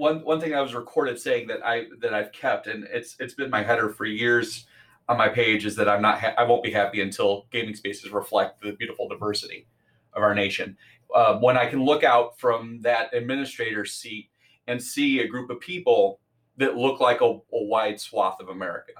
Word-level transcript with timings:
one 0.00 0.24
one 0.24 0.40
thing 0.40 0.54
I 0.54 0.62
was 0.62 0.74
recorded 0.74 1.20
saying 1.20 1.46
that 1.48 1.64
I 1.64 1.84
that 2.00 2.14
I've 2.14 2.32
kept, 2.32 2.66
and 2.66 2.84
it's 2.90 3.16
it's 3.20 3.34
been 3.34 3.50
my 3.50 3.62
header 3.62 3.90
for 3.90 4.06
years 4.06 4.66
on 5.08 5.18
my 5.18 5.28
page, 5.28 5.66
is 5.66 5.76
that 5.76 5.88
I'm 5.88 6.02
not 6.02 6.18
ha- 6.18 6.34
I 6.38 6.44
won't 6.44 6.62
be 6.62 6.72
happy 6.72 7.02
until 7.02 7.46
gaming 7.52 7.74
spaces 7.74 8.10
reflect 8.10 8.62
the 8.62 8.72
beautiful 8.72 9.08
diversity 9.08 9.68
of 10.14 10.22
our 10.22 10.34
nation. 10.34 10.76
Uh, 11.14 11.38
when 11.38 11.56
I 11.56 11.66
can 11.66 11.84
look 11.84 12.02
out 12.02 12.38
from 12.40 12.80
that 12.82 13.12
administrator's 13.14 13.92
seat 13.92 14.30
and 14.66 14.82
see 14.82 15.20
a 15.20 15.28
group 15.28 15.50
of 15.50 15.60
people 15.60 16.20
that 16.56 16.76
look 16.76 17.00
like 17.00 17.20
a, 17.20 17.24
a 17.24 17.64
wide 17.64 18.00
swath 18.00 18.40
of 18.40 18.48
America. 18.48 18.92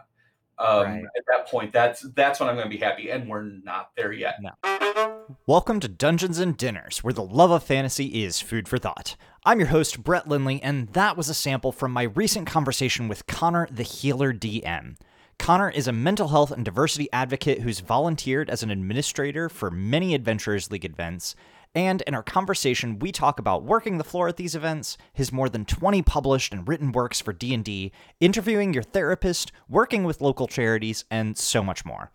Um, 0.60 0.84
right. 0.84 1.04
At 1.16 1.24
that 1.28 1.48
point, 1.48 1.72
that's 1.72 2.02
that's 2.14 2.38
when 2.38 2.48
I'm 2.48 2.54
going 2.54 2.70
to 2.70 2.76
be 2.76 2.82
happy, 2.82 3.08
and 3.08 3.30
we're 3.30 3.44
not 3.44 3.92
there 3.96 4.12
yet. 4.12 4.34
No. 4.42 5.26
Welcome 5.46 5.80
to 5.80 5.88
Dungeons 5.88 6.38
and 6.38 6.54
Dinners, 6.54 7.02
where 7.02 7.14
the 7.14 7.24
love 7.24 7.50
of 7.50 7.62
fantasy 7.62 8.22
is 8.24 8.40
food 8.40 8.68
for 8.68 8.76
thought. 8.76 9.16
I'm 9.42 9.58
your 9.58 9.68
host, 9.68 10.04
Brett 10.04 10.28
Lindley, 10.28 10.62
and 10.62 10.88
that 10.88 11.16
was 11.16 11.30
a 11.30 11.34
sample 11.34 11.72
from 11.72 11.92
my 11.92 12.02
recent 12.02 12.46
conversation 12.46 13.08
with 13.08 13.26
Connor, 13.26 13.68
the 13.70 13.82
Healer 13.82 14.34
DM. 14.34 14.96
Connor 15.38 15.70
is 15.70 15.88
a 15.88 15.92
mental 15.92 16.28
health 16.28 16.50
and 16.50 16.62
diversity 16.62 17.08
advocate 17.10 17.62
who's 17.62 17.80
volunteered 17.80 18.50
as 18.50 18.62
an 18.62 18.70
administrator 18.70 19.48
for 19.48 19.70
many 19.70 20.14
Adventurers 20.14 20.70
League 20.70 20.84
events. 20.84 21.34
And 21.74 22.02
in 22.02 22.14
our 22.14 22.22
conversation, 22.22 22.98
we 22.98 23.12
talk 23.12 23.38
about 23.38 23.62
working 23.62 23.98
the 23.98 24.04
floor 24.04 24.26
at 24.26 24.36
these 24.36 24.56
events, 24.56 24.98
his 25.12 25.30
more 25.30 25.48
than 25.48 25.64
20 25.64 26.02
published 26.02 26.52
and 26.52 26.66
written 26.66 26.90
works 26.90 27.20
for 27.20 27.32
D&D, 27.32 27.92
interviewing 28.18 28.74
your 28.74 28.82
therapist, 28.82 29.52
working 29.68 30.02
with 30.02 30.20
local 30.20 30.48
charities, 30.48 31.04
and 31.10 31.38
so 31.38 31.62
much 31.62 31.84
more. 31.84 32.10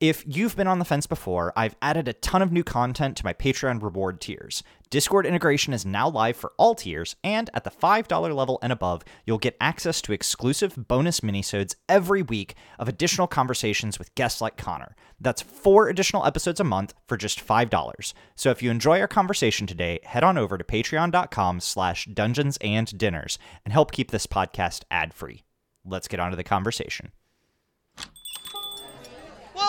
If 0.00 0.24
you've 0.26 0.56
been 0.56 0.66
on 0.66 0.80
the 0.80 0.84
fence 0.84 1.06
before, 1.06 1.52
I've 1.56 1.76
added 1.80 2.08
a 2.08 2.12
ton 2.14 2.42
of 2.42 2.50
new 2.50 2.64
content 2.64 3.16
to 3.16 3.24
my 3.24 3.32
Patreon 3.32 3.80
reward 3.80 4.20
tiers. 4.20 4.64
Discord 4.90 5.24
integration 5.24 5.72
is 5.72 5.86
now 5.86 6.08
live 6.08 6.36
for 6.36 6.52
all 6.56 6.74
tiers, 6.74 7.14
and 7.22 7.48
at 7.54 7.62
the 7.62 7.70
$5 7.70 8.34
level 8.34 8.58
and 8.60 8.72
above, 8.72 9.02
you'll 9.24 9.38
get 9.38 9.56
access 9.60 10.02
to 10.02 10.12
exclusive 10.12 10.88
bonus 10.88 11.20
minisodes 11.20 11.76
every 11.88 12.22
week 12.22 12.56
of 12.78 12.88
additional 12.88 13.28
conversations 13.28 13.98
with 13.98 14.14
guests 14.16 14.40
like 14.40 14.56
Connor. 14.56 14.96
That's 15.20 15.42
four 15.42 15.88
additional 15.88 16.26
episodes 16.26 16.58
a 16.58 16.64
month 16.64 16.92
for 17.06 17.16
just 17.16 17.44
$5. 17.44 18.12
So 18.34 18.50
if 18.50 18.62
you 18.62 18.72
enjoy 18.72 19.00
our 19.00 19.08
conversation 19.08 19.66
today, 19.66 20.00
head 20.02 20.24
on 20.24 20.36
over 20.36 20.58
to 20.58 20.64
patreon.com 20.64 21.60
slash 21.60 22.06
dungeons 22.06 22.58
and 22.60 22.98
dinners 22.98 23.38
and 23.64 23.72
help 23.72 23.92
keep 23.92 24.10
this 24.10 24.26
podcast 24.26 24.82
ad-free. 24.90 25.44
Let's 25.84 26.08
get 26.08 26.18
on 26.18 26.30
to 26.30 26.36
the 26.36 26.44
conversation. 26.44 27.12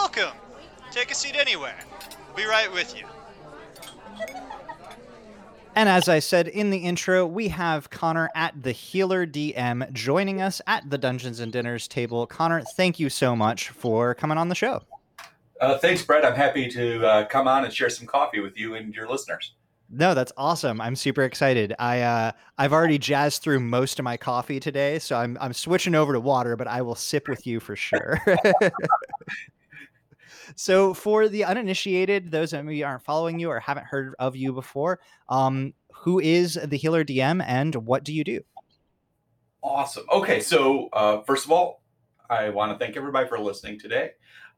Welcome! 0.05 0.37
Take 0.91 1.09
a 1.09 1.15
seat 1.15 1.35
anywhere. 1.35 1.79
We'll 2.27 2.35
be 2.35 2.45
right 2.45 2.71
with 2.71 2.95
you. 2.95 3.07
And 5.73 5.89
as 5.89 6.07
I 6.07 6.19
said 6.19 6.47
in 6.47 6.69
the 6.69 6.77
intro, 6.77 7.25
we 7.25 7.47
have 7.47 7.89
Connor 7.89 8.29
at 8.35 8.61
the 8.61 8.71
Healer 8.71 9.25
DM 9.25 9.91
joining 9.93 10.43
us 10.43 10.61
at 10.67 10.87
the 10.91 10.99
Dungeons 10.99 11.39
and 11.39 11.51
Dinners 11.51 11.87
table. 11.87 12.27
Connor, 12.27 12.61
thank 12.61 12.99
you 12.99 13.09
so 13.09 13.35
much 13.35 13.69
for 13.69 14.13
coming 14.13 14.37
on 14.37 14.47
the 14.47 14.53
show. 14.53 14.83
Uh, 15.59 15.79
thanks, 15.79 16.03
Brett. 16.03 16.23
I'm 16.23 16.35
happy 16.35 16.69
to 16.69 17.03
uh, 17.03 17.25
come 17.25 17.47
on 17.47 17.65
and 17.65 17.73
share 17.73 17.89
some 17.89 18.05
coffee 18.05 18.41
with 18.41 18.59
you 18.59 18.75
and 18.75 18.93
your 18.93 19.09
listeners. 19.09 19.53
No, 19.89 20.13
that's 20.13 20.31
awesome. 20.37 20.81
I'm 20.81 20.95
super 20.95 21.23
excited. 21.23 21.73
I 21.79 22.01
uh, 22.01 22.31
I've 22.59 22.73
already 22.73 22.99
jazzed 22.99 23.41
through 23.41 23.59
most 23.59 23.97
of 23.97 24.03
my 24.03 24.17
coffee 24.17 24.59
today, 24.59 24.99
so 24.99 25.15
I'm 25.15 25.35
I'm 25.41 25.53
switching 25.53 25.95
over 25.95 26.13
to 26.13 26.19
water, 26.19 26.55
but 26.55 26.67
I 26.67 26.83
will 26.83 26.95
sip 26.95 27.27
with 27.27 27.47
you 27.47 27.59
for 27.59 27.75
sure. 27.75 28.21
so 30.55 30.93
for 30.93 31.27
the 31.27 31.43
uninitiated, 31.43 32.31
those 32.31 32.53
of 32.53 32.71
you 32.71 32.85
aren't 32.85 33.03
following 33.03 33.39
you 33.39 33.49
or 33.49 33.59
haven't 33.59 33.85
heard 33.85 34.15
of 34.19 34.35
you 34.35 34.53
before, 34.53 34.99
um, 35.29 35.73
who 35.93 36.19
is 36.19 36.59
the 36.63 36.77
Healer 36.77 37.03
DM 37.03 37.43
and 37.45 37.75
what 37.75 38.03
do 38.03 38.13
you 38.13 38.23
do? 38.23 38.41
Awesome. 39.63 40.05
Okay, 40.11 40.41
so 40.41 40.89
uh, 40.93 41.21
first 41.21 41.45
of 41.45 41.51
all, 41.51 41.81
I 42.29 42.49
want 42.49 42.71
to 42.71 42.83
thank 42.83 42.97
everybody 42.97 43.27
for 43.27 43.39
listening 43.39 43.79
today. 43.79 44.11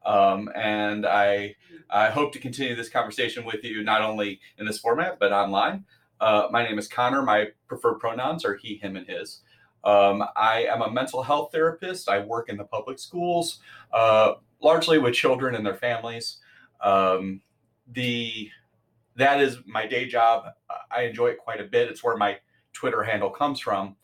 Um, 0.04 0.50
and 0.54 1.06
I, 1.06 1.56
I 1.90 2.10
hope 2.10 2.32
to 2.34 2.38
continue 2.38 2.74
this 2.74 2.88
conversation 2.88 3.44
with 3.44 3.64
you 3.64 3.82
not 3.82 4.02
only 4.02 4.40
in 4.58 4.66
this 4.66 4.78
format 4.78 5.18
but 5.18 5.32
online. 5.32 5.84
Uh, 6.20 6.48
my 6.50 6.62
name 6.62 6.78
is 6.78 6.88
Connor. 6.88 7.22
My 7.22 7.48
preferred 7.68 8.00
pronouns 8.00 8.44
are 8.44 8.56
he, 8.56 8.76
him, 8.76 8.96
and 8.96 9.06
his. 9.06 9.40
Um, 9.84 10.24
I 10.36 10.64
am 10.64 10.82
a 10.82 10.90
mental 10.90 11.22
health 11.22 11.50
therapist. 11.52 12.08
I 12.08 12.20
work 12.20 12.48
in 12.48 12.56
the 12.56 12.64
public 12.64 12.98
schools, 12.98 13.60
uh, 13.92 14.34
largely 14.62 14.98
with 14.98 15.14
children 15.14 15.54
and 15.54 15.64
their 15.64 15.76
families. 15.76 16.38
Um, 16.80 17.40
the 17.92 18.50
that 19.16 19.40
is 19.40 19.58
my 19.66 19.86
day 19.86 20.06
job. 20.06 20.44
I 20.90 21.02
enjoy 21.02 21.28
it 21.28 21.38
quite 21.38 21.60
a 21.60 21.64
bit. 21.64 21.88
It's 21.88 22.04
where 22.04 22.16
my 22.16 22.38
Twitter 22.72 23.02
handle 23.02 23.30
comes 23.30 23.58
from. 23.58 23.96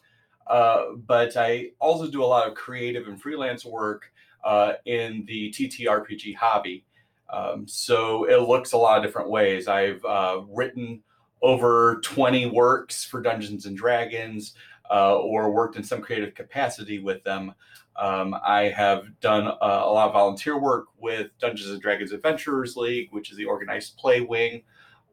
Uh, 0.47 0.97
but 1.06 1.37
I 1.37 1.70
also 1.78 2.10
do 2.10 2.22
a 2.22 2.26
lot 2.26 2.48
of 2.48 2.54
creative 2.54 3.06
and 3.06 3.20
freelance 3.20 3.65
work 3.65 4.10
uh, 4.44 4.75
in 4.84 5.25
the 5.26 5.50
TTRPG 5.50 6.34
hobby. 6.34 6.84
Um, 7.32 7.66
so 7.66 8.25
it 8.25 8.42
looks 8.42 8.72
a 8.72 8.76
lot 8.76 8.98
of 8.98 9.04
different 9.04 9.31
ways. 9.31 9.69
I've 9.69 10.04
uh, 10.04 10.42
written 10.48 11.03
over 11.42 12.00
20 12.03 12.47
works 12.47 13.04
for 13.04 13.22
Dungeons 13.22 13.66
and 13.66 13.76
Dragons 13.76 14.54
uh, 14.91 15.17
or 15.17 15.50
worked 15.50 15.77
in 15.77 15.83
some 15.83 16.00
creative 16.00 16.34
capacity 16.34 16.99
with 16.99 17.22
them. 17.25 17.55
Um, 17.97 18.34
I 18.45 18.65
have 18.77 19.19
done 19.21 19.47
uh, 19.47 19.56
a 19.61 19.93
lot 19.93 20.09
of 20.09 20.12
volunteer 20.12 20.59
work 20.59 20.87
with 20.99 21.31
Dungeons 21.39 21.71
and 21.71 21.81
Dragons 21.81 22.12
Adventurers 22.12 22.77
League, 22.77 23.09
which 23.12 23.31
is 23.31 23.37
the 23.37 23.45
organized 23.45 23.97
play 23.97 24.21
wing 24.21 24.62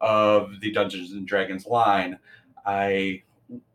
of 0.01 0.59
the 0.61 0.71
Dungeons 0.71 1.11
and 1.11 1.27
Dragons 1.27 1.65
line. 1.65 2.17
I 2.65 3.23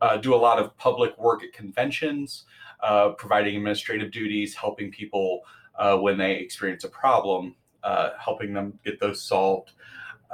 uh, 0.01 0.17
do 0.17 0.33
a 0.33 0.37
lot 0.37 0.59
of 0.59 0.75
public 0.77 1.17
work 1.17 1.43
at 1.43 1.53
conventions, 1.53 2.45
uh, 2.81 3.09
providing 3.09 3.55
administrative 3.55 4.11
duties, 4.11 4.53
helping 4.55 4.91
people 4.91 5.41
uh, 5.77 5.97
when 5.97 6.17
they 6.17 6.33
experience 6.33 6.83
a 6.83 6.89
problem, 6.89 7.55
uh, 7.83 8.09
helping 8.19 8.53
them 8.53 8.77
get 8.83 8.99
those 8.99 9.21
solved. 9.21 9.71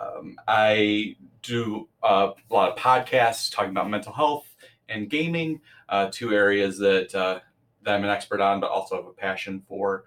Um, 0.02 0.40
I 0.48 1.16
do 1.44 1.88
a 2.02 2.34
lot 2.50 2.72
of 2.72 2.76
podcasts 2.78 3.54
talking 3.54 3.72
about 3.72 3.90
mental 3.90 4.14
health 4.14 4.48
and 4.90 5.10
gaming, 5.10 5.62
uh, 5.90 6.10
two 6.12 6.34
areas 6.34 6.78
that 6.80 7.42
that 7.84 7.96
I'm 7.96 8.04
an 8.04 8.10
expert 8.10 8.42
on, 8.42 8.60
but 8.60 8.72
also 8.72 8.96
have 8.96 9.06
a 9.06 9.14
passion 9.14 9.62
for. 9.68 10.06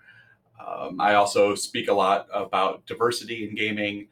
Um, 0.64 1.00
I 1.00 1.14
also 1.14 1.54
speak 1.54 1.88
a 1.88 1.92
lot 1.92 2.26
about 2.32 2.86
diversity 2.86 3.48
in 3.48 3.54
gaming, 3.54 4.08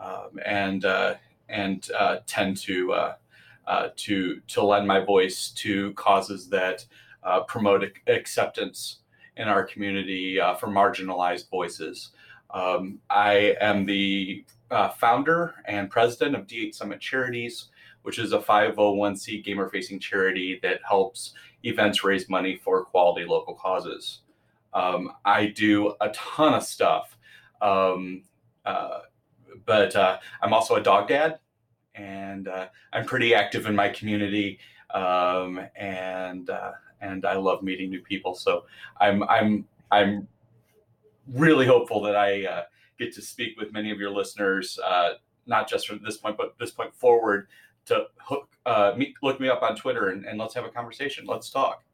um, 0.00 0.38
and 0.44 0.84
uh, 0.84 1.14
and 1.48 1.88
uh, 1.98 2.18
tend 2.26 2.56
to 2.58 2.92
uh, 2.92 3.14
uh 3.66 3.88
to 3.96 4.40
to 4.46 4.62
lend 4.62 4.86
my 4.86 5.00
voice 5.00 5.50
to 5.50 5.92
causes 5.94 6.48
that 6.50 6.84
uh, 7.22 7.40
promote 7.40 7.84
acceptance 8.06 8.98
in 9.36 9.48
our 9.48 9.64
community 9.64 10.40
uh, 10.40 10.54
for 10.54 10.68
marginalized 10.68 11.50
voices. 11.50 12.10
Um, 12.50 13.00
I 13.10 13.56
am 13.60 13.84
the 13.84 14.44
founder 14.96 15.54
and 15.66 15.90
president 15.90 16.34
of 16.34 16.46
D8 16.46 16.74
Summit 16.74 17.00
Charities, 17.00 17.66
which 18.08 18.18
is 18.18 18.32
a 18.32 18.38
501c 18.38 19.44
gamer 19.44 19.68
facing 19.68 20.00
charity 20.00 20.58
that 20.62 20.80
helps 20.82 21.34
events 21.62 22.02
raise 22.02 22.26
money 22.30 22.56
for 22.56 22.82
quality 22.86 23.26
local 23.26 23.52
causes. 23.52 24.20
Um, 24.72 25.12
I 25.26 25.48
do 25.48 25.92
a 26.00 26.08
ton 26.08 26.54
of 26.54 26.62
stuff, 26.62 27.18
um, 27.60 28.22
uh, 28.64 29.00
but 29.66 29.94
uh, 29.94 30.20
I'm 30.40 30.54
also 30.54 30.76
a 30.76 30.82
dog 30.82 31.08
dad, 31.08 31.38
and 31.96 32.48
uh, 32.48 32.68
I'm 32.94 33.04
pretty 33.04 33.34
active 33.34 33.66
in 33.66 33.76
my 33.76 33.90
community, 33.90 34.58
um, 34.94 35.60
and 35.76 36.48
uh, 36.48 36.72
and 37.02 37.26
I 37.26 37.34
love 37.34 37.62
meeting 37.62 37.90
new 37.90 38.00
people. 38.00 38.34
So 38.34 38.64
I'm 38.98 39.22
I'm 39.24 39.66
I'm 39.90 40.26
really 41.30 41.66
hopeful 41.66 42.00
that 42.04 42.16
I 42.16 42.46
uh, 42.46 42.62
get 42.98 43.12
to 43.16 43.20
speak 43.20 43.58
with 43.60 43.70
many 43.74 43.90
of 43.90 43.98
your 44.00 44.08
listeners, 44.08 44.78
uh, 44.82 45.10
not 45.44 45.68
just 45.68 45.86
from 45.86 46.00
this 46.02 46.16
point, 46.16 46.38
but 46.38 46.54
this 46.58 46.70
point 46.70 46.94
forward, 46.94 47.48
to 47.88 48.06
hook 48.16 48.48
uh, 48.66 48.92
me, 48.96 49.14
look 49.22 49.40
me 49.40 49.48
up 49.48 49.62
on 49.62 49.76
Twitter 49.76 50.08
and, 50.08 50.24
and 50.24 50.38
let's 50.38 50.54
have 50.54 50.64
a 50.64 50.68
conversation. 50.68 51.26
Let's 51.26 51.50
talk. 51.50 51.84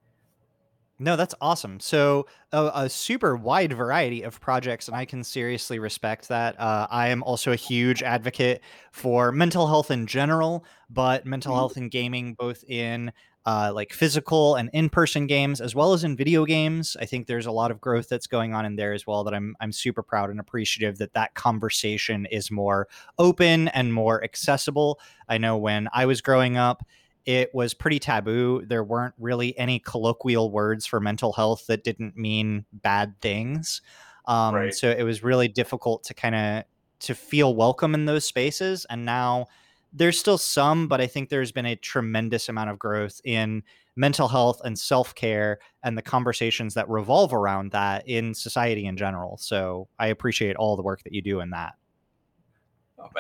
No, 0.99 1.17
that's 1.17 1.35
awesome. 1.41 1.81
So 1.81 2.27
a, 2.53 2.71
a, 2.75 2.89
super 2.89 3.35
wide 3.35 3.73
variety 3.73 4.23
of 4.23 4.41
projects, 4.41 4.87
and 4.87 4.97
I 4.97 5.05
can 5.05 5.25
seriously 5.25 5.81
respect 5.81 6.29
that. 6.29 6.59
Uh, 6.59 6.87
I 6.89 7.09
am 7.09 7.25
also 7.25 7.51
a 7.51 7.57
huge 7.57 8.03
advocate 8.03 8.63
for 8.93 9.33
mental 9.33 9.67
health 9.67 9.91
in 9.91 10.07
general, 10.07 10.65
but 10.89 11.27
mental 11.27 11.51
mm-hmm. 11.51 11.59
health 11.59 11.77
and 11.77 11.91
gaming, 11.91 12.35
both 12.35 12.63
in 12.69 13.13
uh, 13.47 13.73
like 13.75 13.93
physical 13.93 14.55
and 14.55 14.71
in-person 14.73 15.27
games 15.27 15.61
as 15.61 15.75
well 15.75 15.93
as 15.93 16.05
in 16.05 16.17
video 16.17 16.45
games. 16.45 16.97
I 16.99 17.05
think 17.05 17.27
there's 17.27 17.47
a 17.47 17.53
lot 17.53 17.71
of 17.71 17.81
growth 17.81 18.09
that's 18.09 18.27
going 18.27 18.55
on 18.55 18.65
in 18.65 18.77
there 18.77 18.93
as 18.93 19.07
well 19.07 19.25
that 19.25 19.35
I'm 19.35 19.55
I'm 19.61 19.73
super 19.73 20.03
proud 20.03 20.31
and 20.31 20.41
appreciative 20.41 20.99
that 20.99 21.15
that 21.15 21.35
conversation 21.35 22.27
is 22.27 22.51
more 22.51 22.89
open 23.19 23.69
and 23.69 23.93
more 23.93 24.23
accessible. 24.25 24.99
I 25.29 25.39
know 25.39 25.59
when 25.59 25.89
I 25.93 26.07
was 26.07 26.21
growing 26.21 26.57
up, 26.57 26.87
it 27.27 27.55
was 27.55 27.75
pretty 27.75 27.99
taboo. 27.99 28.65
There 28.67 28.85
weren't 28.85 29.15
really 29.19 29.57
any 29.59 29.79
colloquial 29.79 30.51
words 30.51 30.87
for 30.87 31.01
mental 31.01 31.33
health 31.33 31.67
that 31.69 31.85
didn't 31.85 32.17
mean 32.17 32.67
bad 32.73 33.15
things. 33.21 33.81
Um, 34.27 34.55
right. 34.55 34.75
So 34.75 34.91
it 34.91 35.03
was 35.03 35.23
really 35.23 35.49
difficult 35.49 36.05
to 36.05 36.15
kind 36.15 36.35
of 36.35 36.65
to 37.01 37.15
feel 37.15 37.55
welcome 37.55 37.95
in 37.95 38.07
those 38.07 38.25
spaces. 38.25 38.87
And 38.89 39.05
now 39.05 39.47
there's 39.93 40.19
still 40.19 40.39
some, 40.39 40.89
but 40.89 41.01
I 41.01 41.07
think 41.07 41.29
there's 41.29 41.53
been 41.53 41.67
a 41.67 41.77
tremendous 41.77 42.49
amount 42.49 42.71
of 42.71 42.79
growth 42.79 43.21
in 43.25 43.63
mental 43.97 44.29
health 44.29 44.61
and 44.65 44.79
self 44.79 45.15
care 45.15 45.59
and 45.83 45.97
the 45.97 46.03
conversations 46.03 46.75
that 46.75 46.89
revolve 46.89 47.33
around 47.33 47.73
that 47.73 48.07
in 48.09 48.35
society 48.35 48.87
in 48.87 48.97
general. 48.97 49.37
So 49.37 49.89
I 49.99 50.09
appreciate 50.09 50.57
all 50.57 50.77
the 50.77 50.83
work 50.83 51.03
that 51.05 51.13
you 51.13 51.23
do 51.23 51.41
in 51.41 51.51
that. 51.51 51.75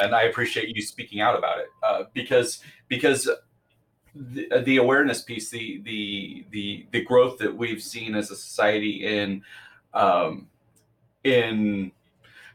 And 0.00 0.14
I 0.14 0.22
appreciate 0.22 0.74
you 0.74 0.82
speaking 0.82 1.20
out 1.20 1.36
about 1.36 1.58
it 1.58 1.66
uh, 1.82 2.04
because 2.14 2.60
because 2.88 3.28
the, 4.14 4.50
uh, 4.50 4.60
the 4.60 4.76
awareness 4.76 5.22
piece, 5.22 5.50
the 5.50 5.80
the 5.84 6.46
the 6.50 6.86
the 6.92 7.02
growth 7.02 7.38
that 7.38 7.54
we've 7.54 7.82
seen 7.82 8.14
as 8.14 8.30
a 8.30 8.36
society 8.36 9.04
in 9.06 9.42
um, 9.92 10.48
in 11.24 11.92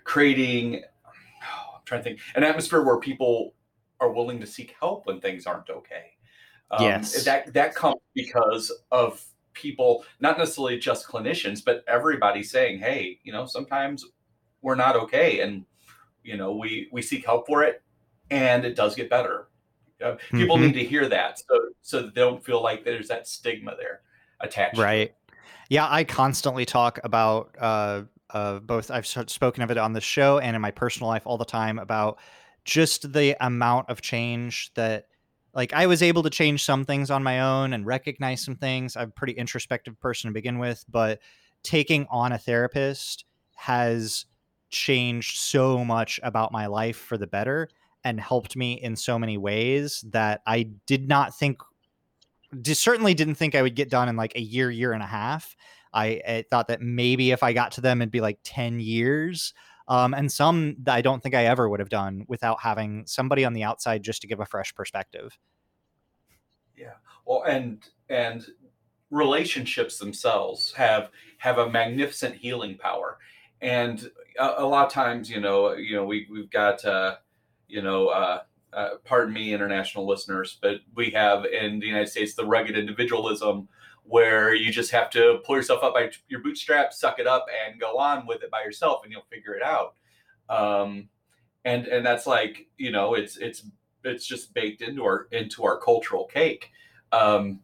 creating, 0.03 0.83
oh, 1.05 1.75
I'm 1.75 1.81
trying 1.85 2.01
to 2.01 2.03
think, 2.03 2.19
an 2.35 2.43
atmosphere 2.43 2.83
where 2.83 2.97
people 2.97 3.53
are 3.99 4.11
willing 4.11 4.39
to 4.39 4.47
seek 4.47 4.75
help 4.79 5.05
when 5.05 5.19
things 5.19 5.45
aren't 5.45 5.69
okay. 5.69 6.13
Um, 6.71 6.83
yes, 6.83 7.25
that 7.25 7.53
that 7.53 7.75
comes 7.75 7.99
because 8.15 8.71
of 8.91 9.23
people, 9.53 10.05
not 10.21 10.37
necessarily 10.37 10.77
just 10.77 11.07
clinicians, 11.07 11.63
but 11.63 11.83
everybody 11.87 12.41
saying, 12.41 12.79
"Hey, 12.79 13.19
you 13.23 13.33
know, 13.33 13.45
sometimes 13.45 14.05
we're 14.61 14.75
not 14.75 14.95
okay," 14.95 15.41
and 15.41 15.65
you 16.23 16.37
know, 16.37 16.55
we 16.55 16.87
we 16.91 17.01
seek 17.01 17.25
help 17.25 17.47
for 17.47 17.63
it, 17.63 17.81
and 18.31 18.63
it 18.63 18.75
does 18.75 18.95
get 18.95 19.09
better. 19.09 19.48
Uh, 20.03 20.15
people 20.31 20.55
mm-hmm. 20.55 20.67
need 20.67 20.73
to 20.73 20.83
hear 20.83 21.09
that 21.09 21.39
so 21.39 21.59
so 21.81 22.01
they 22.03 22.21
don't 22.21 22.43
feel 22.43 22.63
like 22.63 22.85
there's 22.85 23.07
that 23.07 23.27
stigma 23.27 23.75
there 23.77 24.01
attached. 24.39 24.77
Right. 24.77 25.13
Yeah, 25.69 25.87
I 25.89 26.03
constantly 26.03 26.65
talk 26.65 26.99
about 27.03 27.55
uh, 27.59 28.03
uh, 28.31 28.59
both. 28.59 28.89
I've 28.89 29.05
spoken 29.05 29.63
of 29.63 29.71
it 29.71 29.77
on 29.77 29.93
the 29.93 30.01
show 30.01 30.39
and 30.39 30.55
in 30.55 30.61
my 30.61 30.71
personal 30.71 31.09
life 31.09 31.23
all 31.25 31.37
the 31.37 31.45
time 31.45 31.79
about 31.79 32.19
just 32.65 33.13
the 33.13 33.35
amount 33.39 33.89
of 33.89 34.01
change 34.01 34.71
that 34.75 35.07
like 35.53 35.73
I 35.73 35.87
was 35.87 36.01
able 36.01 36.23
to 36.23 36.29
change 36.29 36.63
some 36.63 36.85
things 36.85 37.09
on 37.09 37.23
my 37.23 37.41
own 37.41 37.73
and 37.73 37.85
recognize 37.85 38.43
some 38.43 38.55
things. 38.55 38.95
I'm 38.95 39.09
a 39.09 39.11
pretty 39.11 39.33
introspective 39.33 39.99
person 39.99 40.29
to 40.29 40.33
begin 40.33 40.59
with, 40.59 40.85
but 40.89 41.19
taking 41.63 42.07
on 42.09 42.31
a 42.31 42.37
therapist 42.37 43.25
has 43.55 44.25
changed 44.69 45.37
so 45.37 45.83
much 45.83 46.19
about 46.23 46.51
my 46.51 46.67
life 46.67 46.97
for 46.97 47.17
the 47.17 47.27
better 47.27 47.67
and 48.03 48.19
helped 48.19 48.55
me 48.55 48.73
in 48.73 48.95
so 48.95 49.19
many 49.19 49.37
ways 49.37 50.03
that 50.09 50.41
I 50.45 50.71
did 50.85 51.07
not 51.07 51.37
think 51.37 51.61
certainly 52.63 53.13
didn't 53.13 53.35
think 53.35 53.55
I 53.55 53.61
would 53.61 53.75
get 53.75 53.89
done 53.89 54.09
in 54.09 54.15
like 54.15 54.35
a 54.35 54.41
year, 54.41 54.71
year 54.71 54.93
and 54.93 55.03
a 55.03 55.07
half. 55.07 55.55
I, 55.93 56.21
I 56.27 56.45
thought 56.49 56.67
that 56.67 56.81
maybe 56.81 57.31
if 57.31 57.43
I 57.43 57.53
got 57.53 57.73
to 57.73 57.81
them, 57.81 58.01
it'd 58.01 58.11
be 58.11 58.21
like 58.21 58.39
10 58.43 58.79
years. 58.79 59.53
Um, 59.87 60.13
and 60.13 60.31
some 60.31 60.75
that 60.83 60.95
I 60.95 61.01
don't 61.01 61.21
think 61.21 61.33
I 61.33 61.45
ever 61.45 61.67
would 61.67 61.79
have 61.79 61.89
done 61.89 62.25
without 62.27 62.61
having 62.61 63.05
somebody 63.07 63.43
on 63.43 63.53
the 63.53 63.63
outside 63.63 64.03
just 64.03 64.21
to 64.21 64.27
give 64.27 64.39
a 64.39 64.45
fresh 64.45 64.73
perspective. 64.73 65.37
Yeah. 66.77 66.93
Well, 67.25 67.43
and, 67.43 67.83
and 68.07 68.45
relationships 69.09 69.97
themselves 69.97 70.73
have, 70.73 71.09
have 71.39 71.57
a 71.57 71.69
magnificent 71.69 72.35
healing 72.35 72.77
power. 72.77 73.17
And 73.61 74.11
a, 74.39 74.55
a 74.59 74.65
lot 74.65 74.85
of 74.85 74.93
times, 74.93 75.29
you 75.29 75.39
know, 75.39 75.73
you 75.73 75.95
know, 75.95 76.05
we, 76.05 76.27
we've 76.31 76.51
got, 76.51 76.85
uh, 76.85 77.17
you 77.69 77.81
know, 77.81 78.07
uh, 78.07 78.41
uh, 78.73 78.89
pardon 79.05 79.33
me, 79.33 79.53
international 79.53 80.05
listeners, 80.05 80.57
but 80.61 80.81
we 80.95 81.11
have 81.11 81.45
in 81.45 81.79
the 81.79 81.87
United 81.87 82.07
States 82.07 82.33
the 82.33 82.45
rugged 82.45 82.77
individualism 82.77 83.67
where 84.03 84.53
you 84.55 84.71
just 84.71 84.91
have 84.91 85.09
to 85.11 85.39
pull 85.45 85.55
yourself 85.55 85.83
up 85.83 85.93
by 85.93 86.09
your 86.27 86.41
bootstraps, 86.41 86.99
suck 86.99 87.19
it 87.19 87.27
up, 87.27 87.45
and 87.65 87.79
go 87.79 87.97
on 87.97 88.25
with 88.25 88.41
it 88.41 88.49
by 88.49 88.63
yourself, 88.63 89.01
and 89.03 89.11
you'll 89.11 89.25
figure 89.29 89.53
it 89.53 89.61
out. 89.61 89.95
Um, 90.49 91.09
and 91.65 91.85
and 91.87 92.05
that's 92.05 92.25
like 92.25 92.67
you 92.77 92.91
know 92.91 93.13
it's 93.13 93.37
it's 93.37 93.63
it's 94.03 94.25
just 94.25 94.53
baked 94.53 94.81
into 94.81 95.03
our 95.03 95.27
into 95.31 95.63
our 95.63 95.77
cultural 95.77 96.25
cake. 96.25 96.71
Um, 97.11 97.59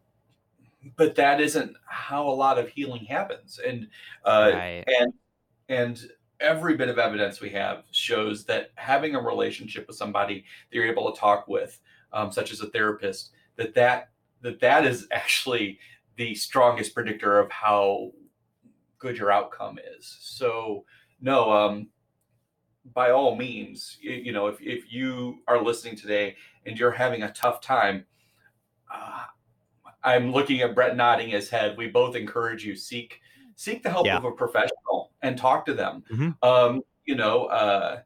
but 0.97 1.15
that 1.15 1.41
isn't 1.41 1.75
how 1.85 2.27
a 2.27 2.29
lot 2.29 2.59
of 2.59 2.69
healing 2.69 3.05
happens, 3.05 3.59
and 3.65 3.87
uh, 4.23 4.51
right. 4.53 4.83
and 4.87 5.13
and 5.67 6.09
every 6.39 6.75
bit 6.75 6.89
of 6.89 6.99
evidence 6.99 7.39
we 7.39 7.49
have 7.51 7.83
shows 7.91 8.45
that 8.45 8.71
having 8.75 9.15
a 9.15 9.21
relationship 9.21 9.87
with 9.87 9.95
somebody 9.95 10.43
that 10.69 10.75
you're 10.75 10.87
able 10.87 11.11
to 11.11 11.19
talk 11.19 11.47
with, 11.47 11.79
um, 12.13 12.31
such 12.31 12.51
as 12.51 12.61
a 12.61 12.69
therapist, 12.69 13.31
that 13.55 13.73
that 13.75 14.09
that 14.41 14.59
that 14.59 14.85
is 14.85 15.07
actually 15.11 15.79
the 16.17 16.35
strongest 16.35 16.93
predictor 16.93 17.39
of 17.39 17.51
how 17.51 18.11
good 18.99 19.17
your 19.17 19.31
outcome 19.31 19.77
is. 19.97 20.17
So 20.21 20.85
no, 21.21 21.51
um, 21.51 21.87
by 22.93 23.11
all 23.11 23.35
means, 23.35 23.97
you 24.01 24.31
know, 24.31 24.47
if 24.47 24.61
if 24.61 24.91
you 24.91 25.39
are 25.47 25.61
listening 25.61 25.95
today 25.95 26.35
and 26.65 26.77
you're 26.77 26.91
having 26.91 27.23
a 27.23 27.31
tough 27.31 27.61
time. 27.61 28.05
Uh, 28.93 29.25
I'm 30.03 30.31
looking 30.31 30.61
at 30.61 30.75
Brett 30.75 30.95
nodding 30.95 31.29
his 31.29 31.49
head. 31.49 31.75
We 31.77 31.87
both 31.87 32.15
encourage 32.15 32.63
you 32.63 32.75
seek 32.75 33.21
seek 33.55 33.83
the 33.83 33.89
help 33.89 34.05
yeah. 34.05 34.17
of 34.17 34.25
a 34.25 34.31
professional 34.31 35.11
and 35.21 35.37
talk 35.37 35.65
to 35.65 35.73
them. 35.73 36.03
Mm-hmm. 36.11 36.47
Um, 36.47 36.81
you 37.05 37.15
know, 37.15 37.45
uh, 37.45 38.01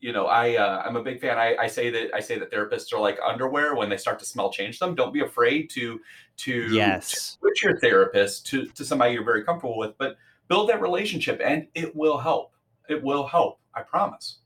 you 0.00 0.12
know, 0.12 0.26
I 0.26 0.56
uh, 0.56 0.82
I'm 0.84 0.96
a 0.96 1.02
big 1.02 1.20
fan. 1.20 1.38
I, 1.38 1.56
I 1.56 1.66
say 1.66 1.90
that 1.90 2.14
I 2.14 2.20
say 2.20 2.38
that 2.38 2.52
therapists 2.52 2.92
are 2.92 3.00
like 3.00 3.18
underwear. 3.26 3.74
When 3.74 3.88
they 3.88 3.96
start 3.96 4.18
to 4.18 4.26
smell, 4.26 4.50
change 4.50 4.78
them. 4.78 4.94
Don't 4.94 5.14
be 5.14 5.20
afraid 5.20 5.70
to 5.70 5.98
to 6.38 6.52
yes 6.70 7.10
to 7.10 7.20
switch 7.20 7.62
your 7.62 7.78
therapist 7.80 8.46
to 8.48 8.66
to 8.66 8.84
somebody 8.84 9.14
you're 9.14 9.24
very 9.24 9.44
comfortable 9.44 9.78
with, 9.78 9.96
but 9.96 10.16
build 10.48 10.68
that 10.68 10.82
relationship, 10.82 11.40
and 11.42 11.66
it 11.74 11.96
will 11.96 12.18
help. 12.18 12.52
It 12.88 13.02
will 13.02 13.26
help. 13.26 13.60
I 13.74 13.82
promise. 13.82 14.40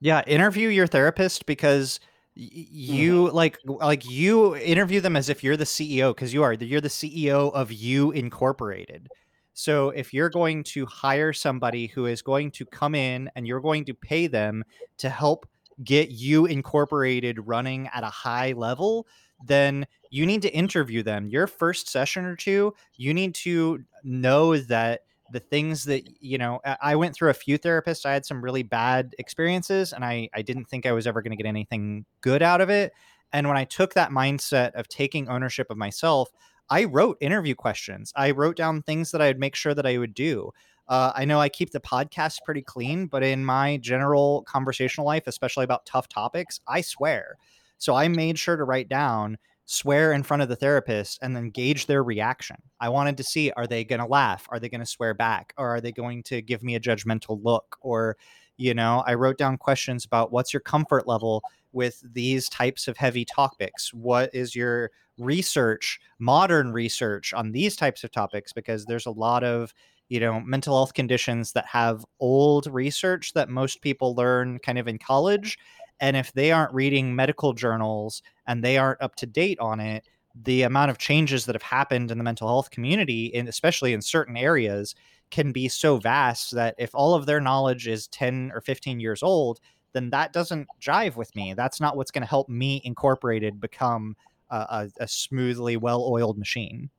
Yeah, 0.00 0.22
interview 0.26 0.68
your 0.68 0.86
therapist 0.86 1.46
because 1.46 1.98
you 2.34 3.26
mm-hmm. 3.26 3.36
like 3.36 3.58
like 3.64 4.08
you 4.10 4.56
interview 4.56 5.00
them 5.00 5.16
as 5.16 5.28
if 5.28 5.42
you're 5.42 5.56
the 5.56 5.64
CEO 5.64 6.14
because 6.14 6.34
you 6.34 6.42
are 6.42 6.52
you're 6.52 6.80
the 6.80 6.88
CEO 6.88 7.52
of 7.54 7.72
you 7.72 8.10
incorporated 8.10 9.08
so 9.54 9.90
if 9.90 10.14
you're 10.14 10.30
going 10.30 10.64
to 10.64 10.86
hire 10.86 11.32
somebody 11.32 11.86
who 11.86 12.06
is 12.06 12.22
going 12.22 12.50
to 12.52 12.64
come 12.66 12.94
in 12.94 13.30
and 13.36 13.46
you're 13.46 13.60
going 13.60 13.84
to 13.86 13.94
pay 13.94 14.26
them 14.26 14.64
to 14.98 15.08
help 15.08 15.46
get 15.84 16.10
you 16.10 16.46
incorporated 16.46 17.46
running 17.46 17.88
at 17.92 18.04
a 18.04 18.08
high 18.08 18.52
level, 18.52 19.06
then 19.44 19.86
you 20.10 20.26
need 20.26 20.42
to 20.42 20.50
interview 20.50 21.02
them. 21.02 21.28
Your 21.28 21.46
first 21.46 21.88
session 21.88 22.24
or 22.24 22.36
two, 22.36 22.74
you 22.96 23.12
need 23.12 23.34
to 23.36 23.84
know 24.04 24.56
that 24.56 25.00
the 25.30 25.40
things 25.40 25.84
that 25.84 26.06
you 26.20 26.36
know 26.36 26.60
i 26.82 26.94
went 26.94 27.14
through 27.14 27.30
a 27.30 27.34
few 27.34 27.58
therapists 27.58 28.04
i 28.04 28.12
had 28.12 28.26
some 28.26 28.44
really 28.44 28.62
bad 28.62 29.14
experiences 29.18 29.94
and 29.94 30.04
i 30.04 30.28
i 30.34 30.42
didn't 30.42 30.66
think 30.66 30.84
i 30.84 30.92
was 30.92 31.06
ever 31.06 31.22
going 31.22 31.30
to 31.30 31.42
get 31.42 31.48
anything 31.48 32.04
good 32.20 32.42
out 32.42 32.60
of 32.60 32.68
it 32.68 32.92
and 33.32 33.48
when 33.48 33.56
i 33.56 33.64
took 33.64 33.94
that 33.94 34.10
mindset 34.10 34.72
of 34.74 34.86
taking 34.88 35.28
ownership 35.30 35.70
of 35.70 35.78
myself 35.78 36.30
I 36.72 36.84
wrote 36.84 37.18
interview 37.20 37.54
questions. 37.54 38.14
I 38.16 38.30
wrote 38.30 38.56
down 38.56 38.80
things 38.80 39.10
that 39.10 39.20
I 39.20 39.26
would 39.26 39.38
make 39.38 39.54
sure 39.54 39.74
that 39.74 39.84
I 39.84 39.98
would 39.98 40.14
do. 40.14 40.52
Uh, 40.88 41.12
I 41.14 41.26
know 41.26 41.38
I 41.38 41.50
keep 41.50 41.70
the 41.70 41.80
podcast 41.80 42.38
pretty 42.46 42.62
clean, 42.62 43.08
but 43.08 43.22
in 43.22 43.44
my 43.44 43.76
general 43.76 44.42
conversational 44.48 45.06
life, 45.06 45.24
especially 45.26 45.64
about 45.64 45.84
tough 45.84 46.08
topics, 46.08 46.60
I 46.66 46.80
swear. 46.80 47.36
So 47.76 47.94
I 47.94 48.08
made 48.08 48.38
sure 48.38 48.56
to 48.56 48.64
write 48.64 48.88
down 48.88 49.36
swear 49.66 50.14
in 50.14 50.22
front 50.22 50.42
of 50.42 50.48
the 50.48 50.56
therapist 50.56 51.18
and 51.20 51.36
then 51.36 51.50
gauge 51.50 51.84
their 51.84 52.02
reaction. 52.02 52.56
I 52.80 52.88
wanted 52.88 53.18
to 53.18 53.22
see 53.22 53.50
are 53.50 53.66
they 53.66 53.84
going 53.84 54.00
to 54.00 54.06
laugh? 54.06 54.46
Are 54.48 54.58
they 54.58 54.70
going 54.70 54.80
to 54.80 54.86
swear 54.86 55.12
back? 55.12 55.52
Or 55.58 55.68
are 55.68 55.80
they 55.82 55.92
going 55.92 56.22
to 56.22 56.40
give 56.40 56.62
me 56.62 56.74
a 56.74 56.80
judgmental 56.80 57.38
look? 57.44 57.76
Or, 57.82 58.16
you 58.56 58.72
know, 58.72 59.04
I 59.06 59.12
wrote 59.12 59.36
down 59.36 59.58
questions 59.58 60.06
about 60.06 60.32
what's 60.32 60.54
your 60.54 60.60
comfort 60.60 61.06
level 61.06 61.42
with 61.72 62.02
these 62.14 62.48
types 62.48 62.88
of 62.88 62.96
heavy 62.96 63.26
topics? 63.26 63.92
What 63.92 64.30
is 64.32 64.56
your 64.56 64.90
research, 65.18 66.00
modern 66.18 66.72
research 66.72 67.32
on 67.32 67.52
these 67.52 67.76
types 67.76 68.04
of 68.04 68.10
topics? 68.10 68.52
Because 68.52 68.84
there's 68.84 69.06
a 69.06 69.10
lot 69.10 69.44
of 69.44 69.72
you 70.08 70.20
know 70.20 70.40
mental 70.40 70.76
health 70.76 70.94
conditions 70.94 71.52
that 71.52 71.66
have 71.66 72.04
old 72.20 72.66
research 72.66 73.32
that 73.32 73.48
most 73.48 73.80
people 73.80 74.14
learn 74.14 74.58
kind 74.58 74.78
of 74.78 74.86
in 74.86 74.98
college 74.98 75.58
and 76.00 76.16
if 76.16 76.32
they 76.32 76.52
aren't 76.52 76.74
reading 76.74 77.14
medical 77.14 77.54
journals 77.54 78.20
and 78.46 78.62
they 78.62 78.76
aren't 78.76 79.00
up 79.00 79.14
to 79.14 79.26
date 79.26 79.58
on 79.58 79.80
it 79.80 80.06
the 80.44 80.62
amount 80.62 80.90
of 80.90 80.98
changes 80.98 81.46
that 81.46 81.54
have 81.54 81.62
happened 81.62 82.10
in 82.10 82.18
the 82.18 82.24
mental 82.24 82.48
health 82.48 82.70
community 82.70 83.34
and 83.34 83.48
especially 83.48 83.94
in 83.94 84.02
certain 84.02 84.36
areas 84.36 84.94
can 85.30 85.50
be 85.50 85.66
so 85.66 85.96
vast 85.96 86.50
that 86.50 86.74
if 86.78 86.90
all 86.94 87.14
of 87.14 87.24
their 87.24 87.40
knowledge 87.40 87.88
is 87.88 88.06
10 88.08 88.50
or 88.54 88.60
15 88.60 89.00
years 89.00 89.22
old 89.22 89.60
then 89.92 90.10
that 90.10 90.32
doesn't 90.32 90.68
jive 90.80 91.16
with 91.16 91.34
me. 91.36 91.54
That's 91.54 91.80
not 91.80 91.96
what's 91.96 92.10
going 92.10 92.22
to 92.22 92.28
help 92.28 92.48
me 92.48 92.80
incorporated 92.84 93.60
become 93.60 94.16
a, 94.52 94.88
a, 95.00 95.08
smoothly 95.08 95.76
well-oiled 95.76 96.38
machine. 96.38 96.90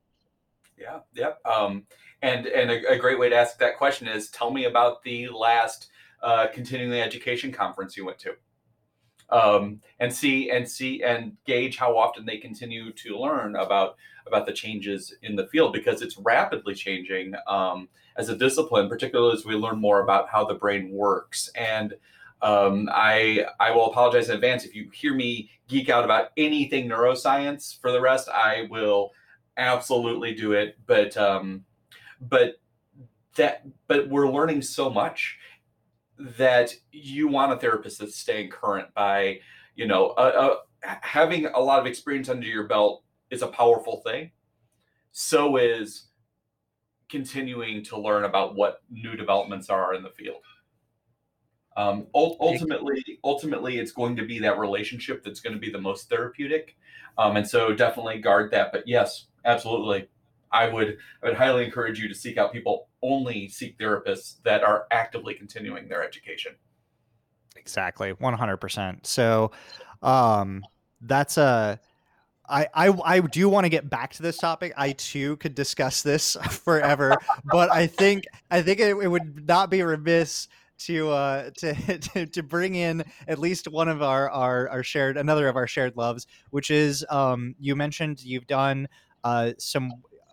Yeah, 0.78 1.00
yeah. 1.14 1.34
Um, 1.46 1.86
and 2.22 2.48
and 2.48 2.72
a, 2.72 2.94
a, 2.94 2.98
great 2.98 3.20
way 3.20 3.30
to 3.30 3.36
ask 3.36 3.58
that 3.60 3.78
question 3.78 4.08
is 4.08 4.30
tell 4.30 4.52
me 4.52 4.66
about 4.66 5.04
the 5.04 5.28
last 5.30 5.90
uh, 6.22 6.48
continuing 6.54 7.00
education 7.00 7.52
conference 7.52 7.96
you 7.96 8.06
went 8.06 8.20
to. 8.20 8.34
Um, 9.30 9.82
and 10.00 10.14
see 10.14 10.52
and 10.52 10.70
see 10.70 11.04
and 11.04 11.38
gauge 11.46 11.78
how 11.78 11.98
often 11.98 12.26
they 12.26 12.38
continue 12.38 12.92
to 12.94 13.18
learn 13.18 13.56
about 13.56 13.96
about 14.28 14.46
the 14.46 14.54
changes 14.54 15.14
in 15.22 15.36
the 15.36 15.48
field 15.48 15.74
because 15.74 16.02
it's 16.02 16.18
rapidly 16.18 16.76
changing 16.76 17.34
um, 17.48 17.90
as 18.16 18.30
a 18.30 18.38
discipline, 18.38 18.90
particularly 18.90 19.34
as 19.34 19.46
we 19.46 19.56
learn 19.56 19.80
more 19.80 20.02
about 20.02 20.30
how 20.30 20.46
the 20.46 20.54
brain 20.54 20.92
works. 20.92 21.50
And 21.56 21.96
Um, 22.44 22.90
I 22.92 23.46
I 23.60 23.72
will 23.72 23.90
apologize 23.90 24.30
in 24.30 24.36
advance 24.36 24.66
if 24.66 24.76
you 24.76 24.90
hear 24.94 25.14
me 25.14 25.50
geek 25.68 25.90
out 25.90 26.04
about 26.04 26.30
anything 26.38 26.90
neuroscience. 26.90 27.80
For 27.80 27.92
the 27.92 28.02
rest, 28.02 28.30
I 28.30 28.68
will 28.70 29.12
absolutely 29.58 30.36
do 30.36 30.52
it. 30.52 30.78
But 30.86 31.16
um, 31.18 31.64
but 32.20 32.56
that 33.36 33.66
but 33.88 34.10
we're 34.10 34.30
learning 34.30 34.62
so 34.62 34.90
much 34.90 35.38
that 36.20 36.74
you 36.92 37.28
want 37.28 37.54
a 37.54 37.58
therapist 37.58 38.00
that's 38.00 38.16
staying 38.16 38.50
current 38.50 38.94
by 38.94 39.40
you 39.76 39.88
know 39.88 40.14
having 40.82 41.46
a 41.48 41.60
lot 41.60 41.80
of 41.80 41.86
experience 41.86 42.30
under 42.30 42.46
your 42.46 42.68
belt 42.68 43.04
is 43.32 43.42
a 43.42 43.48
powerful 43.48 44.02
thing 44.06 44.30
so 45.12 45.58
is 45.58 46.08
continuing 47.10 47.84
to 47.84 47.98
learn 47.98 48.26
about 48.26 48.56
what 48.56 48.82
new 48.92 49.16
developments 49.16 49.70
are 49.70 49.96
in 49.96 50.04
the 50.04 50.10
field 50.10 50.44
um, 51.78 52.08
ultimately 52.14 53.20
ultimately 53.24 53.80
it's 53.80 53.92
going 53.92 54.16
to 54.16 54.26
be 54.26 54.40
that 54.40 54.58
relationship 54.60 55.24
that's 55.24 55.40
going 55.40 55.54
to 55.54 55.60
be 55.60 55.72
the 55.72 55.82
most 55.82 56.10
therapeutic 56.10 56.76
um, 57.18 57.36
and 57.38 57.48
so 57.48 57.74
definitely 57.74 58.20
guard 58.20 58.52
that 58.52 58.72
but 58.72 58.88
yes 58.88 59.28
absolutely 59.46 60.08
I 60.54 60.68
would 60.68 60.98
I 61.22 61.28
would 61.28 61.36
highly 61.36 61.66
encourage 61.66 62.00
you 62.00 62.08
to 62.08 62.16
seek 62.16 62.38
out 62.38 62.54
people 62.54 62.88
only 63.02 63.50
seek 63.50 63.78
therapists 63.78 64.42
that 64.44 64.64
are 64.64 64.86
actively 64.92 65.34
continuing 65.34 65.90
their 65.90 66.04
education. 66.04 66.54
Exactly, 67.56 68.12
one 68.12 68.36
hundred 68.36 68.58
percent. 68.58 69.06
So, 69.08 69.52
um, 70.02 70.64
that's 71.02 71.38
a. 71.38 71.80
I, 72.48 72.68
I, 72.74 72.94
I 73.06 73.20
do 73.22 73.48
want 73.48 73.64
to 73.64 73.70
get 73.70 73.90
back 73.90 74.12
to 74.16 74.22
this 74.22 74.38
topic. 74.38 74.74
I 74.76 74.92
too 74.92 75.38
could 75.38 75.56
discuss 75.56 76.04
this 76.04 76.36
forever, 76.52 77.16
but 77.46 77.72
I 77.72 77.88
think 77.88 78.26
I 78.52 78.62
think 78.62 78.80
it, 78.80 78.96
it 78.98 79.08
would 79.08 79.48
not 79.48 79.70
be 79.70 79.82
remiss 79.82 80.50
to 80.86 81.10
uh 81.10 81.50
to, 81.58 81.74
to 81.98 82.26
to 82.26 82.44
bring 82.44 82.76
in 82.76 83.04
at 83.28 83.40
least 83.40 83.68
one 83.68 83.88
of 83.88 84.02
our 84.02 84.30
our, 84.30 84.70
our 84.70 84.84
shared 84.84 85.18
another 85.18 85.48
of 85.48 85.56
our 85.56 85.68
shared 85.68 85.96
loves, 85.98 86.28
which 86.52 86.72
is 86.72 87.06
um 87.10 87.56
you 87.60 87.76
mentioned 87.76 88.24
you've 88.24 88.48
done 88.48 88.88
uh 89.24 89.52
some 89.58 89.92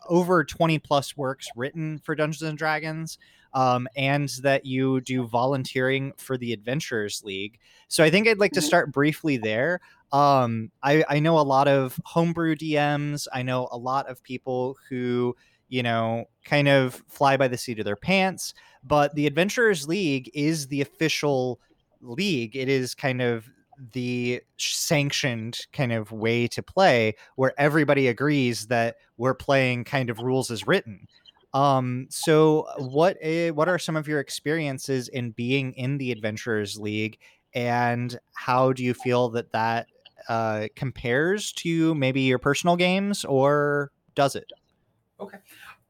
over 0.09 0.45
20 0.45 0.79
plus 0.81 1.17
works 1.17 1.49
written 1.57 1.99
for 1.99 2.15
Dungeons 2.15 2.43
and 2.43 2.59
Dragons, 2.59 3.19
um, 3.55 3.89
and 3.97 4.29
that 4.43 4.67
you 4.67 5.01
do 5.01 5.27
volunteering 5.27 6.13
for 6.17 6.37
the 6.37 6.53
Adventurers 6.53 7.23
League. 7.25 7.59
So 7.89 8.05
I 8.05 8.11
think 8.11 8.29
I'd 8.29 8.39
like 8.39 8.53
to 8.53 8.61
mm-hmm. 8.61 8.67
start 8.67 8.93
briefly 8.93 9.37
there. 9.37 9.81
Um, 10.13 10.71
I, 10.83 11.05
I 11.09 11.21
know 11.21 11.39
a 11.39 11.43
lot 11.43 11.69
of 11.69 11.99
homebrew 12.05 12.57
DMs. 12.57 13.29
I 13.33 13.43
know 13.43 13.69
a 13.71 13.79
lot 13.79 14.09
of 14.09 14.23
people 14.23 14.77
who, 14.89 15.37
you 15.71 15.83
know, 15.83 16.27
kind 16.45 16.69
of 16.69 17.03
fly 17.09 17.39
by 17.39 17.49
the 17.49 17.57
seat 17.57 17.79
of 17.79 17.87
their 17.87 17.97
pants. 17.97 18.53
But 18.85 19.15
the 19.15 19.27
Adventurers 19.27 19.89
League 19.89 20.31
is 20.35 20.67
the 20.67 20.83
official 20.83 21.61
league. 22.03 22.57
It 22.57 22.69
is 22.69 22.95
kind 22.95 23.23
of 23.23 23.51
the 23.93 24.43
sanctioned 24.59 25.61
kind 25.73 25.93
of 25.93 26.13
way 26.13 26.47
to 26.49 26.63
play 26.63 27.15
where 27.37 27.55
everybody 27.59 28.09
agrees 28.09 28.67
that 28.67 28.97
we're 29.17 29.35
playing 29.35 29.85
kind 29.85 30.11
of 30.11 30.19
rules 30.19 30.51
as 30.51 30.67
written. 30.67 31.07
Um, 31.55 32.07
so 32.11 32.67
what 32.79 33.17
uh, 33.25 33.49
what 33.49 33.69
are 33.69 33.79
some 33.79 33.97
of 33.97 34.07
your 34.07 34.21
experiences 34.21 35.09
in 35.09 35.31
being 35.31 35.73
in 35.75 35.99
the 35.99 36.13
Adventurers 36.13 36.79
League, 36.79 37.19
and 37.55 38.19
how 38.35 38.73
do 38.73 38.85
you 38.85 38.95
feel 38.95 39.31
that 39.31 39.53
that 39.53 39.89
uh, 40.29 40.69
compares 40.77 41.53
to 41.53 41.95
maybe 41.95 42.21
your 42.21 42.39
personal 42.39 42.77
games, 42.77 43.25
or 43.25 43.91
does 44.15 44.37
it? 44.37 44.53
Okay, 45.21 45.39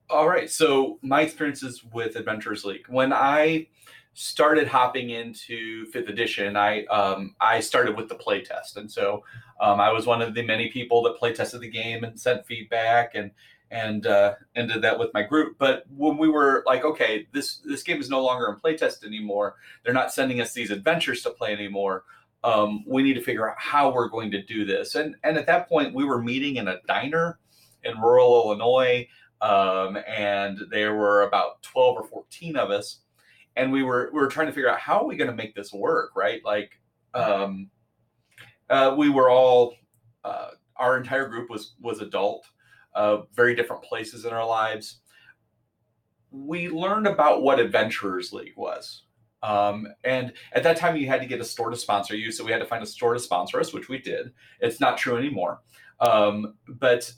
all 0.08 0.28
right. 0.28 0.50
So 0.50 0.98
my 1.02 1.22
experiences 1.22 1.84
with 1.92 2.16
Adventures 2.16 2.64
League 2.64 2.86
when 2.88 3.12
I 3.12 3.68
started 4.14 4.66
hopping 4.66 5.10
into 5.10 5.86
fifth 5.86 6.08
edition, 6.08 6.56
I 6.56 6.84
um, 6.86 7.34
I 7.40 7.60
started 7.60 7.96
with 7.96 8.08
the 8.08 8.16
playtest, 8.16 8.76
and 8.76 8.90
so 8.90 9.24
um, 9.60 9.80
I 9.80 9.92
was 9.92 10.06
one 10.06 10.20
of 10.22 10.34
the 10.34 10.42
many 10.42 10.68
people 10.68 11.02
that 11.04 11.16
play 11.16 11.32
tested 11.32 11.60
the 11.60 11.70
game 11.70 12.04
and 12.04 12.18
sent 12.18 12.46
feedback 12.46 13.14
and 13.14 13.30
and 13.70 14.06
uh, 14.06 14.34
and 14.56 14.68
did 14.68 14.82
that 14.82 14.98
with 14.98 15.14
my 15.14 15.22
group. 15.22 15.56
But 15.58 15.84
when 15.96 16.18
we 16.18 16.28
were 16.28 16.64
like, 16.66 16.84
okay, 16.84 17.28
this 17.32 17.58
this 17.58 17.82
game 17.82 18.00
is 18.00 18.10
no 18.10 18.22
longer 18.22 18.48
in 18.48 18.56
playtest 18.56 19.04
anymore. 19.04 19.56
They're 19.84 19.94
not 19.94 20.12
sending 20.12 20.40
us 20.40 20.52
these 20.52 20.70
adventures 20.70 21.22
to 21.22 21.30
play 21.30 21.52
anymore. 21.52 22.04
Um, 22.42 22.84
we 22.86 23.02
need 23.02 23.14
to 23.14 23.20
figure 23.20 23.48
out 23.48 23.56
how 23.58 23.92
we're 23.92 24.08
going 24.08 24.30
to 24.32 24.42
do 24.42 24.64
this. 24.64 24.94
And 24.94 25.14
and 25.22 25.36
at 25.36 25.46
that 25.46 25.68
point, 25.68 25.94
we 25.94 26.04
were 26.04 26.20
meeting 26.20 26.56
in 26.56 26.68
a 26.68 26.80
diner 26.88 27.38
in 27.84 27.98
rural 27.98 28.44
Illinois, 28.44 29.06
um, 29.40 29.98
and 30.06 30.58
there 30.70 30.94
were 30.94 31.22
about 31.22 31.62
twelve 31.62 31.96
or 31.96 32.04
fourteen 32.04 32.56
of 32.56 32.70
us 32.70 33.00
and 33.56 33.72
we 33.72 33.82
were 33.82 34.10
we 34.12 34.20
were 34.20 34.28
trying 34.28 34.46
to 34.46 34.52
figure 34.52 34.70
out 34.70 34.78
how 34.78 35.00
are 35.00 35.06
we 35.06 35.16
going 35.16 35.30
to 35.30 35.36
make 35.36 35.54
this 35.54 35.72
work, 35.72 36.12
right? 36.16 36.40
Like, 36.44 36.80
um, 37.14 37.68
uh, 38.68 38.94
we 38.96 39.08
were 39.08 39.30
all 39.30 39.74
uh, 40.24 40.50
our 40.76 40.96
entire 40.96 41.28
group 41.28 41.50
was 41.50 41.74
was 41.80 42.00
adult, 42.00 42.46
uh, 42.94 43.18
very 43.34 43.54
different 43.54 43.82
places 43.82 44.24
in 44.24 44.32
our 44.32 44.46
lives. 44.46 45.00
We 46.30 46.68
learned 46.68 47.06
about 47.06 47.42
what 47.42 47.58
Adventurers 47.58 48.32
League 48.32 48.56
was. 48.56 49.02
Um, 49.42 49.88
and 50.04 50.34
at 50.52 50.62
that 50.62 50.76
time, 50.76 50.96
you 50.96 51.06
had 51.06 51.20
to 51.22 51.26
get 51.26 51.40
a 51.40 51.44
store 51.44 51.70
to 51.70 51.76
sponsor 51.76 52.14
you. 52.14 52.30
So 52.30 52.44
we 52.44 52.52
had 52.52 52.58
to 52.58 52.66
find 52.66 52.82
a 52.82 52.86
store 52.86 53.14
to 53.14 53.20
sponsor 53.20 53.58
us, 53.58 53.72
which 53.72 53.88
we 53.88 53.98
did. 53.98 54.32
It's 54.60 54.80
not 54.80 54.98
true 54.98 55.16
anymore. 55.16 55.62
Um, 55.98 56.54
but 56.68 57.10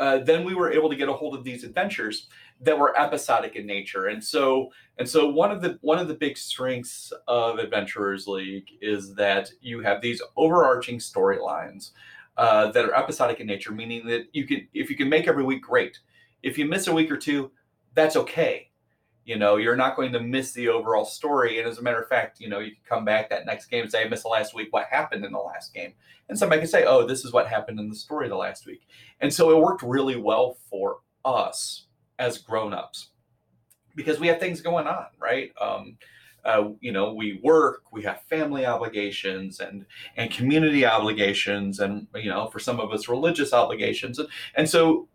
uh, 0.00 0.18
then 0.18 0.44
we 0.44 0.54
were 0.54 0.72
able 0.72 0.88
to 0.88 0.96
get 0.96 1.08
a 1.08 1.12
hold 1.12 1.34
of 1.34 1.44
these 1.44 1.64
adventures 1.64 2.28
that 2.60 2.78
were 2.78 2.98
episodic 2.98 3.56
in 3.56 3.66
nature. 3.66 4.06
And 4.06 4.22
so 4.22 4.70
and 4.98 5.08
so 5.08 5.28
one 5.28 5.50
of 5.50 5.60
the 5.60 5.78
one 5.80 5.98
of 5.98 6.08
the 6.08 6.14
big 6.14 6.36
strengths 6.36 7.12
of 7.26 7.58
Adventurers 7.58 8.26
League 8.26 8.68
is 8.80 9.14
that 9.14 9.50
you 9.60 9.80
have 9.80 10.00
these 10.00 10.22
overarching 10.36 10.98
storylines 10.98 11.90
uh, 12.36 12.70
that 12.70 12.84
are 12.84 12.94
episodic 12.94 13.40
in 13.40 13.46
nature, 13.46 13.72
meaning 13.72 14.06
that 14.06 14.26
you 14.32 14.46
can 14.46 14.68
if 14.74 14.90
you 14.90 14.96
can 14.96 15.08
make 15.08 15.26
every 15.26 15.44
week, 15.44 15.62
great. 15.62 15.98
If 16.42 16.56
you 16.56 16.66
miss 16.66 16.86
a 16.86 16.92
week 16.92 17.10
or 17.10 17.16
two, 17.16 17.50
that's 17.94 18.16
okay. 18.16 18.67
You 19.28 19.36
know, 19.36 19.56
you're 19.56 19.76
not 19.76 19.94
going 19.94 20.12
to 20.12 20.20
miss 20.20 20.52
the 20.52 20.68
overall 20.68 21.04
story. 21.04 21.58
And 21.58 21.68
as 21.68 21.76
a 21.76 21.82
matter 21.82 22.00
of 22.00 22.08
fact, 22.08 22.40
you 22.40 22.48
know, 22.48 22.60
you 22.60 22.70
can 22.70 22.80
come 22.88 23.04
back 23.04 23.28
that 23.28 23.44
next 23.44 23.66
game 23.66 23.82
and 23.82 23.90
say, 23.90 24.02
I 24.02 24.08
missed 24.08 24.22
the 24.22 24.30
last 24.30 24.54
week. 24.54 24.68
What 24.70 24.86
happened 24.90 25.22
in 25.24 25.32
the 25.32 25.38
last 25.38 25.74
game? 25.74 25.92
And 26.30 26.38
somebody 26.38 26.62
can 26.62 26.68
say, 26.68 26.84
oh, 26.86 27.06
this 27.06 27.26
is 27.26 27.32
what 27.32 27.46
happened 27.46 27.78
in 27.78 27.90
the 27.90 27.94
story 27.94 28.28
the 28.28 28.36
last 28.36 28.64
week. 28.64 28.86
And 29.20 29.32
so 29.32 29.50
it 29.50 29.60
worked 29.62 29.82
really 29.82 30.16
well 30.16 30.56
for 30.70 31.00
us 31.26 31.88
as 32.18 32.38
grown-ups 32.38 33.08
because 33.94 34.18
we 34.18 34.28
have 34.28 34.40
things 34.40 34.60
going 34.60 34.86
on 34.86 35.06
right 35.20 35.52
um, 35.60 35.98
uh, 36.44 36.68
you 36.80 36.92
know 36.92 37.12
we 37.12 37.40
work 37.42 37.82
we 37.92 38.02
have 38.02 38.22
family 38.22 38.64
obligations 38.64 39.60
and 39.60 39.84
and 40.16 40.30
community 40.30 40.86
obligations 40.86 41.80
and 41.80 42.06
you 42.14 42.30
know 42.30 42.46
for 42.46 42.60
some 42.60 42.80
of 42.80 42.92
us 42.92 43.08
religious 43.08 43.52
obligations 43.52 44.18
and, 44.18 44.28
and 44.54 44.70
so 44.70 45.08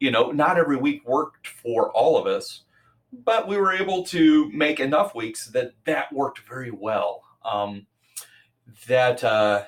you 0.00 0.10
know 0.10 0.32
not 0.32 0.58
every 0.58 0.76
week 0.76 1.06
worked 1.06 1.46
for 1.46 1.92
all 1.92 2.16
of 2.16 2.26
us 2.26 2.62
but 3.12 3.46
we 3.46 3.56
were 3.56 3.72
able 3.72 4.04
to 4.04 4.50
make 4.52 4.80
enough 4.80 5.14
weeks 5.14 5.46
that 5.48 5.72
that 5.84 6.12
worked 6.12 6.40
very 6.40 6.70
well 6.70 7.22
um, 7.44 7.86
that 8.88 9.22
uh, 9.22 9.64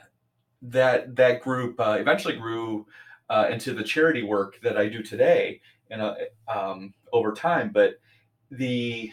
that 0.63 1.15
that 1.17 1.41
group 1.41 1.79
uh, 1.79 1.97
eventually 1.99 2.37
grew 2.37 2.87
uh, 3.29 3.49
into 3.51 3.75
the 3.75 3.85
charity 3.85 4.23
work 4.23 4.61
that 4.63 4.77
I 4.77 4.89
do 4.89 5.03
today 5.03 5.61
and 5.91 6.03
um, 6.49 6.95
over 7.13 7.33
time. 7.33 7.71
But 7.73 7.95
the 8.51 9.11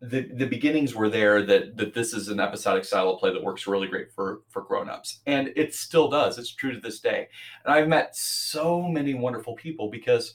the 0.00 0.22
the 0.32 0.46
beginnings 0.46 0.94
were 0.94 1.08
there 1.08 1.44
that 1.44 1.76
that 1.76 1.92
this 1.92 2.14
is 2.14 2.28
an 2.28 2.40
episodic 2.40 2.84
style 2.84 3.10
of 3.10 3.20
play 3.20 3.32
that 3.32 3.42
works 3.42 3.66
really 3.66 3.86
great 3.86 4.10
for 4.12 4.40
for 4.48 4.62
grown-ups 4.62 5.20
and 5.26 5.52
it 5.56 5.74
still 5.74 6.08
does 6.08 6.38
it's 6.38 6.54
true 6.54 6.72
to 6.72 6.80
this 6.80 7.00
day 7.00 7.28
and 7.64 7.74
i've 7.74 7.86
met 7.86 8.16
so 8.16 8.80
many 8.80 9.12
wonderful 9.12 9.54
people 9.54 9.90
because 9.90 10.32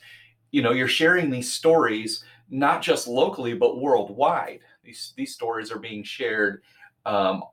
you 0.51 0.61
know 0.61 0.71
you're 0.71 0.87
sharing 0.87 1.31
these 1.31 1.51
stories 1.51 2.23
not 2.49 2.81
just 2.81 3.07
locally 3.07 3.53
but 3.53 3.79
worldwide 3.79 4.59
these 4.83 5.13
these 5.17 5.33
stories 5.33 5.71
are 5.71 5.79
being 5.79 6.03
shared 6.03 6.61
um, 7.05 7.43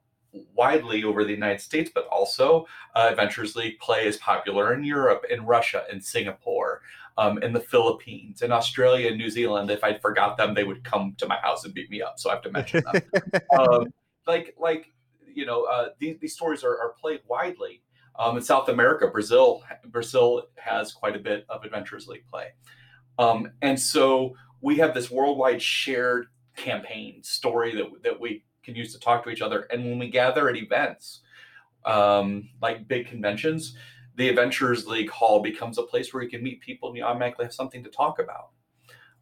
widely 0.54 1.04
over 1.04 1.24
the 1.24 1.32
United 1.32 1.60
States, 1.60 1.90
but 1.94 2.06
also 2.06 2.66
uh, 2.94 3.08
Adventurers 3.10 3.56
League 3.56 3.78
play 3.78 4.06
is 4.06 4.16
popular 4.18 4.72
in 4.72 4.84
Europe, 4.84 5.24
in 5.30 5.44
Russia, 5.44 5.84
in 5.90 6.00
Singapore, 6.00 6.82
um, 7.18 7.42
in 7.42 7.52
the 7.52 7.60
Philippines, 7.60 8.42
in 8.42 8.52
Australia, 8.52 9.08
and 9.08 9.18
New 9.18 9.30
Zealand. 9.30 9.70
If 9.70 9.84
I 9.84 9.98
forgot 9.98 10.36
them, 10.36 10.54
they 10.54 10.64
would 10.64 10.84
come 10.84 11.14
to 11.18 11.26
my 11.26 11.36
house 11.36 11.64
and 11.64 11.74
beat 11.74 11.90
me 11.90 12.00
up. 12.02 12.18
So 12.18 12.30
I 12.30 12.34
have 12.34 12.42
to 12.42 12.50
mention 12.50 12.82
them. 12.90 13.02
um, 13.58 13.92
like, 14.26 14.54
like 14.58 14.92
you 15.26 15.46
know, 15.46 15.64
uh, 15.64 15.88
these, 15.98 16.16
these 16.20 16.34
stories 16.34 16.64
are, 16.64 16.78
are 16.78 16.94
played 17.00 17.20
widely. 17.28 17.82
Um, 18.18 18.36
in 18.36 18.42
South 18.42 18.68
America, 18.68 19.08
Brazil, 19.08 19.62
Brazil 19.86 20.44
has 20.56 20.92
quite 20.92 21.16
a 21.16 21.18
bit 21.18 21.46
of 21.48 21.64
Adventures 21.64 22.06
League 22.06 22.24
play, 22.30 22.48
um, 23.18 23.50
and 23.62 23.80
so 23.80 24.34
we 24.62 24.76
have 24.76 24.94
this 24.94 25.10
worldwide 25.10 25.60
shared 25.60 26.28
campaign 26.56 27.22
story 27.22 27.74
that 27.74 28.02
that 28.02 28.18
we 28.18 28.44
can 28.62 28.74
use 28.74 28.92
to 28.92 29.00
talk 29.00 29.24
to 29.24 29.30
each 29.30 29.42
other. 29.42 29.62
And 29.70 29.84
when 29.84 29.98
we 29.98 30.08
gather 30.08 30.48
at 30.48 30.56
events, 30.56 31.20
um, 31.84 32.48
like 32.60 32.88
big 32.88 33.08
conventions, 33.08 33.76
the 34.16 34.28
Adventurers 34.28 34.86
League 34.86 35.10
Hall 35.10 35.40
becomes 35.40 35.78
a 35.78 35.82
place 35.82 36.12
where 36.12 36.22
you 36.22 36.30
can 36.30 36.42
meet 36.42 36.60
people 36.60 36.88
and 36.88 36.96
you 36.96 37.04
automatically 37.04 37.44
have 37.44 37.54
something 37.54 37.82
to 37.82 37.90
talk 37.90 38.18
about. 38.18 38.50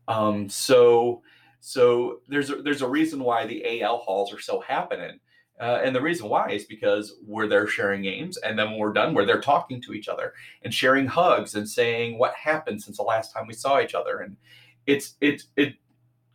Um, 0.08 0.48
so, 0.48 1.22
so 1.60 2.20
there's 2.28 2.50
a, 2.50 2.56
there's 2.56 2.82
a 2.82 2.88
reason 2.88 3.20
why 3.20 3.46
the 3.46 3.82
AL 3.82 3.98
halls 3.98 4.32
are 4.32 4.40
so 4.40 4.60
happening. 4.60 5.20
Uh, 5.60 5.80
and 5.84 5.94
the 5.94 6.00
reason 6.00 6.28
why 6.28 6.48
is 6.50 6.64
because 6.64 7.16
we're 7.26 7.46
there 7.46 7.66
sharing 7.66 8.00
games, 8.00 8.38
and 8.38 8.58
then 8.58 8.70
when 8.70 8.78
we're 8.78 8.94
done, 8.94 9.12
we're 9.12 9.26
there 9.26 9.42
talking 9.42 9.80
to 9.82 9.92
each 9.92 10.08
other 10.08 10.32
and 10.62 10.72
sharing 10.72 11.06
hugs 11.06 11.54
and 11.54 11.68
saying 11.68 12.18
what 12.18 12.34
happened 12.34 12.82
since 12.82 12.96
the 12.96 13.02
last 13.02 13.32
time 13.34 13.46
we 13.46 13.52
saw 13.52 13.78
each 13.78 13.94
other. 13.94 14.20
And 14.20 14.38
it's 14.86 15.14
it 15.20 15.42
it 15.56 15.74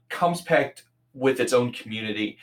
comes 0.10 0.42
packed 0.42 0.84
with 1.14 1.40
its 1.40 1.54
own 1.54 1.72
community, 1.72 2.38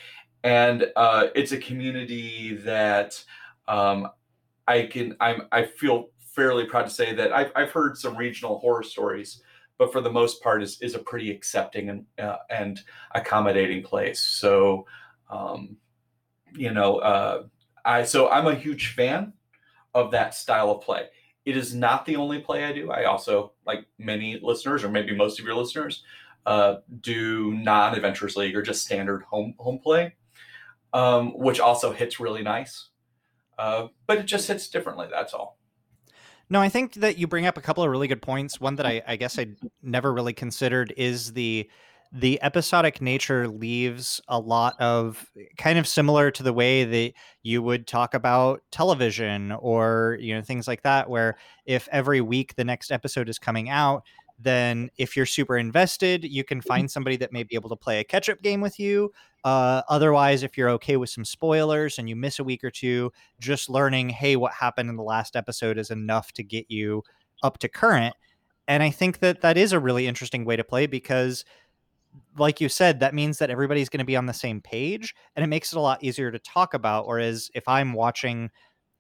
and 0.45 0.87
uh, 0.97 1.29
it's 1.35 1.53
a 1.53 1.59
community 1.59 2.57
that 2.57 3.23
um, 3.69 4.09
I 4.67 4.83
can 4.83 5.17
I'm 5.21 5.43
I 5.53 5.65
feel 5.65 6.09
fairly 6.19 6.67
proud 6.67 6.85
to 6.85 6.91
say 6.91 7.15
that 7.15 7.33
I've 7.33 7.53
I've 7.55 7.71
heard 7.71 7.97
some 7.97 8.17
regional 8.17 8.59
horror 8.59 8.83
stories 8.83 9.43
but 9.83 9.93
for 9.93 10.01
the 10.01 10.11
most 10.11 10.41
part 10.43 10.63
is 10.63 10.81
is 10.81 10.95
a 10.95 10.99
pretty 11.01 11.31
accepting 11.33 11.89
and 11.89 12.07
uh, 12.17 12.37
and 12.51 12.81
accommodating 13.17 13.83
place. 13.83 14.21
So, 14.21 14.87
um, 15.29 15.77
you 16.55 16.73
know, 16.73 16.99
uh, 16.99 17.45
I 17.85 18.05
so 18.05 18.29
I'm 18.31 18.47
a 18.47 18.55
huge 18.55 18.95
fan 18.95 19.33
of 19.93 20.13
that 20.13 20.35
style 20.35 20.71
of 20.71 20.83
play. 20.83 21.07
It 21.45 21.57
is 21.57 21.75
not 21.75 22.07
the 22.07 22.17
only 22.17 22.39
play 22.39 22.65
I 22.65 22.73
do. 22.73 22.91
I 22.91 23.05
also, 23.05 23.53
like 23.67 23.87
many 23.99 24.39
listeners, 24.41 24.85
or 24.85 24.89
maybe 24.89 25.15
most 25.15 25.41
of 25.41 25.45
your 25.45 25.57
listeners, 25.57 26.03
uh, 26.47 26.77
do 27.01 27.53
non-adventures 27.55 28.37
league 28.37 28.57
or 28.57 28.63
just 28.63 28.85
standard 28.85 29.23
home 29.25 29.55
home 29.59 29.79
play, 29.79 30.15
um, 30.93 31.37
which 31.39 31.61
also 31.61 31.93
hits 31.93 32.21
really 32.21 32.43
nice. 32.43 32.89
Uh, 33.59 33.89
but 34.07 34.19
it 34.19 34.27
just 34.27 34.49
hits 34.49 34.69
differently. 34.69 35.07
That's 35.11 35.35
all. 35.35 35.59
No, 36.49 36.61
I 36.61 36.69
think 36.69 36.95
that 36.95 37.17
you 37.17 37.27
bring 37.27 37.47
up 37.47 37.57
a 37.57 37.61
couple 37.61 37.83
of 37.83 37.91
really 37.91 38.09
good 38.09 38.23
points. 38.23 38.61
One 38.61 38.77
that 38.77 38.87
I, 38.87 39.03
I 39.07 39.17
guess 39.17 39.39
I 39.39 39.49
never 39.83 40.13
really 40.13 40.33
considered 40.33 40.93
is 40.97 41.33
the 41.33 41.69
the 42.13 42.43
episodic 42.43 43.01
nature 43.01 43.49
leaves 43.49 44.21
a 44.29 44.39
lot 44.39 44.79
of 44.79 45.31
kind 45.57 45.79
of 45.79 45.89
similar 45.89 46.31
to 46.31 46.43
the 46.43 46.53
way 46.53 46.85
that 46.85 47.13
you 47.43 47.63
would 47.63 47.87
talk 47.87 48.13
about 48.13 48.63
television 48.71 49.53
or 49.53 50.19
you 50.21 50.35
know 50.35 50.43
things 50.43 50.69
like 50.69 50.83
that 50.83 51.09
where 51.09 51.37
if 51.65 51.89
every 51.91 52.21
week 52.21 52.55
the 52.57 52.65
next 52.65 52.93
episode 52.93 53.31
is 53.31 53.39
coming 53.39 53.71
out 53.71 54.03
then 54.43 54.91
if 54.97 55.17
you're 55.17 55.27
super 55.27 55.57
invested, 55.57 56.25
you 56.25 56.45
can 56.45 56.61
find 56.61 56.91
somebody 56.91 57.17
that 57.17 57.33
may 57.33 57.43
be 57.43 57.55
able 57.55 57.69
to 57.69 57.77
play 57.77 58.01
a 58.01 58.05
catch 58.05 58.29
up 58.29 58.43
game 58.43 58.61
with 58.61 58.79
you. 58.79 59.13
Uh, 59.45 59.83
otherwise, 59.89 60.43
if 60.43 60.57
you're 60.57 60.71
okay 60.71 60.97
with 60.97 61.11
some 61.11 61.25
spoilers 61.25 61.99
and 61.99 62.09
you 62.09 62.17
miss 62.17 62.39
a 62.39 62.45
week 62.45 62.65
or 62.65 62.71
two, 62.71 63.13
just 63.41 63.69
learning, 63.69 64.09
hey, 64.09 64.37
what 64.37 64.53
happened 64.53 64.91
in 64.91 64.97
the 64.97 65.03
last 65.03 65.37
episode 65.37 65.79
is 65.79 65.91
enough 65.91 66.33
to 66.33 66.43
get 66.43 66.71
you 66.71 67.03
up 67.43 67.59
to 67.59 67.69
current. 67.69 68.15
And 68.69 68.83
I 68.83 68.91
think 68.91 69.19
that 69.19 69.41
that 69.43 69.57
is 69.57 69.73
a 69.73 69.81
really 69.81 70.07
interesting 70.07 70.45
way 70.45 70.57
to 70.57 70.65
play 70.65 70.87
because, 70.87 71.45
like 72.37 72.61
you 72.61 72.69
said, 72.69 73.01
that 73.01 73.15
means 73.15 73.39
that 73.39 73.51
everybody's 73.51 73.89
going 73.89 73.99
to 73.99 74.05
be 74.05 74.17
on 74.17 74.27
the 74.27 74.33
same 74.33 74.61
page 74.61 75.15
and 75.37 75.45
it 75.45 75.49
makes 75.49 75.73
it 75.73 75.77
a 75.77 75.81
lot 75.81 76.03
easier 76.03 76.31
to 76.31 76.39
talk 76.39 76.75
about. 76.75 77.07
Whereas 77.07 77.51
if 77.55 77.67
I'm 77.69 77.93
watching 77.93 78.51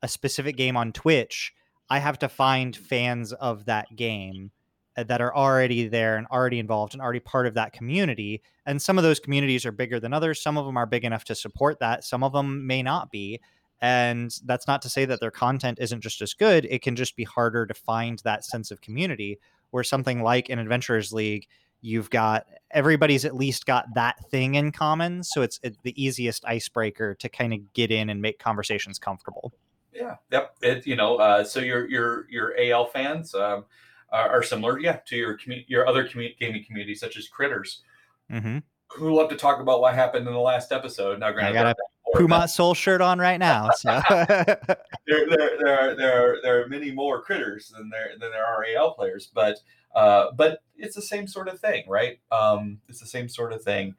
a 0.02 0.08
specific 0.08 0.56
game 0.56 0.76
on 0.76 0.92
Twitch, 0.92 1.52
I 1.88 1.98
have 1.98 2.18
to 2.20 2.28
find 2.28 2.76
fans 2.76 3.32
of 3.32 3.66
that 3.66 3.94
game 3.96 4.50
uh, 4.96 5.04
that 5.04 5.20
are 5.20 5.34
already 5.34 5.88
there 5.88 6.16
and 6.16 6.26
already 6.26 6.58
involved 6.58 6.94
and 6.94 7.02
already 7.02 7.20
part 7.20 7.46
of 7.46 7.54
that 7.54 7.72
community. 7.72 8.42
And 8.66 8.80
some 8.80 8.98
of 8.98 9.04
those 9.04 9.20
communities 9.20 9.64
are 9.64 9.72
bigger 9.72 9.98
than 9.98 10.12
others. 10.12 10.42
Some 10.42 10.58
of 10.58 10.66
them 10.66 10.76
are 10.76 10.86
big 10.86 11.04
enough 11.04 11.24
to 11.24 11.34
support 11.34 11.80
that. 11.80 12.04
Some 12.04 12.22
of 12.22 12.32
them 12.32 12.66
may 12.66 12.82
not 12.82 13.10
be. 13.10 13.40
And 13.80 14.32
that's 14.44 14.68
not 14.68 14.80
to 14.82 14.88
say 14.88 15.04
that 15.06 15.20
their 15.20 15.30
content 15.30 15.78
isn't 15.80 16.02
just 16.02 16.22
as 16.22 16.34
good. 16.34 16.66
It 16.70 16.82
can 16.82 16.94
just 16.94 17.16
be 17.16 17.24
harder 17.24 17.66
to 17.66 17.74
find 17.74 18.20
that 18.20 18.44
sense 18.44 18.70
of 18.70 18.80
community 18.80 19.38
where 19.70 19.82
something 19.82 20.22
like 20.22 20.48
an 20.48 20.60
Adventurers 20.60 21.12
League, 21.12 21.48
you've 21.82 22.08
got 22.10 22.46
everybody's 22.70 23.24
at 23.26 23.36
least 23.36 23.66
got 23.66 23.92
that 23.94 24.18
thing 24.30 24.54
in 24.54 24.72
common. 24.72 25.22
So 25.22 25.42
it's, 25.42 25.60
it's 25.62 25.76
the 25.82 26.02
easiest 26.02 26.44
icebreaker 26.46 27.14
to 27.16 27.28
kind 27.28 27.52
of 27.52 27.72
get 27.74 27.90
in 27.90 28.08
and 28.08 28.22
make 28.22 28.38
conversations 28.38 28.98
comfortable. 28.98 29.52
Yeah. 29.92 30.16
Yep. 30.30 30.56
It, 30.62 30.86
you 30.86 30.96
know, 30.96 31.16
uh, 31.16 31.44
so 31.44 31.60
your, 31.60 31.86
your, 31.90 32.26
your 32.30 32.54
AL 32.58 32.86
fans, 32.86 33.34
um, 33.34 33.66
are, 34.12 34.28
are 34.28 34.42
similar, 34.42 34.78
yeah, 34.78 34.98
to 35.06 35.16
your 35.16 35.36
commu- 35.36 35.64
your 35.68 35.86
other 35.88 36.06
commu- 36.06 36.38
gaming 36.38 36.64
communities, 36.64 37.00
such 37.00 37.16
as 37.16 37.28
Critters, 37.28 37.82
mm-hmm. 38.30 38.58
who 38.88 39.14
love 39.14 39.30
to 39.30 39.36
talk 39.36 39.60
about 39.60 39.80
what 39.80 39.94
happened 39.94 40.26
in 40.26 40.32
the 40.32 40.38
last 40.38 40.70
episode. 40.70 41.18
Now, 41.18 41.32
granted, 41.32 41.58
I 41.58 41.62
got 41.62 41.76
a 41.76 42.18
Pumat 42.18 42.50
Sol 42.50 42.74
shirt 42.74 43.00
on 43.00 43.18
right 43.18 43.38
now. 43.38 43.70
So 43.78 44.00
there, 44.08 44.58
there, 45.06 45.58
there, 45.58 45.80
are, 45.80 45.94
there, 45.96 46.12
are, 46.12 46.38
there 46.42 46.62
are 46.62 46.68
many 46.68 46.92
more 46.92 47.22
Critters 47.22 47.72
than 47.76 47.88
there 47.88 48.10
than 48.20 48.30
there 48.30 48.44
are 48.44 48.64
AL 48.76 48.94
players, 48.94 49.30
but 49.34 49.58
uh, 49.94 50.32
but 50.36 50.60
it's 50.76 50.96
the 50.96 51.02
same 51.02 51.26
sort 51.26 51.48
of 51.48 51.60
thing, 51.60 51.84
right? 51.88 52.18
Um, 52.30 52.78
it's 52.88 53.00
the 53.00 53.06
same 53.06 53.28
sort 53.28 53.52
of 53.52 53.62
thing. 53.62 53.94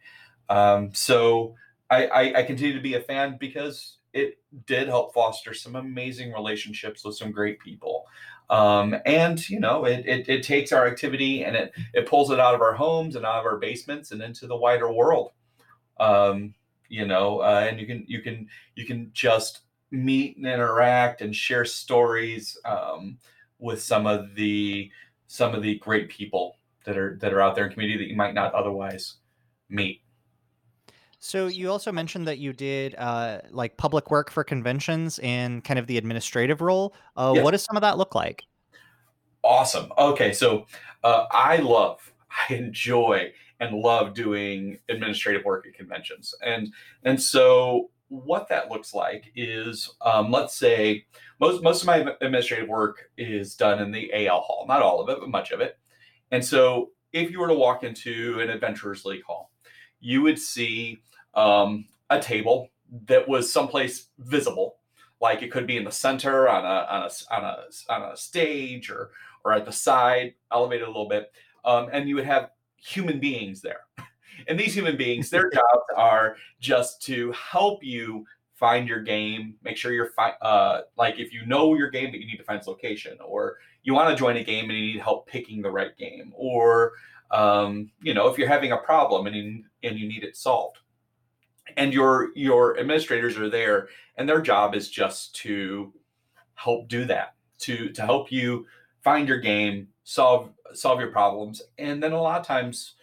Um, 0.49 0.93
so 0.93 1.55
I, 1.89 2.07
I, 2.07 2.39
I 2.39 2.43
continue 2.43 2.73
to 2.73 2.81
be 2.81 2.95
a 2.95 3.01
fan 3.01 3.37
because 3.39 3.97
it 4.13 4.37
did 4.65 4.87
help 4.87 5.13
foster 5.13 5.53
some 5.53 5.75
amazing 5.75 6.31
relationships 6.31 7.03
with 7.03 7.15
some 7.15 7.31
great 7.31 7.59
people. 7.59 8.05
Um, 8.49 8.95
and 9.05 9.49
you 9.49 9.59
know, 9.59 9.85
it, 9.85 10.05
it, 10.05 10.29
it 10.29 10.43
takes 10.43 10.71
our 10.71 10.87
activity 10.87 11.43
and 11.43 11.55
it 11.55 11.71
it 11.93 12.07
pulls 12.07 12.29
it 12.29 12.39
out 12.39 12.53
of 12.53 12.61
our 12.61 12.73
homes 12.73 13.15
and 13.15 13.25
out 13.25 13.39
of 13.39 13.45
our 13.45 13.57
basements 13.57 14.11
and 14.11 14.21
into 14.21 14.47
the 14.47 14.55
wider 14.55 14.91
world. 14.91 15.31
Um, 15.99 16.53
you 16.89 17.07
know, 17.07 17.39
uh, 17.39 17.65
and 17.67 17.79
you 17.79 17.87
can 17.87 18.05
you 18.07 18.21
can 18.21 18.47
you 18.75 18.85
can 18.85 19.09
just 19.13 19.61
meet 19.91 20.37
and 20.37 20.45
interact 20.45 21.21
and 21.21 21.35
share 21.35 21.65
stories 21.65 22.57
um, 22.65 23.17
with 23.59 23.81
some 23.81 24.05
of 24.05 24.35
the 24.35 24.91
some 25.27 25.53
of 25.55 25.61
the 25.61 25.77
great 25.79 26.09
people 26.09 26.57
that 26.85 26.97
are 26.97 27.17
that 27.21 27.33
are 27.33 27.41
out 27.41 27.55
there 27.55 27.65
in 27.65 27.71
community 27.71 27.97
that 27.97 28.09
you 28.09 28.15
might 28.15 28.33
not 28.33 28.53
otherwise 28.53 29.15
meet. 29.69 30.01
So 31.19 31.47
you 31.47 31.71
also 31.71 31.89
mentioned 31.91 32.27
that 32.27 32.39
you 32.39 32.51
did 32.51 32.95
uh, 32.95 33.39
like 33.49 33.77
public 33.77 34.11
work 34.11 34.29
for 34.29 34.43
conventions 34.43 35.19
and 35.19 35.63
kind 35.63 35.79
of 35.79 35.87
the 35.87 35.97
administrative 35.97 36.59
role. 36.59 36.93
Uh, 37.15 37.31
yes. 37.35 37.43
What 37.43 37.51
does 37.51 37.63
some 37.63 37.77
of 37.77 37.81
that 37.81 37.97
look 37.97 38.13
like? 38.13 38.43
Awesome. 39.41 39.91
Okay, 39.97 40.33
so 40.33 40.65
uh, 41.03 41.25
I 41.31 41.57
love, 41.57 42.13
I 42.49 42.55
enjoy, 42.55 43.31
and 43.61 43.77
love 43.77 44.13
doing 44.13 44.79
administrative 44.89 45.45
work 45.45 45.65
at 45.65 45.73
conventions, 45.73 46.35
and 46.45 46.73
and 47.05 47.21
so 47.21 47.89
what 48.13 48.47
that 48.49 48.69
looks 48.69 48.93
like 48.93 49.31
is, 49.35 49.89
um, 50.01 50.31
let's 50.31 50.55
say, 50.55 51.05
most 51.39 51.63
most 51.63 51.81
of 51.81 51.87
my 51.87 52.05
administrative 52.21 52.69
work 52.69 53.09
is 53.17 53.55
done 53.55 53.81
in 53.81 53.91
the 53.91 54.27
AL 54.27 54.41
hall, 54.41 54.65
not 54.67 54.81
all 54.81 55.01
of 55.01 55.09
it, 55.09 55.19
but 55.19 55.29
much 55.29 55.51
of 55.51 55.61
it, 55.61 55.79
and 56.31 56.43
so 56.43 56.91
if 57.11 57.31
you 57.31 57.39
were 57.39 57.47
to 57.47 57.53
walk 57.53 57.83
into 57.83 58.39
an 58.39 58.49
Adventurers 58.49 59.05
League 59.05 59.23
hall, 59.23 59.51
you 59.99 60.21
would 60.21 60.39
see 60.39 60.99
um, 61.35 61.85
a 62.09 62.19
table 62.19 62.69
that 63.05 63.27
was 63.27 63.51
someplace 63.51 64.09
visible, 64.19 64.77
like 65.21 65.41
it 65.41 65.51
could 65.51 65.65
be 65.65 65.77
in 65.77 65.83
the 65.83 65.91
center 65.91 66.47
on 66.49 66.65
a 66.65 66.87
on 66.89 67.03
a 67.03 67.33
on 67.33 67.43
a, 67.43 67.93
on 67.93 68.11
a 68.11 68.17
stage 68.17 68.89
or 68.89 69.11
or 69.43 69.53
at 69.53 69.65
the 69.65 69.71
side, 69.71 70.33
elevated 70.51 70.87
a 70.87 70.91
little 70.91 71.09
bit, 71.09 71.31
um, 71.65 71.89
and 71.91 72.07
you 72.07 72.15
would 72.15 72.25
have 72.25 72.51
human 72.77 73.19
beings 73.19 73.61
there. 73.61 73.81
And 74.47 74.59
these 74.59 74.73
human 74.73 74.97
beings, 74.97 75.29
their 75.29 75.49
jobs 75.49 75.85
are 75.95 76.35
just 76.59 77.01
to 77.03 77.31
help 77.31 77.83
you 77.83 78.25
find 78.55 78.87
your 78.87 79.01
game, 79.01 79.55
make 79.63 79.75
sure 79.77 79.91
you're 79.91 80.11
fi- 80.11 80.35
uh, 80.41 80.81
like 80.97 81.19
if 81.19 81.33
you 81.33 81.45
know 81.45 81.75
your 81.75 81.89
game, 81.89 82.11
but 82.11 82.19
you 82.19 82.25
need 82.25 82.37
to 82.37 82.43
find 82.43 82.59
its 82.59 82.67
location, 82.67 83.17
or 83.25 83.57
you 83.83 83.93
want 83.93 84.09
to 84.09 84.15
join 84.15 84.37
a 84.37 84.43
game 84.43 84.69
and 84.69 84.79
you 84.79 84.93
need 84.93 85.01
help 85.01 85.27
picking 85.27 85.61
the 85.61 85.69
right 85.69 85.97
game, 85.97 86.31
or 86.35 86.93
um, 87.31 87.89
you 88.01 88.13
know 88.13 88.27
if 88.27 88.37
you're 88.37 88.47
having 88.47 88.71
a 88.71 88.77
problem 88.77 89.27
and 89.27 89.35
you, 89.35 89.63
and 89.83 89.99
you 89.99 90.07
need 90.07 90.23
it 90.23 90.37
solved. 90.37 90.77
And 91.77 91.93
your 91.93 92.29
your 92.35 92.79
administrators 92.79 93.37
are 93.37 93.49
there 93.49 93.87
and 94.17 94.27
their 94.27 94.41
job 94.41 94.75
is 94.75 94.89
just 94.89 95.35
to 95.37 95.93
help 96.55 96.87
do 96.87 97.05
that 97.05 97.35
to 97.59 97.89
to 97.89 98.01
help 98.01 98.31
you 98.31 98.65
find 99.03 99.27
your 99.27 99.39
game 99.39 99.87
solve 100.03 100.49
solve 100.73 100.99
your 100.99 101.11
problems 101.11 101.61
and 101.77 102.01
then 102.01 102.11
a 102.11 102.21
lot 102.21 102.39
of 102.39 102.45
times 102.45 102.95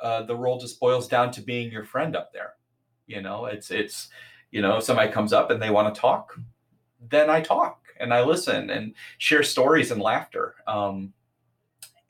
uh, 0.00 0.22
the 0.22 0.36
role 0.36 0.58
just 0.58 0.80
boils 0.80 1.08
down 1.08 1.30
to 1.32 1.40
being 1.40 1.70
your 1.70 1.84
friend 1.84 2.16
up 2.16 2.32
there. 2.32 2.54
You 3.06 3.22
know 3.22 3.46
it's 3.46 3.70
it's 3.70 4.08
you 4.50 4.60
know 4.60 4.80
somebody 4.80 5.12
comes 5.12 5.32
up 5.32 5.50
and 5.50 5.62
they 5.62 5.70
want 5.70 5.94
to 5.94 6.00
talk 6.00 6.36
then 7.10 7.30
i 7.30 7.40
talk 7.40 7.82
and 7.98 8.12
i 8.12 8.22
listen 8.22 8.70
and 8.70 8.94
share 9.18 9.42
stories 9.42 9.90
and 9.90 10.00
laughter. 10.00 10.54
Um, 10.66 11.12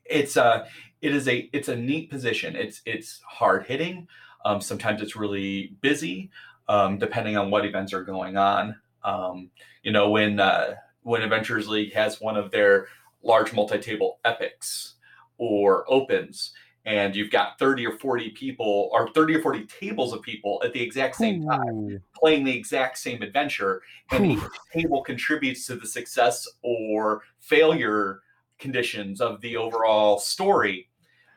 it's 0.05 0.37
a 0.37 0.67
it 1.01 1.15
is 1.15 1.29
a 1.29 1.49
it's 1.53 1.69
a 1.69 1.77
neat 1.77 2.11
position. 2.11 2.57
It's 2.57 2.83
it's 2.87 3.21
hard 3.27 3.67
hitting. 3.67 4.09
Um, 4.45 4.61
sometimes 4.61 5.03
it's 5.03 5.17
really 5.17 5.75
busy, 5.81 6.31
um, 6.69 6.99
depending 6.99 7.37
on 7.37 7.51
what 7.51 7.67
events 7.67 7.93
are 7.93 8.05
going 8.05 8.37
on. 8.37 8.77
Um, 9.03 9.51
you 9.83 9.93
know, 9.93 10.11
when 10.11 10.41
uh, 10.41 10.77
when 11.03 11.23
Adventurers 11.23 11.69
League 11.69 11.93
has 11.95 12.21
one 12.21 12.37
of 12.37 12.51
their 12.51 12.87
large 13.23 13.53
multi-table 13.53 14.21
epics 14.25 14.95
or 15.39 15.85
opens, 15.89 16.53
and 16.87 17.17
you've 17.17 17.31
got 17.31 17.59
30 17.59 17.85
or 17.87 17.99
40 17.99 18.31
people 18.31 18.89
or 18.93 19.11
30 19.11 19.35
or 19.35 19.43
40 19.43 19.67
tables 19.67 20.13
of 20.13 20.23
people 20.23 20.63
at 20.65 20.73
the 20.73 20.81
exact 20.81 21.17
same 21.17 21.43
Ooh. 21.43 21.49
time 21.49 22.03
playing 22.15 22.45
the 22.45 22.57
exact 22.57 22.97
same 22.97 23.21
adventure 23.23 23.83
and 24.13 24.25
each 24.25 24.41
table 24.73 25.03
contributes 25.03 25.67
to 25.67 25.75
the 25.75 25.87
success 25.87 26.49
or 26.63 27.23
failure 27.41 28.21
conditions 28.59 29.21
of 29.21 29.41
the 29.41 29.57
overall 29.57 30.19
story 30.19 30.89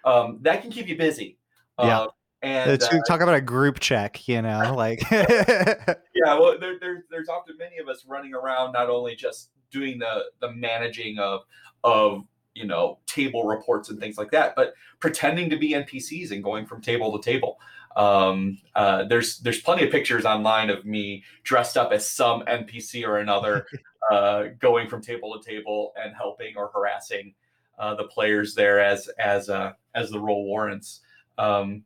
um, 0.06 0.38
that 0.42 0.62
can 0.62 0.72
keep 0.72 0.88
you 0.88 0.96
busy 0.96 1.38
yeah. 1.80 2.00
Uh, 2.00 2.08
And 2.42 2.82
uh, 2.82 3.02
talk 3.08 3.22
about 3.22 3.36
a 3.36 3.42
group 3.42 3.80
check, 3.80 4.28
you 4.28 4.42
know, 4.42 4.74
like 4.78 5.02
yeah, 5.12 5.96
well, 6.26 6.58
there, 6.60 6.80
there, 6.80 7.06
there's 7.10 7.30
often 7.30 7.58
many 7.58 7.78
of 7.78 7.88
us 7.88 8.06
running 8.08 8.34
around, 8.34 8.74
not 8.74 8.90
only 8.90 9.16
just 9.16 9.50
doing 9.72 10.00
the 10.00 10.26
the 10.42 10.52
managing 10.54 11.20
of 11.20 11.42
of 11.84 12.24
you 12.60 12.65
know 12.65 13.00
table 13.06 13.45
reports 13.45 13.89
and 13.89 14.00
things 14.00 14.17
like 14.17 14.32
that, 14.32 14.54
but 14.56 14.74
pretending 15.00 15.50
to 15.50 15.58
be 15.58 15.72
NPCs 15.72 16.32
and 16.32 16.43
going 16.43 16.65
from 16.65 16.82
table 16.82 17.17
to 17.17 17.24
table. 17.24 17.58
Um, 17.95 18.60
uh, 18.76 19.06
there's 19.06 19.39
there's 19.39 19.62
plenty 19.62 19.86
of 19.86 19.91
pictures 19.91 20.26
online 20.26 20.69
of 20.69 20.86
me 20.86 21.24
dressed 21.43 21.78
up 21.78 21.93
as 21.93 22.10
some 22.10 22.41
NPC 22.41 23.08
or 23.08 23.19
another, 23.19 23.65
uh, 24.12 24.43
going 24.60 24.89
from 24.89 25.02
table 25.02 25.39
to 25.39 25.50
table 25.50 25.93
and 25.95 26.13
helping 26.13 26.58
or 26.58 26.69
harassing 26.74 27.34
uh, 27.80 27.95
the 27.95 28.04
players 28.04 28.54
there 28.56 28.82
as 28.82 29.08
as 29.17 29.50
uh, 29.50 29.72
as 29.95 30.10
the 30.12 30.19
role 30.19 30.45
warrants. 30.45 31.00
Um, 31.38 31.84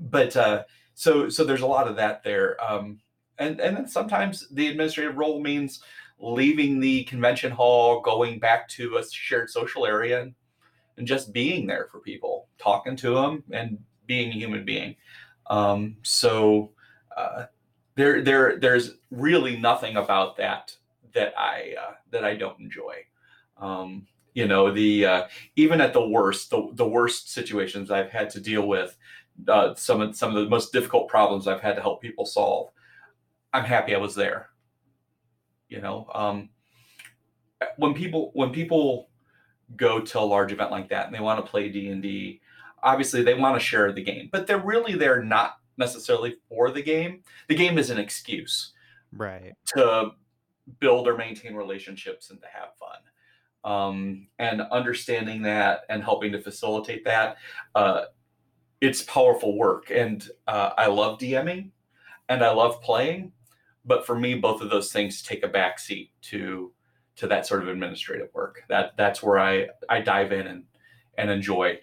but 0.00 0.36
uh, 0.36 0.64
so 0.94 1.28
so 1.28 1.44
there's 1.44 1.62
a 1.62 1.66
lot 1.66 1.86
of 1.86 1.96
that 1.96 2.24
there. 2.24 2.62
Um, 2.62 2.98
and 3.38 3.60
and 3.60 3.76
then 3.76 3.86
sometimes 3.86 4.48
the 4.50 4.66
administrative 4.66 5.16
role 5.16 5.40
means 5.40 5.80
leaving 6.32 6.80
the 6.80 7.04
convention 7.04 7.50
hall, 7.50 8.00
going 8.00 8.38
back 8.38 8.68
to 8.70 8.96
a 8.96 9.04
shared 9.04 9.50
social 9.50 9.86
area, 9.86 10.22
and, 10.22 10.34
just 11.04 11.32
being 11.32 11.66
there 11.66 11.88
for 11.90 11.98
people, 11.98 12.46
talking 12.56 12.94
to 12.94 13.14
them, 13.14 13.42
and 13.50 13.78
being 14.06 14.30
a 14.30 14.34
human 14.34 14.64
being. 14.64 14.94
Um, 15.48 15.96
so 16.02 16.70
uh, 17.16 17.46
there 17.96 18.22
there 18.22 18.58
there's 18.60 18.92
really 19.10 19.56
nothing 19.56 19.96
about 19.96 20.36
that 20.36 20.76
that 21.12 21.34
I 21.36 21.74
uh, 21.80 21.94
that 22.10 22.24
I 22.24 22.36
don't 22.36 22.60
enjoy. 22.60 22.94
Um, 23.58 24.06
you 24.34 24.46
know 24.46 24.72
the 24.72 25.06
uh, 25.06 25.22
even 25.56 25.80
at 25.80 25.92
the 25.92 26.06
worst 26.06 26.50
the, 26.50 26.68
the 26.74 26.86
worst 26.86 27.32
situations 27.32 27.90
I've 27.90 28.10
had 28.10 28.30
to 28.30 28.40
deal 28.40 28.68
with 28.68 28.96
uh, 29.48 29.74
some 29.74 30.00
of 30.00 30.16
some 30.16 30.36
of 30.36 30.42
the 30.42 30.50
most 30.50 30.72
difficult 30.72 31.08
problems 31.08 31.48
I've 31.48 31.60
had 31.60 31.76
to 31.76 31.82
help 31.82 32.02
people 32.02 32.26
solve. 32.26 32.70
I'm 33.52 33.64
happy 33.64 33.94
I 33.94 33.98
was 33.98 34.14
there. 34.14 34.50
You 35.74 35.80
know, 35.80 36.06
um, 36.14 36.50
when 37.78 37.94
people 37.94 38.30
when 38.34 38.50
people 38.50 39.08
go 39.74 39.98
to 40.00 40.20
a 40.20 40.20
large 40.20 40.52
event 40.52 40.70
like 40.70 40.88
that 40.90 41.06
and 41.06 41.14
they 41.14 41.20
want 41.20 41.44
to 41.44 41.50
play 41.50 41.68
D 41.68 41.88
and 41.88 42.00
D, 42.00 42.40
obviously 42.80 43.24
they 43.24 43.34
want 43.34 43.58
to 43.58 43.64
share 43.64 43.90
the 43.90 44.02
game, 44.02 44.28
but 44.30 44.46
they're 44.46 44.58
really 44.64 44.94
there 44.94 45.20
not 45.20 45.56
necessarily 45.76 46.36
for 46.48 46.70
the 46.70 46.82
game. 46.82 47.22
The 47.48 47.56
game 47.56 47.76
is 47.76 47.90
an 47.90 47.98
excuse 47.98 48.72
right. 49.12 49.52
to 49.76 50.12
build 50.78 51.08
or 51.08 51.16
maintain 51.16 51.54
relationships 51.54 52.30
and 52.30 52.40
to 52.40 52.46
have 52.46 52.68
fun. 52.78 53.00
Um, 53.64 54.28
and 54.38 54.60
understanding 54.60 55.42
that 55.42 55.80
and 55.88 56.04
helping 56.04 56.30
to 56.32 56.40
facilitate 56.40 57.04
that, 57.06 57.38
uh, 57.74 58.02
it's 58.80 59.02
powerful 59.02 59.58
work. 59.58 59.90
And 59.90 60.28
uh, 60.46 60.70
I 60.78 60.86
love 60.86 61.18
DMing 61.18 61.70
and 62.28 62.44
I 62.44 62.52
love 62.52 62.80
playing, 62.82 63.32
but 63.84 64.06
for 64.06 64.18
me, 64.18 64.34
both 64.34 64.60
of 64.60 64.70
those 64.70 64.92
things 64.92 65.22
take 65.22 65.44
a 65.44 65.48
backseat 65.48 66.10
to 66.22 66.72
to 67.16 67.26
that 67.28 67.46
sort 67.46 67.62
of 67.62 67.68
administrative 67.68 68.28
work. 68.34 68.62
That 68.68 68.92
that's 68.96 69.22
where 69.22 69.38
I 69.38 69.68
I 69.88 70.00
dive 70.00 70.32
in 70.32 70.46
and 70.46 70.64
and 71.16 71.30
enjoy 71.30 71.78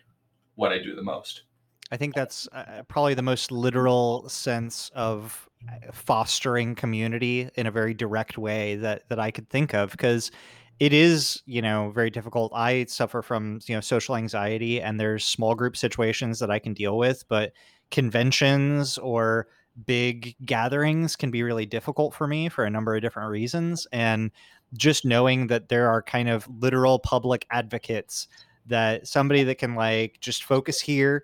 what 0.56 0.72
I 0.72 0.80
do 0.80 0.96
the 0.96 1.04
most. 1.04 1.44
I 1.92 1.98
think 1.98 2.16
that's 2.16 2.48
uh, 2.54 2.84
probably 2.88 3.14
the 3.14 3.22
most 3.22 3.52
literal 3.52 4.28
sense 4.30 4.92
of 4.96 5.50
uh, 5.70 5.92
fostering 5.92 6.74
community 6.76 7.50
in 7.56 7.68
a 7.68 7.72
very 7.72 7.94
direct 7.94 8.38
way 8.38 8.76
that 8.78 9.08
that 9.10 9.20
I 9.20 9.32
could 9.32 9.50
think 9.50 9.74
of 9.74 9.92
because 9.92 10.32
it 10.80 10.94
is 10.94 11.44
you 11.46 11.62
know 11.62 11.92
very 11.92 12.10
difficult 12.10 12.52
i 12.56 12.84
suffer 12.86 13.22
from 13.22 13.60
you 13.68 13.76
know 13.76 13.82
social 13.82 14.16
anxiety 14.16 14.82
and 14.82 15.00
there's 15.00 15.24
small 15.24 15.54
group 15.54 15.78
situations 15.78 16.40
that 16.40 16.50
i 16.50 16.58
can 16.58 16.74
deal 16.74 16.98
with 16.98 17.24
but 17.30 17.54
conventions 17.92 18.98
or 18.98 19.48
big 19.86 20.36
gatherings 20.46 21.16
can 21.16 21.32
be 21.32 21.44
really 21.44 21.66
difficult 21.66 22.14
for 22.14 22.28
me 22.28 22.50
for 22.50 22.66
a 22.66 22.70
number 22.70 22.96
of 22.96 23.02
different 23.02 23.30
reasons 23.30 23.88
and 23.92 24.32
just 24.74 25.06
knowing 25.06 25.48
that 25.48 25.70
there 25.70 25.90
are 25.90 26.02
kind 26.02 26.30
of 26.30 26.48
literal 26.60 27.00
public 27.00 27.46
advocates 27.52 28.28
that 28.66 29.08
somebody 29.08 29.44
that 29.44 29.58
can 29.58 29.76
like 29.76 30.18
just 30.20 30.44
focus 30.44 30.80
here 30.82 31.24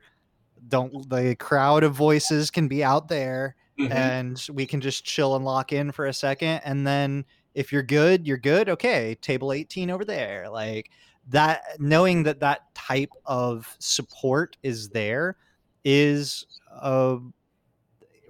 don't 0.70 1.10
the 1.10 1.36
crowd 1.36 1.84
of 1.84 1.94
voices 1.94 2.50
can 2.50 2.68
be 2.68 2.84
out 2.84 3.08
there 3.10 3.56
Mhm. 3.78 3.92
and 3.92 4.48
we 4.54 4.66
can 4.66 4.82
just 4.82 5.04
chill 5.06 5.36
and 5.36 5.46
lock 5.46 5.72
in 5.72 5.92
for 5.92 6.08
a 6.08 6.14
second 6.14 6.62
and 6.66 6.88
then 6.88 7.24
if 7.54 7.72
you're 7.72 7.84
good 7.84 8.26
you're 8.26 8.38
good 8.38 8.70
okay 8.70 9.16
table 9.22 9.54
18 9.54 9.92
over 9.92 10.04
there 10.04 10.50
like 10.50 10.90
that 11.28 11.62
knowing 11.80 12.24
that 12.24 12.40
that 12.40 12.74
type 12.74 13.12
of 13.26 13.76
support 13.80 14.58
is 14.64 14.90
there 14.90 15.36
is 15.84 16.46
a 16.82 17.18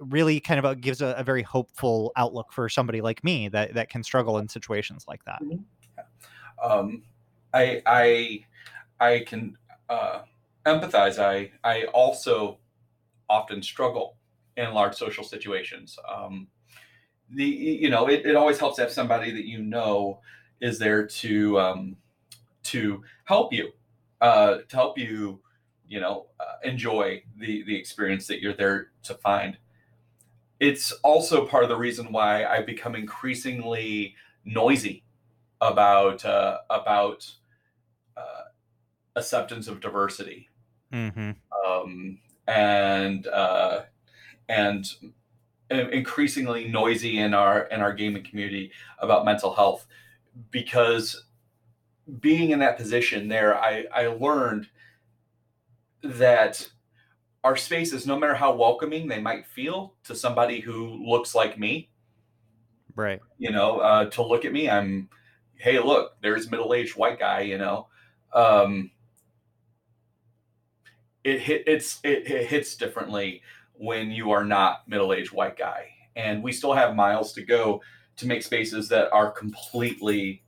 really 0.00 0.40
kind 0.40 0.58
of 0.58 0.64
a, 0.64 0.76
gives 0.76 1.00
a, 1.02 1.14
a 1.18 1.24
very 1.24 1.42
hopeful 1.42 2.12
outlook 2.16 2.52
for 2.52 2.68
somebody 2.68 3.00
like 3.00 3.22
me 3.24 3.48
that 3.48 3.74
that 3.74 3.88
can 3.88 4.02
struggle 4.02 4.38
in 4.38 4.48
situations 4.48 5.04
like 5.08 5.24
that 5.24 5.40
um, 6.62 7.02
I 7.52 7.82
I 7.86 8.44
I 9.00 9.24
can 9.26 9.56
uh, 9.88 10.20
empathize. 10.66 11.18
I 11.18 11.50
I 11.64 11.84
also 11.86 12.58
often 13.28 13.62
struggle 13.62 14.16
in 14.56 14.72
large 14.72 14.94
social 14.94 15.24
situations. 15.24 15.98
Um, 16.08 16.48
the 17.30 17.44
you 17.44 17.90
know 17.90 18.08
it, 18.08 18.26
it 18.26 18.36
always 18.36 18.58
helps 18.58 18.76
to 18.76 18.82
have 18.82 18.92
somebody 18.92 19.30
that 19.30 19.46
you 19.46 19.62
know 19.62 20.20
is 20.60 20.78
there 20.78 21.06
to 21.06 21.58
um, 21.60 21.96
to 22.64 23.02
help 23.24 23.52
you 23.52 23.72
uh, 24.20 24.58
to 24.68 24.76
help 24.76 24.98
you 24.98 25.40
you 25.86 26.00
know 26.00 26.26
uh, 26.40 26.56
enjoy 26.64 27.22
the 27.38 27.62
the 27.64 27.76
experience 27.76 28.26
that 28.26 28.40
you're 28.40 28.56
there 28.56 28.90
to 29.04 29.14
find. 29.14 29.58
It's 30.60 30.92
also 31.04 31.46
part 31.46 31.62
of 31.62 31.68
the 31.68 31.76
reason 31.76 32.12
why 32.12 32.44
I've 32.44 32.66
become 32.66 32.94
increasingly 32.94 34.14
noisy 34.44 35.04
about 35.60 36.24
uh, 36.24 36.58
about 36.70 37.30
uh, 38.16 38.44
acceptance 39.16 39.68
of 39.68 39.80
diversity 39.80 40.48
mm-hmm. 40.92 41.32
um, 41.66 42.18
and 42.46 43.26
uh, 43.26 43.82
and 44.48 44.86
increasingly 45.70 46.68
noisy 46.68 47.18
in 47.18 47.34
our 47.34 47.62
in 47.66 47.80
our 47.80 47.92
gaming 47.92 48.24
community 48.24 48.72
about 48.98 49.24
mental 49.24 49.54
health 49.54 49.86
because 50.50 51.24
being 52.20 52.50
in 52.50 52.58
that 52.60 52.76
position 52.76 53.28
there 53.28 53.54
I, 53.56 53.84
I 53.92 54.06
learned 54.06 54.68
that 56.02 56.68
our 57.44 57.56
spaces 57.56 58.06
no 58.06 58.18
matter 58.18 58.34
how 58.34 58.54
welcoming 58.54 59.08
they 59.08 59.20
might 59.20 59.46
feel 59.46 59.94
to 60.04 60.14
somebody 60.14 60.60
who 60.60 61.02
looks 61.06 61.34
like 61.34 61.58
me 61.58 61.88
right 62.94 63.20
you 63.38 63.52
know, 63.52 63.78
uh, 63.78 64.10
to 64.10 64.22
look 64.22 64.44
at 64.44 64.52
me, 64.52 64.68
I'm, 64.68 65.08
hey, 65.54 65.78
look, 65.78 66.20
there's 66.20 66.50
middle-aged 66.50 66.96
white 66.96 67.18
guy, 67.18 67.42
you 67.42 67.56
know. 67.56 67.86
Um, 68.34 68.90
it 71.24 71.40
hit 71.40 71.64
it's 71.66 72.00
it, 72.04 72.30
it 72.30 72.46
hits 72.46 72.76
differently 72.76 73.42
when 73.74 74.10
you 74.10 74.32
are 74.32 74.44
not 74.44 74.88
middle-aged 74.88 75.32
white 75.32 75.56
guy, 75.56 75.88
and 76.14 76.42
we 76.42 76.52
still 76.52 76.74
have 76.74 76.94
miles 76.94 77.32
to 77.34 77.42
go 77.42 77.80
to 78.16 78.26
make 78.26 78.42
spaces 78.42 78.88
that 78.88 79.10
are 79.12 79.30
completely 79.30 80.42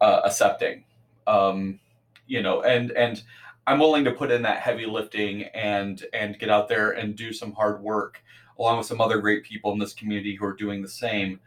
uh, 0.00 0.20
accepting. 0.24 0.84
Um, 1.26 1.80
you 2.26 2.42
know, 2.42 2.62
and 2.62 2.92
and 2.92 3.22
I'm 3.70 3.78
willing 3.78 4.04
to 4.04 4.12
put 4.12 4.30
in 4.30 4.42
that 4.42 4.60
heavy 4.60 4.86
lifting 4.86 5.44
and 5.54 6.04
and 6.12 6.38
get 6.38 6.50
out 6.50 6.68
there 6.68 6.92
and 6.92 7.16
do 7.16 7.32
some 7.32 7.52
hard 7.52 7.82
work 7.82 8.22
along 8.58 8.78
with 8.78 8.86
some 8.86 9.00
other 9.00 9.20
great 9.20 9.44
people 9.44 9.72
in 9.72 9.78
this 9.78 9.94
community 9.94 10.36
who 10.36 10.44
are 10.44 10.54
doing 10.54 10.82
the 10.82 10.88
same 10.88 11.40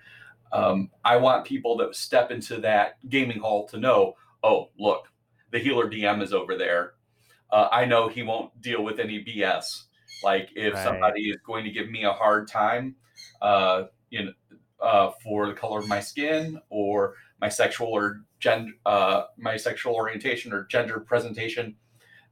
um, 0.54 0.92
I 1.04 1.18
want 1.18 1.46
people 1.46 1.76
that 1.78 1.96
step 1.96 2.30
into 2.32 2.58
that 2.62 2.98
gaming 3.10 3.40
hall 3.40 3.68
to 3.70 3.78
know, 3.78 4.16
oh, 4.44 4.70
look, 4.78 5.08
the 5.52 5.58
healer 5.58 5.90
DM 5.90 6.22
is 6.22 6.32
over 6.32 6.56
there. 6.56 6.94
Uh, 7.52 7.70
I 7.72 7.86
know 7.86 8.08
he 8.08 8.22
won't 8.22 8.62
deal 8.62 8.84
with 8.84 9.00
any 9.00 9.24
BS. 9.24 9.86
Like 10.22 10.50
if 10.56 10.76
Right. 10.76 10.84
somebody 10.84 11.30
is 11.32 11.38
going 11.46 11.66
to 11.66 11.72
give 11.72 11.90
me 11.90 12.04
a 12.04 12.14
hard 12.14 12.48
time, 12.48 12.96
uh, 13.42 13.86
you 14.12 14.26
know, 14.26 14.32
uh, 14.80 15.12
for 15.24 15.48
the 15.48 15.54
color 15.54 15.80
of 15.80 15.88
my 15.88 16.00
skin 16.00 16.62
or 16.70 17.16
my 17.42 17.50
sexual 17.50 17.88
or 17.88 18.22
gender, 18.40 18.74
uh, 18.86 19.24
my 19.38 19.58
sexual 19.58 19.96
orientation 19.96 20.54
or 20.54 20.66
gender 20.66 21.00
presentation, 21.00 21.76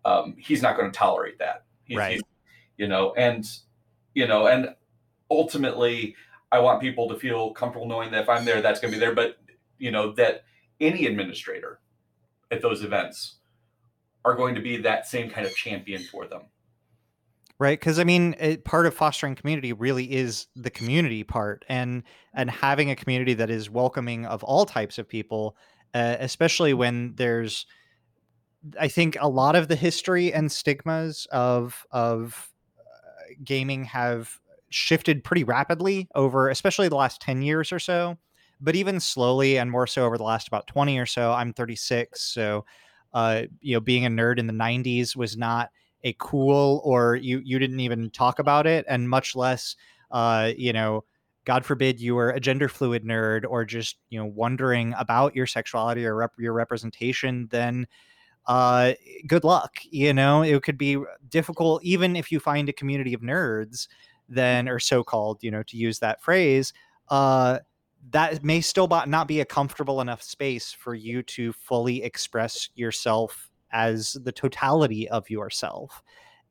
um, 0.06 0.36
he's 0.38 0.62
not 0.62 0.78
going 0.78 0.92
to 0.92 0.98
tolerate 0.98 1.40
that. 1.40 1.66
He's, 1.84 1.98
Right. 1.98 2.12
he's- 2.12 2.24
you 2.78 2.88
know, 2.88 3.14
and 3.16 3.46
you 4.14 4.28
know, 4.28 4.48
and 4.48 4.76
ultimately, 5.30 6.16
I 6.52 6.60
want 6.60 6.82
people 6.82 7.08
to 7.10 7.16
feel 7.20 7.52
comfortable 7.54 7.88
knowing 7.88 8.12
that 8.12 8.24
if 8.24 8.30
I'm 8.30 8.44
there, 8.46 8.62
that's 8.62 8.80
going 8.80 8.92
to 8.94 8.98
be 8.98 9.00
there. 9.00 9.16
But 9.16 9.38
you 9.78 9.92
know 9.92 10.12
that 10.14 10.44
any 10.80 11.06
administrator 11.06 11.80
at 12.50 12.62
those 12.62 12.84
events 12.84 13.38
are 14.26 14.36
going 14.36 14.56
to 14.56 14.62
be 14.62 14.78
that 14.78 15.08
same 15.08 15.30
kind 15.30 15.46
of 15.48 15.56
champion 15.56 16.02
for 16.04 16.28
them. 16.28 16.42
right 17.60 17.80
because 17.80 17.98
i 18.00 18.04
mean 18.04 18.36
it, 18.40 18.64
part 18.66 18.86
of 18.86 18.94
fostering 18.94 19.36
community 19.36 19.74
really 19.74 20.12
is 20.12 20.48
the 20.56 20.70
community 20.70 21.24
part 21.24 21.64
and 21.70 22.04
and 22.34 22.50
having 22.52 22.90
a 22.92 22.96
community 22.96 23.34
that 23.34 23.50
is 23.50 23.70
welcoming 23.70 24.26
of 24.26 24.44
all 24.44 24.66
types 24.66 24.98
of 24.98 25.08
people 25.08 25.56
uh, 25.94 26.16
especially 26.20 26.74
when 26.74 27.14
there's 27.16 27.66
i 28.80 28.88
think 28.88 29.18
a 29.20 29.30
lot 29.30 29.56
of 29.56 29.68
the 29.68 29.76
history 29.76 30.34
and 30.34 30.52
stigmas 30.52 31.28
of 31.32 31.86
of 31.92 32.52
uh, 32.80 33.34
gaming 33.44 33.84
have 33.84 34.40
shifted 34.72 35.24
pretty 35.24 35.44
rapidly 35.44 36.08
over, 36.16 36.50
especially 36.50 36.88
the 36.88 36.96
last 36.96 37.22
10 37.22 37.42
years 37.44 37.72
or 37.72 37.80
so, 37.80 38.18
but 38.60 38.76
even 38.76 39.00
slowly 39.00 39.58
and 39.58 39.70
more 39.70 39.86
so 39.86 40.06
over 40.06 40.18
the 40.18 40.24
last 40.24 40.48
about 40.48 40.66
20 40.66 40.98
or 40.98 41.06
so. 41.06 41.32
I'm 41.32 41.54
36. 41.54 42.22
So, 42.22 42.66
uh, 43.14 43.44
you 43.60 43.76
know, 43.76 43.82
being 43.82 44.06
a 44.06 44.10
nerd 44.10 44.40
in 44.40 44.48
the 44.48 44.54
90s 44.54 45.16
was 45.16 45.38
not 45.38 45.70
a 46.04 46.16
cool 46.18 46.82
or 46.84 47.16
you, 47.16 47.42
you 47.44 47.60
didn't 47.60 47.82
even 47.82 48.10
talk 48.10 48.40
about 48.40 48.66
it 48.66 48.86
and 48.88 49.08
much 49.08 49.36
less, 49.36 49.76
uh, 50.10 50.52
you 50.58 50.74
know, 50.74 51.04
God 51.46 51.66
forbid 51.66 52.00
you 52.00 52.16
were 52.16 52.30
a 52.30 52.40
gender 52.40 52.70
fluid 52.70 53.04
nerd 53.04 53.44
or 53.48 53.66
just, 53.66 53.98
you 54.10 54.20
know, 54.20 54.26
wondering 54.26 54.94
about 54.98 55.36
your 55.36 55.48
sexuality 55.48 56.06
or 56.06 56.16
rep- 56.16 56.34
your 56.40 56.54
representation, 56.54 57.48
then 57.52 57.88
uh, 58.48 58.94
good 59.28 59.44
luck. 59.44 59.78
You 59.90 60.14
know, 60.14 60.42
it 60.42 60.64
could 60.64 60.78
be 60.78 60.98
difficult, 61.30 61.84
even 61.84 62.16
if 62.16 62.32
you 62.32 62.40
find 62.40 62.70
a 62.70 62.74
community 62.74 63.14
of 63.14 63.22
nerds, 63.22 63.88
then, 64.30 64.70
or 64.70 64.80
so 64.80 65.04
called, 65.04 65.44
you 65.44 65.52
know, 65.52 65.64
to 65.64 65.78
use 65.78 66.00
that 66.00 66.22
phrase, 66.22 66.74
uh, 67.10 67.60
that 68.10 68.44
may 68.44 68.62
still 68.62 68.88
not 68.88 69.28
be 69.28 69.42
a 69.42 69.46
comfortable 69.46 70.02
enough 70.02 70.24
space 70.24 70.72
for 70.72 70.96
you 70.96 71.22
to 71.24 71.54
fully 71.54 72.04
express 72.04 72.70
yourself 72.76 73.52
as 73.72 74.14
the 74.24 74.32
totality 74.32 75.08
of 75.10 75.30
yourself. 75.30 76.02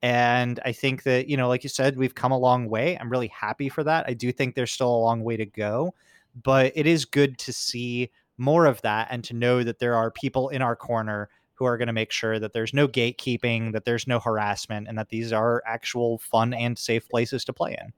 And 0.03 0.61
I 0.65 0.73
think 0.73 1.03
that, 1.03 1.29
you 1.29 1.37
know, 1.37 1.49
like 1.49 1.63
you 1.63 1.69
said, 1.69 1.99
we've 1.99 2.15
come 2.15 2.33
a 2.33 2.39
long 2.39 2.69
way. 2.69 2.97
I'm 2.97 3.11
really 3.11 3.29
happy 3.29 3.69
for 3.69 3.85
that. 3.85 4.07
I 4.09 4.15
do 4.15 4.33
think 4.33 4.55
there's 4.55 4.73
still 4.73 4.95
a 4.95 5.05
long 5.05 5.23
way 5.23 5.37
to 5.37 5.45
go, 5.45 5.95
but 6.43 6.73
it 6.75 6.87
is 6.87 7.05
good 7.05 7.37
to 7.39 7.53
see 7.53 8.11
more 8.39 8.65
of 8.65 8.81
that 8.81 9.09
and 9.11 9.23
to 9.25 9.35
know 9.35 9.63
that 9.63 9.79
there 9.79 9.95
are 9.95 10.11
people 10.11 10.49
in 10.49 10.63
our 10.63 10.75
corner 10.75 11.29
who 11.61 11.67
are 11.67 11.77
going 11.77 11.89
to 11.89 11.93
make 11.93 12.11
sure 12.11 12.39
that 12.39 12.55
there's 12.55 12.73
no 12.73 12.89
gatekeeping, 12.89 13.73
that 13.73 13.85
there's 13.85 14.07
no 14.07 14.19
harassment, 14.19 14.89
and 14.89 14.97
that 14.97 15.11
these 15.11 15.31
are 15.31 15.63
actual 15.67 16.19
fun 16.19 16.55
and 16.55 16.77
safe 16.77 17.07
places 17.11 17.45
to 17.45 17.53
play 17.53 17.77
in. 17.79 17.93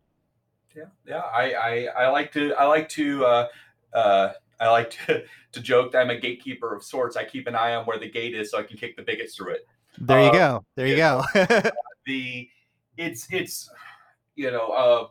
Yeah, 0.77 0.85
yeah. 1.07 1.19
I 1.21 1.53
I, 1.53 2.05
I 2.05 2.09
like 2.09 2.33
to 2.33 2.55
I 2.55 2.65
like 2.65 2.89
to 2.91 3.25
uh, 3.25 3.49
uh, 3.95 4.33
I 4.59 4.69
like 4.69 4.91
to 5.07 5.23
to 5.53 5.61
joke 5.61 5.93
that 5.93 6.01
I'm 6.01 6.11
a 6.11 6.19
gatekeeper 6.19 6.75
of 6.75 6.83
sorts. 6.83 7.17
I 7.17 7.23
keep 7.23 7.47
an 7.47 7.55
eye 7.55 7.77
on 7.77 7.87
where 7.87 8.01
the 8.01 8.11
gate 8.11 8.35
is 8.35 8.51
so 8.51 8.59
I 8.59 8.65
can 8.65 8.77
kick 8.77 8.97
the 8.97 9.03
bigots 9.03 9.37
through 9.37 9.53
it. 9.53 9.69
There 10.01 10.21
you 10.21 10.31
uh, 10.31 10.33
go. 10.33 10.65
There 10.75 10.87
you, 10.89 10.95
you 10.95 10.99
go. 10.99 11.23
the 12.07 12.49
it's 12.97 13.29
it's 13.31 13.71
you 14.35 14.51
know 14.51 14.67
uh, 14.71 15.07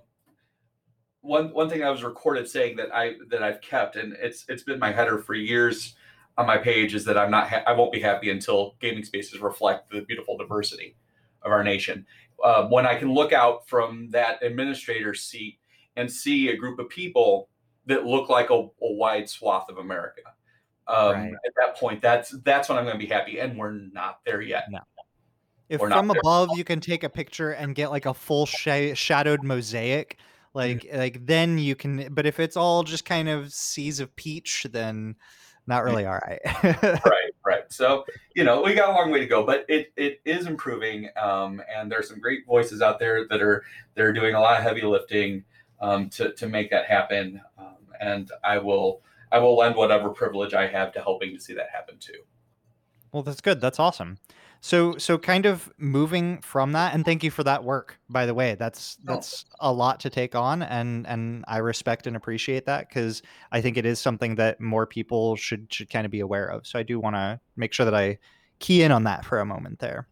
one 1.22 1.54
one 1.54 1.70
thing 1.70 1.86
I 1.86 1.90
was 1.90 2.04
recorded 2.04 2.50
saying 2.50 2.76
that 2.76 2.94
I 2.94 3.14
that 3.30 3.44
I've 3.44 3.62
kept 3.62 3.96
and 3.96 4.12
it's 4.20 4.44
it's 4.50 4.64
been 4.64 4.78
my 4.78 4.92
header 4.92 5.20
for 5.20 5.36
years 5.36 5.96
on 6.38 6.46
my 6.48 6.58
page 6.58 6.96
is 6.96 7.06
that 7.06 7.18
I'm 7.18 7.32
not 7.32 7.50
ha- 7.50 7.64
I 7.68 7.74
won't 7.74 7.92
be 7.92 8.00
happy 8.00 8.30
until 8.30 8.76
gaming 8.80 9.04
spaces 9.04 9.40
reflect 9.40 9.92
the 9.92 10.02
beautiful 10.02 10.38
diversity 10.38 10.96
of 11.42 11.52
our 11.52 11.64
nation. 11.64 12.06
Uh, 12.44 12.68
when 12.68 12.86
I 12.86 12.96
can 12.96 13.14
look 13.14 13.34
out 13.34 13.68
from 13.68 14.10
that 14.12 14.42
administrator 14.42 15.14
seat 15.14 15.60
and 15.96 16.12
see 16.12 16.50
a 16.50 16.56
group 16.56 16.80
of 16.80 16.90
people 16.90 17.50
that 17.86 18.06
look 18.06 18.30
like 18.30 18.50
a, 18.50 18.54
a 18.54 18.70
wide 18.82 19.30
swath 19.30 19.70
of 19.70 19.78
America. 19.78 20.22
Um, 20.88 21.14
right. 21.14 21.34
At 21.46 21.54
that 21.58 21.78
point, 21.78 22.02
that's 22.02 22.32
that's 22.44 22.70
when 22.70 22.78
I'm 22.78 22.86
going 22.86 23.00
to 23.00 23.06
be 23.06 23.12
happy, 23.12 23.40
and 23.40 23.58
we're 23.58 23.72
not 23.72 24.20
there 24.26 24.42
yet. 24.42 24.66
No. 24.70 24.80
If 25.70 25.80
we're 25.80 25.90
from 25.90 26.12
above 26.12 26.50
you 26.58 26.66
can 26.66 26.82
take 26.82 27.04
a 27.04 27.10
picture 27.10 27.52
and 27.52 27.74
get 27.74 27.92
like 27.92 28.06
a 28.06 28.14
full 28.14 28.46
sh- 28.46 28.94
shadowed 28.94 29.42
mosaic, 29.42 30.18
like 30.54 30.84
mm-hmm. 30.84 30.98
like 30.98 31.26
then 31.26 31.58
you 31.58 31.76
can. 31.76 32.14
But 32.14 32.26
if 32.26 32.40
it's 32.40 32.58
all 32.58 32.84
just 32.84 33.06
kind 33.06 33.30
of 33.30 33.54
seas 33.54 34.02
of 34.02 34.14
peach, 34.18 34.68
then 34.70 35.16
not 35.72 35.86
really 35.86 36.06
all 36.06 36.20
right. 36.20 36.42
right, 36.64 37.32
right. 37.46 37.64
So 37.72 38.04
you 38.36 38.44
know 38.44 38.62
we 38.62 38.74
got 38.74 38.90
a 38.90 38.94
long 38.94 39.10
way 39.10 39.20
to 39.20 39.26
go, 39.26 39.46
but 39.46 39.66
it 39.70 39.94
it 39.96 40.20
is 40.26 40.46
improving, 40.46 41.10
um, 41.20 41.62
and 41.74 41.90
there's 41.90 42.10
some 42.10 42.20
great 42.20 42.46
voices 42.46 42.82
out 42.82 43.00
there 43.00 43.26
that 43.30 43.42
are 43.42 43.64
they're 43.96 44.12
doing 44.12 44.36
a 44.36 44.42
lot 44.42 44.58
of 44.58 44.64
heavy 44.64 44.82
lifting 44.82 45.46
um, 45.80 46.10
to 46.10 46.34
to 46.34 46.48
make 46.48 46.70
that 46.72 46.86
happen, 46.86 47.42
um, 47.58 47.78
and 48.02 48.30
I 48.44 48.58
will 48.58 49.02
I 49.32 49.40
will 49.40 49.56
lend 49.56 49.76
whatever 49.76 50.10
privilege 50.10 50.54
I 50.54 50.68
have 50.68 50.92
to 50.92 51.02
helping 51.02 51.34
to 51.34 51.42
see 51.42 51.54
that 51.54 51.70
happen 51.74 51.96
too. 52.00 52.20
Well, 53.14 53.24
that's 53.24 53.42
good. 53.42 53.62
That's 53.62 53.80
awesome. 53.80 54.18
So 54.64 54.96
so 54.98 55.18
kind 55.18 55.48
of 55.48 55.72
moving 55.80 56.40
from 56.42 56.74
that 56.74 56.94
and 56.94 57.04
thank 57.04 57.24
you 57.24 57.32
for 57.32 57.44
that 57.44 57.64
work 57.64 58.00
by 58.10 58.28
the 58.28 58.34
way. 58.36 58.56
That's 58.56 58.96
that's 59.04 59.46
a 59.60 59.74
lot 59.74 60.00
to 60.02 60.10
take 60.12 60.36
on 60.36 60.62
and 60.62 61.08
and 61.08 61.44
I 61.48 61.58
respect 61.58 62.06
and 62.06 62.16
appreciate 62.16 62.66
that 62.68 62.90
cuz 62.92 63.24
I 63.52 63.60
think 63.60 63.78
it 63.78 63.88
is 63.88 64.00
something 64.00 64.36
that 64.36 64.62
more 64.62 64.86
people 64.86 65.36
should 65.36 65.74
should 65.74 65.90
kind 65.90 66.06
of 66.06 66.12
be 66.12 66.20
aware 66.20 66.46
of. 66.46 66.68
So 66.68 66.78
I 66.78 66.84
do 66.84 67.00
want 67.00 67.16
to 67.16 67.40
make 67.56 67.74
sure 67.74 67.86
that 67.86 67.96
I 67.96 68.20
key 68.60 68.84
in 68.84 68.92
on 68.92 69.04
that 69.06 69.26
for 69.26 69.40
a 69.40 69.46
moment 69.46 69.80
there. 69.80 70.08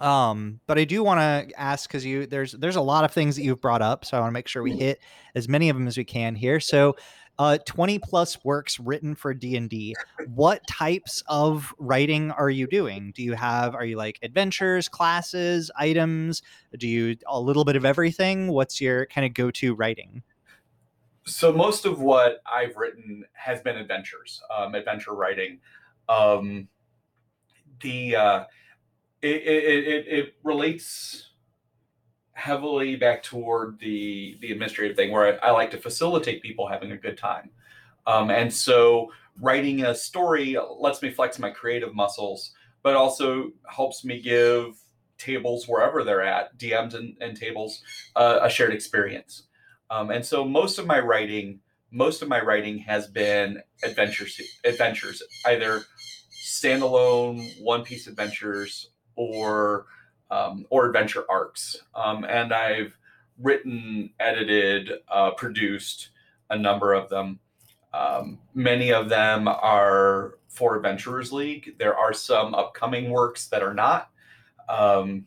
Um, 0.00 0.60
but 0.66 0.76
I 0.76 0.84
do 0.84 1.04
want 1.04 1.20
to 1.20 1.58
ask 1.58 1.88
because 1.88 2.04
you 2.04 2.26
there's 2.26 2.52
there's 2.52 2.76
a 2.76 2.80
lot 2.80 3.04
of 3.04 3.12
things 3.12 3.36
that 3.36 3.42
you've 3.42 3.60
brought 3.60 3.82
up, 3.82 4.04
so 4.04 4.16
I 4.16 4.20
want 4.20 4.30
to 4.30 4.34
make 4.34 4.48
sure 4.48 4.62
we 4.62 4.72
mm. 4.72 4.80
hit 4.80 5.00
as 5.36 5.48
many 5.48 5.68
of 5.68 5.76
them 5.76 5.86
as 5.86 5.96
we 5.96 6.04
can 6.04 6.34
here. 6.34 6.58
So 6.58 6.96
uh, 7.38 7.58
20 7.64 7.98
plus 7.98 8.44
works 8.44 8.78
written 8.78 9.14
for 9.14 9.34
d&d 9.34 9.94
what 10.34 10.66
types 10.66 11.22
of 11.26 11.74
writing 11.78 12.30
are 12.30 12.50
you 12.50 12.66
doing? 12.66 13.12
Do 13.14 13.22
you 13.22 13.34
have 13.34 13.74
are 13.74 13.84
you 13.84 13.96
like 13.96 14.18
adventures 14.22 14.88
classes 14.88 15.70
items? 15.76 16.42
Do 16.78 16.88
you 16.88 17.16
a 17.26 17.40
little 17.40 17.64
bit 17.64 17.76
of 17.76 17.84
everything? 17.84 18.48
What's 18.48 18.80
your 18.80 19.06
kind 19.06 19.26
of 19.26 19.34
go-to 19.34 19.74
writing? 19.74 20.22
So 21.26 21.52
most 21.52 21.86
of 21.86 22.00
what 22.00 22.42
i've 22.46 22.76
written 22.76 23.24
has 23.32 23.60
been 23.62 23.76
adventures 23.76 24.42
um, 24.54 24.74
adventure 24.74 25.14
writing. 25.14 25.60
Um, 26.08 26.68
the 27.80 28.16
uh, 28.16 28.44
it, 29.22 29.36
it, 29.36 29.88
it, 29.88 30.06
it 30.06 30.34
relates 30.42 31.30
heavily 32.34 32.96
back 32.96 33.22
toward 33.22 33.78
the 33.78 34.36
the 34.40 34.52
administrative 34.52 34.96
thing 34.96 35.10
where 35.10 35.40
I, 35.42 35.48
I 35.48 35.50
like 35.52 35.70
to 35.70 35.78
facilitate 35.78 36.42
people 36.42 36.68
having 36.68 36.92
a 36.92 36.96
good 36.96 37.16
time. 37.16 37.50
Um, 38.06 38.30
and 38.30 38.52
so 38.52 39.10
writing 39.40 39.84
a 39.84 39.94
story 39.94 40.56
lets 40.78 41.00
me 41.00 41.10
flex 41.10 41.38
my 41.38 41.50
creative 41.50 41.94
muscles 41.94 42.52
but 42.82 42.94
also 42.94 43.50
helps 43.66 44.04
me 44.04 44.20
give 44.20 44.76
tables 45.16 45.66
wherever 45.66 46.04
they're 46.04 46.22
at 46.22 46.56
dms 46.58 46.94
and, 46.94 47.16
and 47.20 47.36
tables 47.36 47.82
uh, 48.16 48.40
a 48.42 48.50
shared 48.50 48.74
experience. 48.74 49.44
Um, 49.90 50.10
and 50.10 50.24
so 50.24 50.44
most 50.44 50.78
of 50.78 50.86
my 50.86 50.98
writing 50.98 51.60
most 51.90 52.20
of 52.22 52.28
my 52.28 52.40
writing 52.40 52.78
has 52.78 53.06
been 53.06 53.62
adventures 53.84 54.40
adventures 54.64 55.22
either 55.46 55.84
standalone 56.44 57.62
one 57.62 57.84
piece 57.84 58.08
adventures 58.08 58.90
or 59.16 59.86
um, 60.30 60.66
or 60.70 60.86
adventure 60.86 61.24
arcs. 61.30 61.76
Um, 61.94 62.24
and 62.24 62.52
I've 62.52 62.96
written, 63.38 64.10
edited, 64.20 64.90
uh, 65.08 65.32
produced 65.32 66.10
a 66.50 66.58
number 66.58 66.92
of 66.92 67.08
them. 67.08 67.38
Um, 67.92 68.38
many 68.54 68.92
of 68.92 69.08
them 69.08 69.48
are 69.48 70.38
for 70.48 70.76
Adventurers 70.76 71.32
League. 71.32 71.76
There 71.78 71.96
are 71.96 72.12
some 72.12 72.54
upcoming 72.54 73.10
works 73.10 73.46
that 73.48 73.62
are 73.62 73.74
not. 73.74 74.10
Um, 74.68 75.26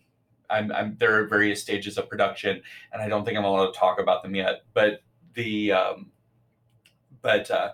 I'm, 0.50 0.72
I'm, 0.72 0.96
there 0.98 1.22
are 1.22 1.28
various 1.28 1.62
stages 1.62 1.98
of 1.98 2.10
production, 2.10 2.62
and 2.92 3.02
I 3.02 3.10
don't 3.10 3.26
think 3.26 3.38
I'm 3.38 3.44
allowed 3.44 3.74
to 3.74 3.80
talk 3.80 4.00
about 4.00 4.24
them 4.24 4.36
yet. 4.36 4.64
But 4.74 5.02
the 5.34 5.74
um, 5.74 6.12
but 7.22 7.50
uh, 7.52 7.72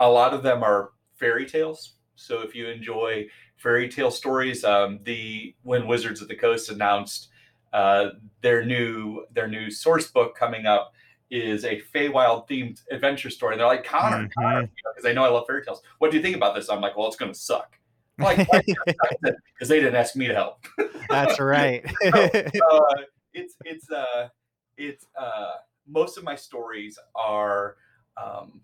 a 0.00 0.08
lot 0.08 0.34
of 0.34 0.42
them 0.42 0.62
are 0.62 0.92
fairy 1.16 1.46
tales. 1.46 1.94
So 2.14 2.42
if 2.42 2.54
you 2.54 2.68
enjoy 2.68 3.26
fairy 3.64 3.88
tale 3.88 4.10
stories. 4.10 4.62
Um, 4.62 5.00
the 5.02 5.54
when 5.62 5.88
Wizards 5.88 6.20
of 6.20 6.28
the 6.28 6.36
Coast 6.36 6.70
announced 6.70 7.28
uh, 7.72 8.10
their 8.42 8.64
new 8.64 9.24
their 9.32 9.48
new 9.48 9.70
source 9.70 10.08
book 10.08 10.36
coming 10.36 10.66
up 10.66 10.92
is 11.30 11.64
a 11.64 11.80
Feywild 11.92 12.46
themed 12.46 12.82
adventure 12.92 13.30
story. 13.30 13.54
And 13.54 13.60
they're 13.60 13.66
like, 13.66 13.84
Connor, 13.84 14.28
mm-hmm. 14.28 14.40
Connor, 14.40 14.62
because 14.62 14.76
you 14.76 15.02
know, 15.02 15.08
they 15.08 15.14
know 15.14 15.24
I 15.24 15.30
love 15.30 15.46
fairy 15.48 15.64
tales. 15.64 15.82
What 15.98 16.10
do 16.10 16.16
you 16.18 16.22
think 16.22 16.36
about 16.36 16.54
this? 16.54 16.68
I'm 16.68 16.80
like, 16.80 16.96
well, 16.96 17.08
it's 17.08 17.16
going 17.16 17.32
to 17.32 17.38
suck. 17.38 17.76
Like, 18.18 18.36
because 18.36 19.34
they 19.68 19.80
didn't 19.80 19.96
ask 19.96 20.14
me 20.14 20.28
to 20.28 20.34
help. 20.34 20.64
That's 21.08 21.40
right. 21.40 21.84
so, 22.02 22.68
uh, 22.70 23.02
it's 23.32 23.56
it's 23.64 23.90
uh 23.90 24.28
it's 24.76 25.06
uh 25.18 25.54
most 25.88 26.16
of 26.16 26.22
my 26.22 26.36
stories 26.36 26.96
are 27.16 27.76
um 28.22 28.60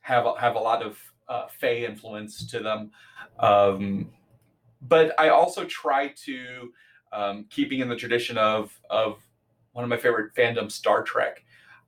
have 0.00 0.26
have 0.38 0.56
a 0.56 0.58
lot 0.58 0.82
of 0.82 0.98
uh, 1.30 1.46
Fey 1.46 1.86
influence 1.86 2.44
to 2.46 2.58
them. 2.58 2.90
Um, 3.38 4.10
but 4.80 5.18
I 5.18 5.28
also 5.28 5.64
try 5.64 6.08
to, 6.24 6.72
um, 7.12 7.46
keeping 7.50 7.80
in 7.80 7.88
the 7.88 7.96
tradition 7.96 8.38
of 8.38 8.78
of 8.88 9.20
one 9.72 9.84
of 9.84 9.90
my 9.90 9.96
favorite 9.96 10.34
fandom, 10.34 10.70
Star 10.70 11.02
Trek, 11.02 11.44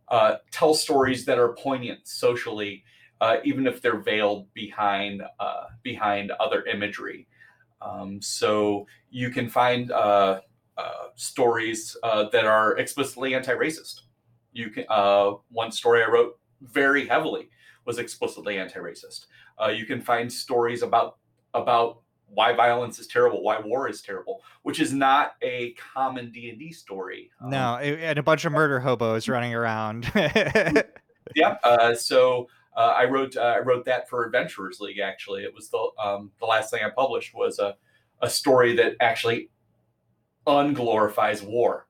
uh, 0.08 0.36
tell 0.50 0.74
stories 0.74 1.24
that 1.24 1.38
are 1.38 1.54
poignant 1.54 2.06
socially, 2.06 2.84
uh, 3.20 3.36
even 3.44 3.66
if 3.66 3.80
they're 3.80 4.00
veiled 4.00 4.52
behind 4.52 5.22
uh, 5.40 5.64
behind 5.82 6.30
other 6.32 6.64
imagery. 6.64 7.26
Um, 7.80 8.20
so 8.22 8.86
you 9.10 9.30
can 9.30 9.48
find 9.48 9.90
uh, 9.90 10.40
uh, 10.76 11.06
stories 11.16 11.96
uh, 12.02 12.28
that 12.30 12.44
are 12.44 12.76
explicitly 12.78 13.34
anti-racist. 13.34 14.02
You 14.52 14.70
can 14.70 14.84
one 15.48 15.72
story 15.72 16.02
I 16.02 16.06
wrote 16.06 16.38
very 16.60 17.08
heavily 17.08 17.48
was 17.84 17.98
explicitly 17.98 18.58
anti-racist. 18.58 19.26
you 19.74 19.86
can 19.86 20.00
find 20.00 20.32
stories 20.32 20.82
about 20.82 21.18
about 21.54 22.01
why 22.34 22.52
violence 22.52 22.98
is 22.98 23.06
terrible, 23.06 23.42
why 23.42 23.60
war 23.60 23.88
is 23.88 24.02
terrible, 24.02 24.42
which 24.62 24.80
is 24.80 24.92
not 24.92 25.34
a 25.42 25.72
common 25.72 26.30
D 26.30 26.50
and 26.50 26.58
D 26.58 26.72
story. 26.72 27.30
Um, 27.40 27.50
no, 27.50 27.76
and 27.76 28.18
a 28.18 28.22
bunch 28.22 28.44
of 28.44 28.52
murder 28.52 28.80
hobos 28.80 29.28
running 29.28 29.54
around. 29.54 30.10
yeah. 31.34 31.56
Uh, 31.62 31.94
so 31.94 32.48
uh, 32.76 32.94
I 32.96 33.04
wrote 33.04 33.36
uh, 33.36 33.54
I 33.56 33.58
wrote 33.58 33.84
that 33.84 34.08
for 34.08 34.24
Adventurers 34.24 34.80
League. 34.80 34.98
Actually, 34.98 35.42
it 35.44 35.54
was 35.54 35.68
the 35.68 35.88
um, 36.02 36.30
the 36.40 36.46
last 36.46 36.70
thing 36.70 36.82
I 36.84 36.90
published 36.90 37.34
was 37.34 37.58
a 37.58 37.76
a 38.22 38.30
story 38.30 38.76
that 38.76 38.96
actually 39.00 39.50
unglorifies 40.46 41.42
war. 41.42 41.86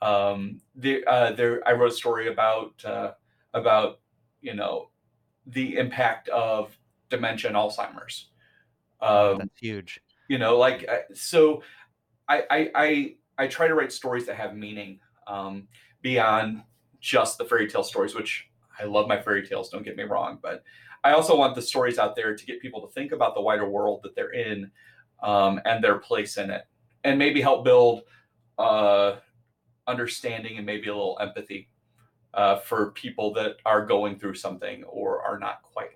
Um, 0.00 0.60
there, 0.76 1.00
uh, 1.08 1.32
there, 1.32 1.66
I 1.66 1.72
wrote 1.72 1.92
a 1.92 1.94
story 1.94 2.28
about 2.28 2.84
uh, 2.84 3.12
about 3.52 4.00
you 4.40 4.54
know 4.54 4.90
the 5.46 5.76
impact 5.76 6.28
of 6.28 6.76
dementia 7.10 7.48
and 7.48 7.56
Alzheimer's. 7.56 8.28
Um, 9.00 9.38
That's 9.38 9.58
huge. 9.60 10.00
You 10.28 10.38
know, 10.38 10.58
like 10.58 10.86
uh, 10.88 10.98
so, 11.14 11.62
I, 12.28 12.42
I 12.50 12.70
I 12.74 13.14
I 13.38 13.46
try 13.46 13.68
to 13.68 13.74
write 13.74 13.92
stories 13.92 14.26
that 14.26 14.36
have 14.36 14.56
meaning 14.56 15.00
um, 15.26 15.68
beyond 16.02 16.62
just 17.00 17.38
the 17.38 17.44
fairy 17.44 17.68
tale 17.68 17.84
stories, 17.84 18.14
which 18.14 18.50
I 18.78 18.84
love 18.84 19.08
my 19.08 19.20
fairy 19.20 19.46
tales. 19.46 19.70
Don't 19.70 19.84
get 19.84 19.96
me 19.96 20.02
wrong, 20.04 20.38
but 20.42 20.62
I 21.04 21.12
also 21.12 21.36
want 21.36 21.54
the 21.54 21.62
stories 21.62 21.98
out 21.98 22.16
there 22.16 22.36
to 22.36 22.46
get 22.46 22.60
people 22.60 22.86
to 22.86 22.92
think 22.92 23.12
about 23.12 23.34
the 23.34 23.40
wider 23.40 23.68
world 23.68 24.00
that 24.02 24.14
they're 24.14 24.32
in 24.32 24.70
um, 25.22 25.60
and 25.64 25.82
their 25.82 25.98
place 25.98 26.36
in 26.36 26.50
it, 26.50 26.64
and 27.04 27.18
maybe 27.18 27.40
help 27.40 27.64
build 27.64 28.02
uh, 28.58 29.16
understanding 29.86 30.56
and 30.56 30.66
maybe 30.66 30.88
a 30.88 30.94
little 30.94 31.18
empathy 31.20 31.68
uh, 32.34 32.56
for 32.56 32.90
people 32.92 33.32
that 33.32 33.56
are 33.64 33.86
going 33.86 34.18
through 34.18 34.34
something 34.34 34.84
or 34.84 35.22
are 35.22 35.38
not 35.38 35.62
quite. 35.62 35.88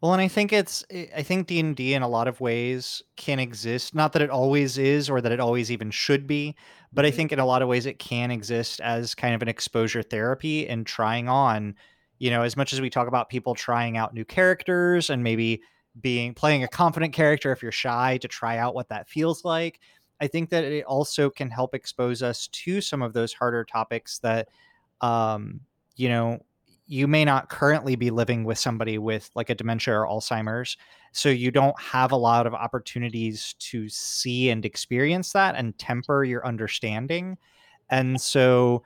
Well, 0.00 0.14
and 0.14 0.22
I 0.22 0.28
think 0.28 0.52
it's 0.52 0.84
I 1.14 1.22
think 1.22 1.46
D 1.46 1.60
and 1.60 1.76
D 1.76 1.92
in 1.92 2.02
a 2.02 2.08
lot 2.08 2.26
of 2.26 2.40
ways 2.40 3.02
can 3.16 3.38
exist. 3.38 3.94
Not 3.94 4.12
that 4.14 4.22
it 4.22 4.30
always 4.30 4.78
is, 4.78 5.10
or 5.10 5.20
that 5.20 5.32
it 5.32 5.40
always 5.40 5.70
even 5.70 5.90
should 5.90 6.26
be, 6.26 6.56
but 6.92 7.04
I 7.04 7.08
mm-hmm. 7.08 7.16
think 7.16 7.32
in 7.32 7.38
a 7.38 7.44
lot 7.44 7.60
of 7.62 7.68
ways 7.68 7.84
it 7.86 7.98
can 7.98 8.30
exist 8.30 8.80
as 8.80 9.14
kind 9.14 9.34
of 9.34 9.42
an 9.42 9.48
exposure 9.48 10.02
therapy 10.02 10.66
and 10.68 10.86
trying 10.86 11.28
on. 11.28 11.74
You 12.18 12.30
know, 12.30 12.42
as 12.42 12.56
much 12.56 12.72
as 12.72 12.80
we 12.80 12.90
talk 12.90 13.08
about 13.08 13.28
people 13.28 13.54
trying 13.54 13.96
out 13.96 14.14
new 14.14 14.24
characters 14.24 15.10
and 15.10 15.22
maybe 15.22 15.62
being 16.00 16.34
playing 16.34 16.64
a 16.64 16.68
confident 16.68 17.12
character 17.12 17.52
if 17.52 17.62
you're 17.62 17.72
shy 17.72 18.18
to 18.18 18.28
try 18.28 18.58
out 18.58 18.74
what 18.74 18.88
that 18.88 19.08
feels 19.08 19.44
like. 19.44 19.80
I 20.20 20.26
think 20.26 20.50
that 20.50 20.64
it 20.64 20.84
also 20.84 21.30
can 21.30 21.50
help 21.50 21.74
expose 21.74 22.22
us 22.22 22.46
to 22.48 22.80
some 22.80 23.02
of 23.02 23.12
those 23.12 23.32
harder 23.32 23.64
topics 23.64 24.18
that, 24.18 24.48
um, 25.00 25.60
you 25.96 26.08
know, 26.08 26.40
you 26.90 27.06
may 27.06 27.24
not 27.24 27.48
currently 27.48 27.94
be 27.94 28.10
living 28.10 28.42
with 28.42 28.58
somebody 28.58 28.98
with 28.98 29.30
like 29.36 29.48
a 29.48 29.54
dementia 29.54 29.94
or 29.94 30.08
Alzheimer's. 30.08 30.76
So 31.12 31.28
you 31.28 31.52
don't 31.52 31.80
have 31.80 32.10
a 32.10 32.16
lot 32.16 32.48
of 32.48 32.52
opportunities 32.52 33.54
to 33.60 33.88
see 33.88 34.50
and 34.50 34.64
experience 34.64 35.32
that 35.32 35.54
and 35.54 35.78
temper 35.78 36.24
your 36.24 36.44
understanding. 36.44 37.38
And 37.90 38.20
so 38.20 38.82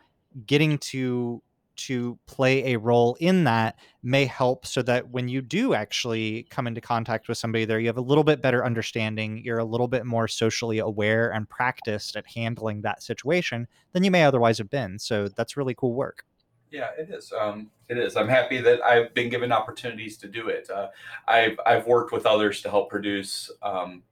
getting 0.47 0.77
to 0.79 1.43
to 1.77 2.19
play 2.27 2.75
a 2.75 2.79
role 2.79 3.17
in 3.21 3.45
that 3.45 3.77
may 4.03 4.27
help 4.27 4.67
so 4.67 4.83
that 4.83 5.09
when 5.09 5.27
you 5.27 5.41
do 5.41 5.73
actually 5.73 6.47
come 6.51 6.67
into 6.67 6.81
contact 6.81 7.27
with 7.27 7.37
somebody 7.37 7.65
there 7.65 7.81
you 7.81 7.89
have 7.89 7.97
a 7.97 8.01
little 8.01 8.23
bit 8.23 8.41
better 8.41 8.65
understanding 8.65 9.43
you're 9.45 9.59
a 9.59 9.65
little 9.65 9.89
bit 9.89 10.07
more 10.07 10.29
socially 10.29 10.79
aware 10.79 11.33
and 11.33 11.49
practiced 11.49 12.15
at 12.15 12.25
handling 12.33 12.81
that 12.83 13.03
situation 13.03 13.67
than 13.91 14.05
you 14.05 14.11
may 14.13 14.23
otherwise 14.23 14.57
have 14.57 14.71
been 14.71 15.01
so 15.01 15.27
that's 15.27 15.57
really 15.57 15.75
cool 15.75 15.95
work 15.95 16.25
yeah 16.75 16.89
it 16.99 17.09
is 17.09 17.33
um, 17.33 17.71
it 17.89 17.97
is. 17.97 18.17
I'm 18.17 18.29
happy 18.29 18.61
that 18.61 18.83
i've 18.83 19.15
been 19.15 19.29
given 19.29 19.53
opportunities 19.53 20.17
to 20.19 20.29
do 20.29 20.49
it. 20.49 20.69
Uh, 20.69 20.89
I've, 21.29 21.59
I've 21.65 21.87
worked 21.87 22.13
with 22.13 22.27
others 22.27 22.61
to 22.63 22.71
help 22.71 22.91
produce 22.91 23.51
um, 23.63 24.03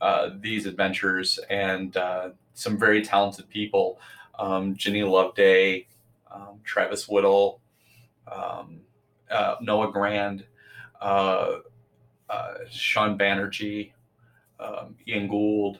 uh, 0.00 0.30
these 0.40 0.66
adventures 0.66 1.38
and 1.48 1.96
uh, 1.96 2.30
some 2.54 2.76
very 2.76 3.02
talented 3.02 3.48
people. 3.48 4.00
Um, 4.38 4.74
Jenny 4.74 5.04
Loveday, 5.04 5.86
um, 6.34 6.58
Travis 6.64 7.08
Whittle, 7.08 7.60
um, 8.30 8.80
uh, 9.30 9.56
Noah 9.60 9.92
Grand, 9.92 10.44
uh, 11.00 11.58
uh, 12.28 12.54
Sean 12.68 13.16
Banerjee, 13.16 13.92
um, 14.58 14.96
Ian 15.06 15.28
Gould. 15.28 15.78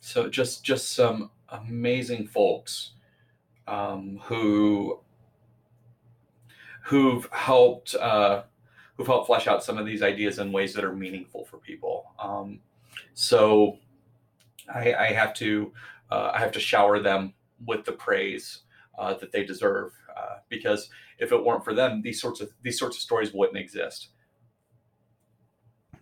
So 0.00 0.28
just 0.30 0.64
just 0.64 0.92
some 0.92 1.30
amazing 1.50 2.28
folks 2.28 2.92
um, 3.66 4.20
who 4.24 5.00
who've 6.82 7.28
helped 7.32 7.94
uh, 7.94 8.42
who've 8.96 9.06
helped 9.06 9.26
flesh 9.26 9.46
out 9.46 9.64
some 9.64 9.78
of 9.78 9.86
these 9.86 10.02
ideas 10.02 10.38
in 10.38 10.52
ways 10.52 10.72
that 10.74 10.84
are 10.84 10.94
meaningful 10.94 11.44
for 11.44 11.58
people. 11.58 12.12
Um, 12.18 12.60
so 13.14 13.78
I, 14.72 14.94
I, 14.94 15.12
have 15.12 15.34
to 15.34 15.72
uh, 16.10 16.30
I 16.34 16.38
have 16.38 16.52
to 16.52 16.60
shower 16.60 17.00
them 17.00 17.34
with 17.64 17.84
the 17.84 17.92
praise 17.92 18.60
uh, 18.98 19.14
that 19.14 19.32
they 19.32 19.44
deserve. 19.44 19.92
Uh, 20.16 20.36
because 20.48 20.88
if 21.18 21.32
it 21.32 21.44
weren't 21.44 21.64
for 21.64 21.74
them, 21.74 22.02
these 22.02 22.20
sorts 22.20 22.40
of 22.40 22.50
these 22.62 22.78
sorts 22.78 22.96
of 22.96 23.02
stories 23.02 23.32
wouldn't 23.34 23.58
exist. 23.58 24.08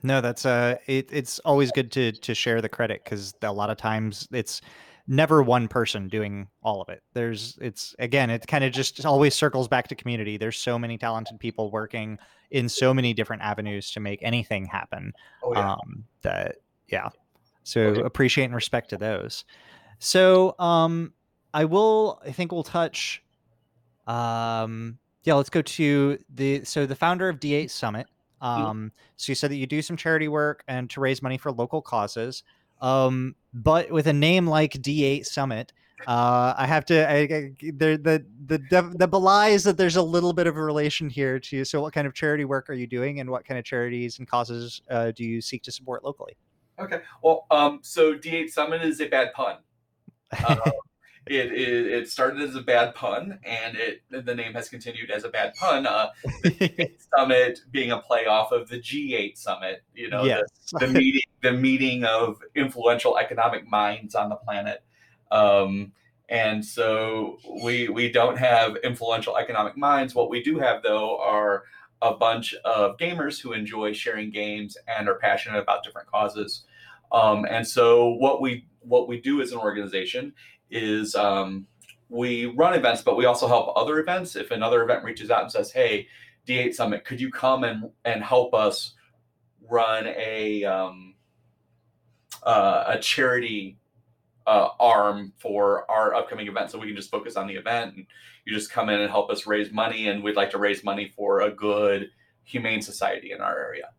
No, 0.02 0.20
that's 0.20 0.44
uh, 0.44 0.76
it, 0.86 1.08
it's 1.10 1.38
always 1.40 1.72
good 1.72 1.90
to 1.92 2.12
to 2.12 2.34
share 2.34 2.60
the 2.60 2.68
credit 2.68 3.02
because 3.02 3.34
a 3.42 3.52
lot 3.52 3.70
of 3.70 3.76
times 3.76 4.28
it's 4.32 4.60
never 5.06 5.42
one 5.42 5.68
person 5.68 6.08
doing 6.08 6.48
all 6.62 6.80
of 6.80 6.88
it. 6.88 7.02
There's 7.12 7.58
it's 7.60 7.94
again, 7.98 8.30
it 8.30 8.46
kind 8.46 8.64
of 8.64 8.72
just 8.72 9.04
always 9.04 9.34
circles 9.34 9.68
back 9.68 9.88
to 9.88 9.94
community. 9.94 10.36
There's 10.36 10.58
so 10.58 10.78
many 10.78 10.98
talented 10.98 11.38
people 11.38 11.70
working 11.70 12.18
in 12.50 12.68
so 12.68 12.94
many 12.94 13.12
different 13.14 13.42
avenues 13.42 13.90
to 13.92 14.00
make 14.00 14.20
anything 14.22 14.66
happen. 14.66 15.12
Oh, 15.42 15.52
yeah. 15.54 15.72
Um, 15.72 16.04
that 16.22 16.56
yeah. 16.88 17.08
So 17.62 17.80
okay. 17.80 18.00
appreciate 18.02 18.44
and 18.44 18.54
respect 18.54 18.90
to 18.90 18.96
those. 18.96 19.44
So 19.98 20.54
um 20.58 21.12
I 21.54 21.64
will. 21.64 22.20
I 22.26 22.32
think 22.32 22.50
we'll 22.50 22.64
touch. 22.64 23.22
Um, 24.08 24.98
yeah, 25.22 25.34
let's 25.34 25.48
go 25.48 25.62
to 25.62 26.18
the 26.34 26.64
so 26.64 26.84
the 26.84 26.96
founder 26.96 27.28
of 27.28 27.38
D8 27.38 27.70
Summit. 27.70 28.08
Mm-hmm. 28.42 28.62
Um, 28.62 28.92
so 29.16 29.30
you 29.30 29.36
said 29.36 29.52
that 29.52 29.56
you 29.56 29.66
do 29.66 29.80
some 29.80 29.96
charity 29.96 30.28
work 30.28 30.64
and 30.68 30.90
to 30.90 31.00
raise 31.00 31.22
money 31.22 31.38
for 31.38 31.52
local 31.52 31.80
causes. 31.80 32.42
Um, 32.84 33.34
but 33.54 33.90
with 33.90 34.06
a 34.06 34.12
name 34.12 34.46
like 34.46 34.72
D8 34.72 35.24
Summit, 35.24 35.72
uh, 36.06 36.52
I 36.56 36.66
have 36.66 36.84
to. 36.86 37.08
I, 37.08 37.16
I, 37.16 37.50
there, 37.72 37.96
the 37.96 38.24
the 38.46 38.92
the 38.94 39.08
belies 39.08 39.64
that 39.64 39.78
there's 39.78 39.96
a 39.96 40.02
little 40.02 40.34
bit 40.34 40.46
of 40.46 40.56
a 40.56 40.62
relation 40.62 41.08
here 41.08 41.40
to. 41.40 41.64
So, 41.64 41.80
what 41.80 41.94
kind 41.94 42.06
of 42.06 42.12
charity 42.12 42.44
work 42.44 42.68
are 42.68 42.74
you 42.74 42.86
doing, 42.86 43.20
and 43.20 43.30
what 43.30 43.46
kind 43.46 43.58
of 43.58 43.64
charities 43.64 44.18
and 44.18 44.28
causes 44.28 44.82
uh, 44.90 45.12
do 45.12 45.24
you 45.24 45.40
seek 45.40 45.62
to 45.62 45.72
support 45.72 46.04
locally? 46.04 46.36
Okay. 46.78 47.00
Well, 47.22 47.46
um, 47.50 47.78
so 47.82 48.14
D8 48.14 48.50
Summit 48.50 48.82
is 48.82 49.00
a 49.00 49.06
bad 49.06 49.32
pun. 49.32 49.56
Uh, 50.32 50.56
it, 51.26 51.52
it, 51.52 51.86
it 51.86 52.10
started 52.10 52.42
as 52.42 52.54
a 52.54 52.60
bad 52.60 52.94
pun, 52.94 53.38
and 53.44 53.76
it 53.76 54.02
the 54.10 54.34
name 54.34 54.52
has 54.54 54.68
continued 54.68 55.10
as 55.10 55.24
a 55.24 55.28
bad 55.28 55.54
pun. 55.54 55.86
Uh, 55.86 56.08
the 56.42 56.90
summit 57.16 57.60
being 57.70 57.90
a 57.90 57.98
play 57.98 58.26
off 58.26 58.52
of 58.52 58.68
the 58.68 58.78
G8 58.78 59.36
summit, 59.38 59.82
you 59.94 60.10
know, 60.10 60.24
yes. 60.24 60.42
the, 60.72 60.86
the, 60.86 60.92
meeting 60.92 61.22
the 61.42 61.52
meeting 61.52 62.04
of 62.04 62.40
influential 62.54 63.16
economic 63.16 63.68
minds 63.68 64.14
on 64.14 64.28
the 64.28 64.36
planet. 64.36 64.82
Um, 65.30 65.92
and 66.28 66.64
so 66.64 67.38
we 67.62 67.88
we 67.88 68.10
don't 68.10 68.38
have 68.38 68.76
influential 68.84 69.36
economic 69.36 69.76
minds. 69.76 70.14
What 70.14 70.30
we 70.30 70.42
do 70.42 70.58
have 70.58 70.82
though 70.82 71.18
are 71.20 71.64
a 72.02 72.14
bunch 72.14 72.54
of 72.64 72.98
gamers 72.98 73.40
who 73.40 73.52
enjoy 73.52 73.92
sharing 73.92 74.30
games 74.30 74.76
and 74.86 75.08
are 75.08 75.18
passionate 75.18 75.58
about 75.58 75.84
different 75.84 76.08
causes. 76.08 76.64
Um, 77.12 77.46
and 77.48 77.66
so 77.66 78.10
what 78.10 78.40
we 78.40 78.66
what 78.80 79.08
we 79.08 79.20
do 79.20 79.40
as 79.40 79.52
an 79.52 79.58
organization 79.58 80.34
is 80.74 81.14
um, 81.14 81.66
we 82.08 82.46
run 82.46 82.74
events, 82.74 83.00
but 83.00 83.16
we 83.16 83.24
also 83.24 83.46
help 83.46 83.72
other 83.76 83.98
events. 84.00 84.36
If 84.36 84.50
another 84.50 84.82
event 84.82 85.04
reaches 85.04 85.30
out 85.30 85.42
and 85.42 85.50
says, 85.50 85.72
"Hey, 85.72 86.08
D8 86.46 86.74
Summit, 86.74 87.04
could 87.04 87.20
you 87.20 87.30
come 87.30 87.64
and 87.64 87.90
and 88.04 88.22
help 88.22 88.52
us 88.52 88.94
run 89.70 90.08
a 90.08 90.64
um, 90.64 91.14
uh, 92.42 92.84
a 92.88 92.98
charity 92.98 93.78
uh, 94.46 94.68
arm 94.78 95.32
for 95.38 95.90
our 95.90 96.14
upcoming 96.14 96.48
event, 96.48 96.70
so 96.70 96.78
we 96.78 96.88
can 96.88 96.96
just 96.96 97.10
focus 97.10 97.36
on 97.36 97.46
the 97.46 97.54
event 97.54 97.96
and 97.96 98.06
you 98.44 98.52
just 98.52 98.70
come 98.70 98.90
in 98.90 99.00
and 99.00 99.10
help 99.10 99.30
us 99.30 99.46
raise 99.46 99.72
money, 99.72 100.08
and 100.08 100.22
we'd 100.22 100.36
like 100.36 100.50
to 100.50 100.58
raise 100.58 100.84
money 100.84 101.10
for 101.16 101.42
a 101.42 101.50
good 101.50 102.10
humane 102.42 102.82
society 102.82 103.32
in 103.32 103.40
our 103.40 103.58
area." 103.58 103.90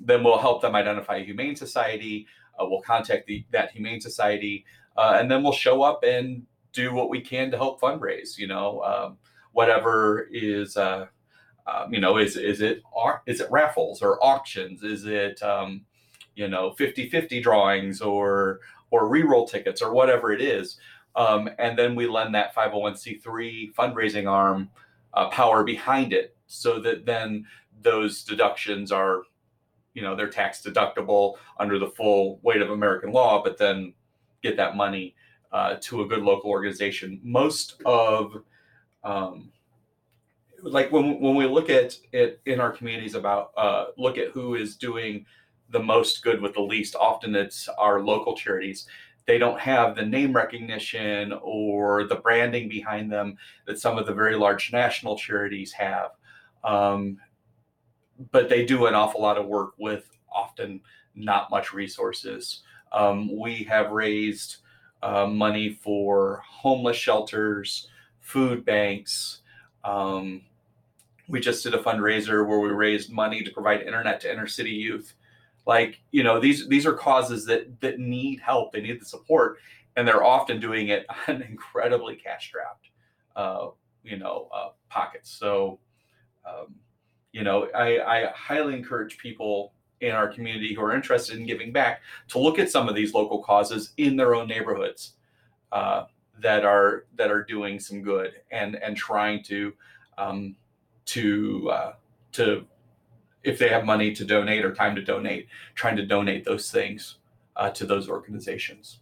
Then 0.00 0.24
we'll 0.24 0.38
help 0.38 0.62
them 0.62 0.74
identify 0.74 1.16
a 1.16 1.24
humane 1.24 1.56
society. 1.56 2.26
Uh, 2.58 2.66
we'll 2.68 2.82
contact 2.82 3.26
the, 3.26 3.44
that 3.52 3.70
humane 3.70 4.00
society 4.00 4.64
uh, 4.96 5.16
and 5.18 5.30
then 5.30 5.42
we'll 5.42 5.52
show 5.52 5.82
up 5.82 6.02
and 6.04 6.42
do 6.72 6.92
what 6.92 7.10
we 7.10 7.20
can 7.20 7.50
to 7.50 7.56
help 7.56 7.80
fundraise. 7.80 8.38
You 8.38 8.48
know, 8.48 8.82
um, 8.82 9.18
whatever 9.52 10.28
is. 10.30 10.76
Uh, 10.76 11.06
um, 11.66 11.92
you 11.92 12.00
know, 12.00 12.18
is 12.18 12.36
is 12.36 12.60
it 12.60 12.82
is 13.26 13.40
it 13.40 13.50
raffles 13.50 14.02
or 14.02 14.22
auctions? 14.22 14.82
Is 14.82 15.06
it 15.06 15.42
um, 15.42 15.82
you 16.34 16.48
know 16.48 16.74
50-50 16.78 17.42
drawings 17.42 18.00
or 18.00 18.60
or 18.90 19.08
reroll 19.08 19.48
tickets 19.48 19.80
or 19.80 19.92
whatever 19.92 20.32
it 20.32 20.40
is? 20.40 20.78
Um, 21.14 21.50
and 21.58 21.78
then 21.78 21.94
we 21.94 22.06
lend 22.06 22.34
that 22.34 22.54
501c3 22.54 23.74
fundraising 23.74 24.28
arm 24.28 24.70
uh, 25.14 25.28
power 25.28 25.62
behind 25.62 26.12
it, 26.12 26.36
so 26.46 26.80
that 26.80 27.04
then 27.06 27.46
those 27.82 28.24
deductions 28.24 28.90
are 28.90 29.22
you 29.94 30.02
know 30.02 30.16
they're 30.16 30.28
tax 30.30 30.62
deductible 30.62 31.34
under 31.60 31.78
the 31.78 31.90
full 31.90 32.40
weight 32.42 32.62
of 32.62 32.70
American 32.70 33.12
law, 33.12 33.42
but 33.42 33.58
then 33.58 33.94
get 34.42 34.56
that 34.56 34.76
money 34.76 35.14
uh, 35.52 35.76
to 35.80 36.02
a 36.02 36.06
good 36.06 36.22
local 36.22 36.50
organization. 36.50 37.20
Most 37.22 37.80
of 37.84 38.42
um, 39.04 39.50
like 40.62 40.92
when 40.92 41.20
when 41.20 41.34
we 41.34 41.46
look 41.46 41.70
at 41.70 41.96
it 42.12 42.40
in 42.46 42.60
our 42.60 42.70
communities 42.70 43.14
about 43.14 43.52
uh, 43.56 43.86
look 43.96 44.18
at 44.18 44.30
who 44.30 44.54
is 44.54 44.76
doing 44.76 45.26
the 45.70 45.80
most 45.80 46.22
good 46.22 46.40
with 46.40 46.54
the 46.54 46.60
least. 46.60 46.94
Often 46.94 47.34
it's 47.34 47.68
our 47.78 48.00
local 48.00 48.36
charities. 48.36 48.86
They 49.26 49.38
don't 49.38 49.60
have 49.60 49.94
the 49.94 50.04
name 50.04 50.32
recognition 50.32 51.32
or 51.42 52.04
the 52.04 52.16
branding 52.16 52.68
behind 52.68 53.10
them 53.10 53.36
that 53.66 53.78
some 53.78 53.96
of 53.96 54.06
the 54.06 54.14
very 54.14 54.36
large 54.36 54.72
national 54.72 55.16
charities 55.16 55.72
have. 55.72 56.10
Um, 56.64 57.18
but 58.30 58.48
they 58.48 58.64
do 58.64 58.86
an 58.86 58.94
awful 58.94 59.22
lot 59.22 59.38
of 59.38 59.46
work 59.46 59.74
with 59.78 60.10
often 60.34 60.80
not 61.14 61.50
much 61.50 61.72
resources. 61.72 62.62
Um, 62.92 63.36
we 63.38 63.64
have 63.64 63.90
raised 63.90 64.58
uh, 65.02 65.26
money 65.26 65.70
for 65.82 66.42
homeless 66.44 66.96
shelters, 66.96 67.88
food 68.20 68.64
banks. 68.64 69.42
Um, 69.84 70.42
we 71.28 71.40
just 71.40 71.62
did 71.62 71.74
a 71.74 71.82
fundraiser 71.82 72.46
where 72.46 72.60
we 72.60 72.70
raised 72.70 73.10
money 73.10 73.42
to 73.42 73.50
provide 73.50 73.82
internet 73.82 74.20
to 74.20 74.32
inner 74.32 74.46
city 74.46 74.70
youth. 74.70 75.14
Like 75.66 76.00
you 76.10 76.22
know, 76.22 76.40
these 76.40 76.68
these 76.68 76.86
are 76.86 76.92
causes 76.92 77.44
that 77.46 77.80
that 77.80 77.98
need 77.98 78.40
help. 78.40 78.72
They 78.72 78.80
need 78.80 79.00
the 79.00 79.04
support, 79.04 79.58
and 79.96 80.06
they're 80.06 80.24
often 80.24 80.60
doing 80.60 80.88
it 80.88 81.06
on 81.28 81.42
incredibly 81.42 82.16
cash 82.16 82.48
strapped, 82.48 82.88
uh, 83.36 83.68
you 84.02 84.18
know, 84.18 84.48
uh, 84.52 84.70
pockets. 84.88 85.30
So, 85.30 85.78
um, 86.44 86.74
you 87.32 87.44
know, 87.44 87.68
I, 87.74 88.00
I 88.00 88.32
highly 88.34 88.74
encourage 88.74 89.18
people 89.18 89.72
in 90.02 90.10
our 90.10 90.28
community 90.28 90.74
who 90.74 90.82
are 90.82 90.94
interested 90.94 91.38
in 91.38 91.46
giving 91.46 91.72
back 91.72 92.02
to 92.28 92.38
look 92.38 92.58
at 92.58 92.70
some 92.70 92.88
of 92.88 92.94
these 92.94 93.14
local 93.14 93.42
causes 93.42 93.92
in 93.96 94.16
their 94.16 94.34
own 94.34 94.48
neighborhoods 94.48 95.12
uh, 95.70 96.04
that 96.40 96.64
are 96.64 97.06
that 97.16 97.30
are 97.30 97.44
doing 97.44 97.78
some 97.78 98.02
good 98.02 98.32
and 98.50 98.74
and 98.76 98.96
trying 98.96 99.42
to 99.44 99.72
um, 100.18 100.56
to 101.06 101.70
uh, 101.70 101.92
to 102.32 102.66
if 103.44 103.58
they 103.58 103.68
have 103.68 103.84
money 103.84 104.12
to 104.12 104.24
donate 104.24 104.64
or 104.64 104.74
time 104.74 104.94
to 104.94 105.02
donate, 105.02 105.48
trying 105.74 105.96
to 105.96 106.06
donate 106.06 106.44
those 106.44 106.70
things 106.70 107.18
uh, 107.56 107.70
to 107.70 107.86
those 107.86 108.08
organizations. 108.08 108.98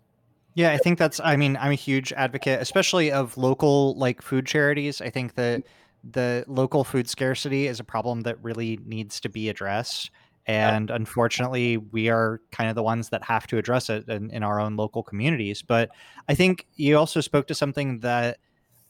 Yeah, 0.55 0.73
I 0.73 0.79
think 0.79 0.99
that's. 0.99 1.21
I 1.21 1.37
mean, 1.37 1.57
I'm 1.57 1.73
a 1.73 1.77
huge 1.77 2.13
advocate, 2.13 2.61
especially 2.61 3.11
of 3.11 3.39
local 3.39 3.95
like 3.95 4.21
food 4.21 4.47
charities. 4.47 5.01
I 5.01 5.09
think 5.09 5.35
that 5.35 5.63
the 6.03 6.45
local 6.47 6.85
food 6.85 7.09
scarcity 7.09 7.67
is 7.67 7.81
a 7.81 7.85
problem 7.85 8.23
that 8.23 8.43
really 8.43 8.79
needs 8.85 9.21
to 9.21 9.29
be 9.29 9.49
addressed. 9.49 10.11
And 10.51 10.91
unfortunately, 10.91 11.77
we 11.77 12.09
are 12.09 12.41
kind 12.51 12.69
of 12.69 12.75
the 12.75 12.83
ones 12.83 13.11
that 13.11 13.23
have 13.23 13.47
to 13.49 13.59
address 13.59 13.89
it 13.89 14.09
in, 14.09 14.31
in 14.31 14.43
our 14.43 14.59
own 14.59 14.77
local 14.77 15.03
communities. 15.03 15.63
But 15.63 15.91
I 16.29 16.35
think 16.35 16.67
you 16.75 16.99
also 16.99 17.21
spoke 17.21 17.47
to 17.49 17.55
something 17.55 18.01
that 18.01 18.39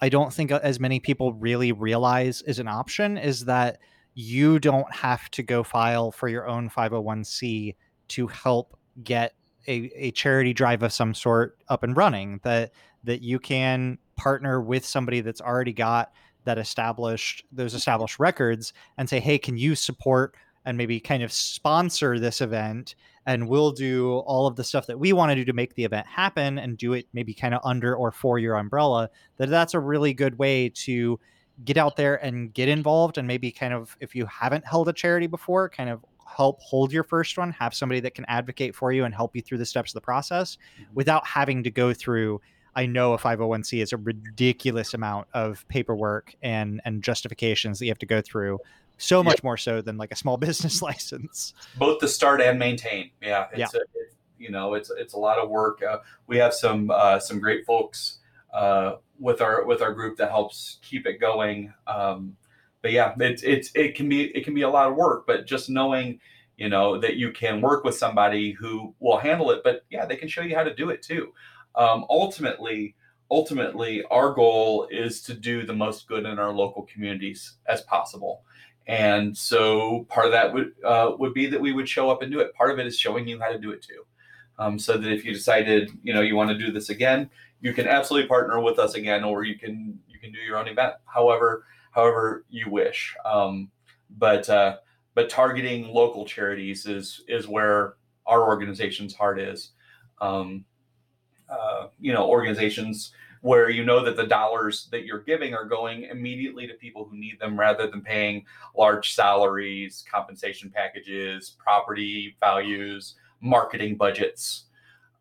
I 0.01 0.09
don't 0.09 0.33
think 0.33 0.53
uh, 0.53 0.61
as 0.63 0.81
many 0.81 1.01
people 1.01 1.35
really 1.35 1.73
realize 1.73 2.41
is 2.43 2.59
an 2.59 2.69
option 2.69 3.19
is 3.19 3.45
that 3.45 3.79
you 4.15 4.59
don't 4.59 4.93
have 4.95 5.31
to 5.33 5.43
go 5.43 5.63
file 5.63 6.11
for 6.11 6.29
your 6.29 6.49
own 6.49 6.71
501c 6.71 7.77
to 8.09 8.27
help 8.27 8.79
get 9.05 9.35
a, 9.69 9.91
a 9.95 10.11
charity 10.13 10.55
drive 10.55 10.83
of 10.83 10.93
some 10.93 11.13
sort 11.13 11.59
up 11.69 11.83
and 11.83 11.97
running 11.97 12.41
that 12.43 12.73
that 13.05 13.23
you 13.23 13.39
can 13.39 13.99
partner 14.17 14.61
with 14.61 14.85
somebody 14.85 15.21
that's 15.21 15.41
already 15.41 15.73
got 15.73 16.13
that 16.45 16.59
established 16.59 17.45
those 17.53 17.71
mm-hmm. 17.71 17.77
established 17.77 18.19
records 18.19 18.73
and 18.97 19.09
say 19.09 19.21
hey 19.21 19.39
can 19.39 19.57
you 19.57 19.75
support 19.75 20.35
and 20.65 20.77
maybe 20.77 21.01
kind 21.01 21.23
of 21.23 21.33
sponsor 21.33 22.19
this 22.19 22.41
event 22.41 22.95
and 23.27 23.49
we'll 23.49 23.73
do 23.73 24.19
all 24.21 24.47
of 24.47 24.57
the 24.57 24.65
stuff 24.65 24.87
that 24.87 24.99
we 24.99 25.13
want 25.13 25.31
to 25.31 25.37
do 25.37 25.45
to 25.45 25.53
make 25.53 25.75
the 25.75 25.85
event 25.85 26.07
happen 26.07 26.59
and 26.59 26.79
do 26.79 26.93
it 26.93 27.07
maybe 27.13 27.35
kind 27.35 27.55
of 27.55 27.61
under 27.65 27.95
or 27.95 28.13
for 28.13 28.39
your 28.39 28.57
umbrella 28.57 29.09
that 29.37 29.49
that's 29.49 29.75
a 29.75 29.81
really 29.81 30.13
good 30.13 30.39
way 30.39 30.69
to 30.69 31.19
get 31.65 31.77
out 31.77 31.97
there 31.97 32.17
and 32.25 32.55
get 32.55 32.69
involved 32.69 33.19
and 33.19 33.27
maybe 33.27 33.51
kind 33.51 33.75
of 33.75 33.97
if 34.01 34.15
you 34.15 34.27
haven't 34.27 34.67
held 34.67 34.89
a 34.89 34.93
charity 34.93 35.27
before 35.27 35.69
kind 35.69 35.91
of 35.91 36.05
help 36.27 36.61
hold 36.61 36.93
your 36.93 37.03
first 37.03 37.37
one 37.37 37.53
have 37.53 37.75
somebody 37.75 38.01
that 38.01 38.15
can 38.15 38.25
advocate 38.27 38.75
for 38.75 38.93
you 38.93 39.05
and 39.05 39.15
help 39.15 39.35
you 39.35 39.43
through 39.43 39.59
the 39.59 39.67
steps 39.67 39.91
of 39.91 39.95
the 39.95 40.01
process 40.01 40.57
mm-hmm. 40.75 40.95
without 40.95 41.27
having 41.27 41.63
to 41.63 41.71
go 41.71 41.93
through 41.93 42.41
I 42.75 42.87
know 42.87 43.15
a 43.15 43.19
501c 43.19 43.83
is 43.83 43.93
a 43.93 43.97
ridiculous 43.97 44.95
amount 44.95 45.27
of 45.35 45.67
paperwork 45.69 46.35
and 46.43 46.81
and 46.85 47.03
justifications 47.03 47.79
that 47.79 47.87
you 47.87 47.91
have 47.91 47.99
to 47.99 48.07
go 48.07 48.21
through 48.21 48.59
so 49.01 49.23
much 49.23 49.37
yep. 49.37 49.45
more 49.45 49.57
so 49.57 49.81
than 49.81 49.97
like 49.97 50.13
a 50.13 50.17
small 50.17 50.37
business 50.49 50.83
license 50.83 51.55
both 51.77 51.99
to 52.01 52.09
start 52.09 52.41
and 52.41 52.59
maintain 52.59 53.11
yeah 53.23 53.47
it's 53.53 53.59
yeah. 53.59 53.67
A, 53.75 53.83
it's, 53.95 54.15
you 54.39 54.51
know 54.51 54.75
it's 54.75 54.91
it's 54.91 55.15
a 55.15 55.19
lot 55.19 55.39
of 55.39 55.49
work 55.49 55.83
uh, 55.83 55.99
we 56.27 56.37
have 56.37 56.55
some 56.55 56.91
uh, 56.91 57.19
some 57.19 57.41
great 57.41 57.67
folks 57.67 58.19
uh, 58.53 58.97
with 59.19 59.41
our 59.41 59.65
with 59.65 59.83
our 59.83 59.93
group 59.93 60.17
that 60.17 60.31
helps 60.31 60.79
keep 60.83 61.07
it 61.07 61.21
going. 61.21 61.73
Um, 61.87 62.37
but 62.83 62.93
yeah, 62.93 63.15
it's 63.19 63.43
it's 63.43 63.71
it 63.75 63.95
can 63.95 64.09
be 64.09 64.25
it 64.37 64.45
can 64.45 64.55
be 64.55 64.63
a 64.63 64.69
lot 64.69 64.89
of 64.89 64.97
work, 64.97 65.27
but 65.27 65.47
just 65.47 65.71
knowing 65.71 66.21
you 66.57 66.69
know 66.69 66.99
that 66.99 67.17
you 67.17 67.31
can 67.31 67.61
work 67.61 67.85
with 67.85 67.97
somebody 67.97 68.53
who 68.53 68.95
will 68.99 69.19
handle 69.19 69.51
it, 69.51 69.61
but 69.63 69.85
yeah, 69.91 70.07
they 70.07 70.17
can 70.17 70.29
show 70.29 70.43
you 70.43 70.57
how 70.57 70.65
to 70.65 70.75
do 70.75 70.91
it 70.91 71.03
too. 71.03 71.33
Um, 71.75 72.05
ultimately, 72.09 72.97
ultimately, 73.31 74.03
our 74.11 74.33
goal 74.33 74.89
is 74.91 75.23
to 75.23 75.35
do 75.35 75.65
the 75.65 75.75
most 75.75 76.09
good 76.09 76.25
in 76.25 76.39
our 76.39 76.53
local 76.53 76.83
communities 76.83 77.57
as 77.67 77.83
possible. 77.83 78.43
And 78.91 79.39
so 79.39 80.05
part 80.09 80.27
of 80.27 80.33
that 80.33 80.53
would 80.53 80.73
uh, 80.85 81.13
would 81.17 81.33
be 81.33 81.47
that 81.47 81.61
we 81.61 81.73
would 81.73 81.89
show 81.89 82.11
up 82.11 82.23
and 82.23 82.33
do 82.33 82.41
it. 82.41 82.53
Part 82.55 82.73
of 82.73 82.81
it 82.81 82.89
is 82.89 82.99
showing 82.99 83.29
you 83.29 83.39
how 83.39 83.49
to 83.49 83.59
do 83.59 83.71
it 83.71 83.83
too. 83.83 84.05
Um, 84.59 84.81
so 84.81 84.99
that 84.99 85.13
if 85.13 85.25
you 85.25 85.33
decided, 85.33 85.93
you 86.03 86.13
know, 86.13 86.23
you 86.23 86.35
want 86.35 86.51
to 86.51 86.59
do 86.59 86.73
this 86.73 86.91
again, 86.91 87.31
you 87.61 87.73
can 87.73 87.87
absolutely 87.87 88.27
partner 88.27 88.61
with 88.61 88.81
us 88.81 88.95
again, 88.95 89.23
or 89.23 89.45
you 89.45 89.57
can 89.57 90.01
you 90.09 90.19
can 90.19 90.33
do 90.33 90.41
your 90.41 90.59
own 90.59 90.67
event, 90.67 90.95
however 91.05 91.67
however 91.93 92.45
you 92.51 92.69
wish. 92.69 93.15
Um, 93.25 93.71
but 94.19 94.51
uh, 94.51 94.79
but 95.15 95.31
targeting 95.31 95.87
local 95.87 96.27
charities 96.27 96.85
is 96.85 97.23
is 97.29 97.47
where 97.47 97.95
our 98.27 98.43
organization's 98.43 99.15
heart 99.15 99.41
is. 99.41 99.71
Um, 100.21 100.65
uh, 101.49 101.87
you 102.01 102.13
know, 102.13 102.27
organizations 102.29 103.13
where 103.43 103.71
you 103.71 103.85
know 103.85 104.05
that 104.05 104.17
the 104.17 104.27
dollars 104.27 104.89
that 104.91 105.05
you're 105.05 105.23
giving 105.23 105.55
are 105.55 105.65
going 105.65 106.05
immediately 106.05 106.67
to 106.67 106.75
people 106.75 107.05
who 107.05 107.17
need 107.17 107.39
them 107.41 107.59
rather 107.59 107.91
than 107.91 108.03
paying 108.03 108.45
large 108.77 109.15
salaries, 109.15 110.05
compensation 110.11 110.71
packages, 110.71 111.57
property 111.59 112.37
values, 112.41 113.15
marketing 113.41 113.97
budgets. 113.97 114.67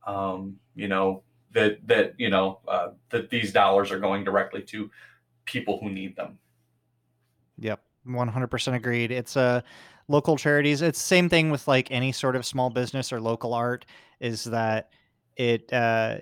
Um, 0.05 0.57
you 0.75 0.87
know, 0.87 1.23
that 1.53 1.85
that 1.87 2.13
you 2.17 2.29
know 2.29 2.59
uh, 2.67 2.89
that 3.09 3.29
these 3.29 3.53
dollars 3.53 3.91
are 3.91 3.99
going 3.99 4.23
directly 4.23 4.61
to 4.63 4.89
people 5.45 5.79
who 5.81 5.89
need 5.89 6.15
them. 6.15 6.37
Yep, 7.57 7.81
one 8.05 8.27
hundred 8.27 8.47
percent 8.47 8.75
agreed. 8.75 9.11
It's 9.11 9.35
a 9.35 9.41
uh, 9.41 9.61
local 10.07 10.35
charities. 10.35 10.81
It's 10.81 10.99
same 10.99 11.29
thing 11.29 11.51
with 11.51 11.67
like 11.67 11.89
any 11.91 12.11
sort 12.11 12.35
of 12.35 12.45
small 12.45 12.69
business 12.69 13.13
or 13.13 13.21
local 13.21 13.53
art. 13.53 13.85
Is 14.19 14.43
that 14.45 14.89
it? 15.37 15.71
Uh, 15.71 16.17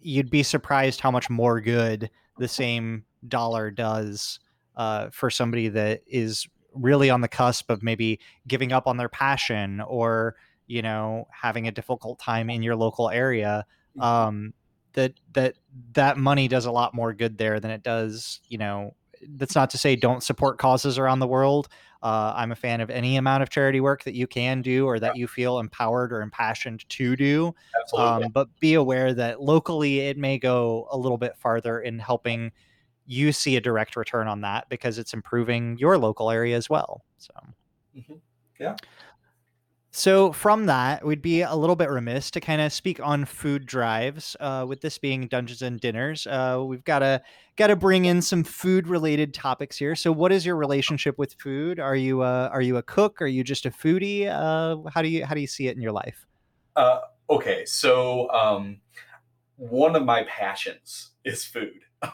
you'd 0.00 0.30
be 0.30 0.42
surprised 0.42 1.00
how 1.00 1.10
much 1.10 1.28
more 1.30 1.60
good 1.60 2.10
the 2.38 2.48
same 2.48 3.04
dollar 3.28 3.70
does 3.70 4.38
uh, 4.76 5.08
for 5.10 5.30
somebody 5.30 5.68
that 5.68 6.02
is 6.06 6.46
really 6.74 7.10
on 7.10 7.22
the 7.22 7.28
cusp 7.28 7.70
of 7.70 7.82
maybe 7.82 8.20
giving 8.46 8.72
up 8.72 8.86
on 8.86 8.96
their 8.96 9.08
passion 9.08 9.80
or 9.80 10.36
you 10.66 10.82
know 10.82 11.26
having 11.30 11.66
a 11.66 11.72
difficult 11.72 12.18
time 12.18 12.50
in 12.50 12.62
your 12.62 12.76
local 12.76 13.08
area 13.10 13.64
mm-hmm. 13.96 14.02
um, 14.02 14.54
that 14.92 15.14
that 15.32 15.54
that 15.92 16.16
money 16.16 16.48
does 16.48 16.66
a 16.66 16.70
lot 16.70 16.94
more 16.94 17.12
good 17.12 17.38
there 17.38 17.60
than 17.60 17.70
it 17.70 17.82
does 17.82 18.40
you 18.48 18.58
know 18.58 18.94
that's 19.36 19.54
not 19.54 19.70
to 19.70 19.78
say 19.78 19.96
don't 19.96 20.22
support 20.22 20.58
causes 20.58 20.98
around 20.98 21.20
the 21.20 21.26
world 21.26 21.68
uh, 22.06 22.32
i'm 22.36 22.52
a 22.52 22.56
fan 22.56 22.80
of 22.80 22.88
any 22.88 23.16
amount 23.16 23.42
of 23.42 23.50
charity 23.50 23.80
work 23.80 24.04
that 24.04 24.14
you 24.14 24.28
can 24.28 24.62
do 24.62 24.86
or 24.86 25.00
that 25.00 25.16
you 25.16 25.26
feel 25.26 25.58
empowered 25.58 26.12
or 26.12 26.22
impassioned 26.22 26.88
to 26.88 27.16
do 27.16 27.52
um, 27.96 28.22
but 28.32 28.48
be 28.60 28.74
aware 28.74 29.12
that 29.12 29.42
locally 29.42 29.98
it 30.00 30.16
may 30.16 30.38
go 30.38 30.86
a 30.92 30.96
little 30.96 31.18
bit 31.18 31.36
farther 31.36 31.80
in 31.80 31.98
helping 31.98 32.52
you 33.06 33.32
see 33.32 33.56
a 33.56 33.60
direct 33.60 33.96
return 33.96 34.28
on 34.28 34.40
that 34.40 34.68
because 34.68 34.98
it's 34.98 35.14
improving 35.14 35.76
your 35.78 35.98
local 35.98 36.30
area 36.30 36.56
as 36.56 36.70
well 36.70 37.04
so. 37.18 37.32
Mm-hmm. 37.98 38.14
yeah 38.60 38.76
so 39.96 40.30
from 40.30 40.66
that, 40.66 41.06
we'd 41.06 41.22
be 41.22 41.40
a 41.40 41.54
little 41.54 41.74
bit 41.74 41.88
remiss 41.88 42.30
to 42.32 42.40
kind 42.40 42.60
of 42.60 42.70
speak 42.70 43.00
on 43.00 43.24
food 43.24 43.64
drives. 43.64 44.36
Uh, 44.38 44.66
with 44.68 44.82
this 44.82 44.98
being 44.98 45.26
Dungeons 45.26 45.62
and 45.62 45.80
Dinners, 45.80 46.26
uh, 46.26 46.62
we've 46.62 46.84
got 46.84 46.98
to 46.98 47.22
got 47.56 47.68
to 47.68 47.76
bring 47.76 48.04
in 48.04 48.20
some 48.20 48.44
food 48.44 48.88
related 48.88 49.32
topics 49.32 49.78
here. 49.78 49.94
So, 49.96 50.12
what 50.12 50.32
is 50.32 50.44
your 50.44 50.56
relationship 50.56 51.16
with 51.16 51.32
food? 51.38 51.80
Are 51.80 51.96
you 51.96 52.22
a, 52.22 52.48
are 52.48 52.60
you 52.60 52.76
a 52.76 52.82
cook? 52.82 53.22
Are 53.22 53.26
you 53.26 53.42
just 53.42 53.64
a 53.64 53.70
foodie? 53.70 54.26
Uh, 54.26 54.86
how 54.90 55.00
do 55.00 55.08
you 55.08 55.24
how 55.24 55.34
do 55.34 55.40
you 55.40 55.46
see 55.46 55.66
it 55.66 55.76
in 55.76 55.80
your 55.80 55.92
life? 55.92 56.26
Uh, 56.76 57.00
okay, 57.30 57.64
so 57.64 58.30
um, 58.32 58.78
one 59.56 59.96
of 59.96 60.04
my 60.04 60.24
passions 60.24 61.10
is 61.24 61.44
food. 61.44 61.80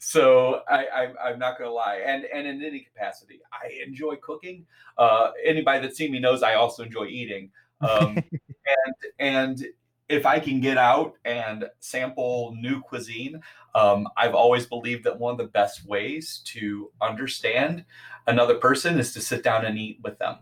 so 0.00 0.62
I, 0.68 1.12
I, 1.22 1.30
am 1.30 1.38
not 1.38 1.58
going 1.58 1.68
to 1.68 1.74
lie. 1.74 2.02
And, 2.04 2.24
and 2.24 2.46
in 2.46 2.62
any 2.62 2.80
capacity, 2.80 3.40
I 3.52 3.82
enjoy 3.86 4.16
cooking. 4.16 4.66
Uh, 4.98 5.30
anybody 5.44 5.80
that's 5.80 5.96
seen 5.96 6.12
me 6.12 6.18
knows 6.18 6.42
I 6.42 6.54
also 6.54 6.82
enjoy 6.82 7.06
eating. 7.06 7.50
Um, 7.80 8.16
and, 8.66 8.94
and 9.18 9.66
if 10.08 10.26
I 10.26 10.40
can 10.40 10.60
get 10.60 10.76
out 10.76 11.14
and 11.24 11.64
sample 11.80 12.54
new 12.58 12.80
cuisine, 12.80 13.40
um, 13.74 14.08
I've 14.16 14.34
always 14.34 14.66
believed 14.66 15.04
that 15.04 15.18
one 15.18 15.32
of 15.32 15.38
the 15.38 15.46
best 15.46 15.86
ways 15.86 16.42
to 16.46 16.90
understand 17.00 17.84
another 18.26 18.56
person 18.56 18.98
is 18.98 19.12
to 19.14 19.20
sit 19.20 19.42
down 19.42 19.64
and 19.64 19.78
eat 19.78 20.00
with 20.02 20.18
them. 20.18 20.38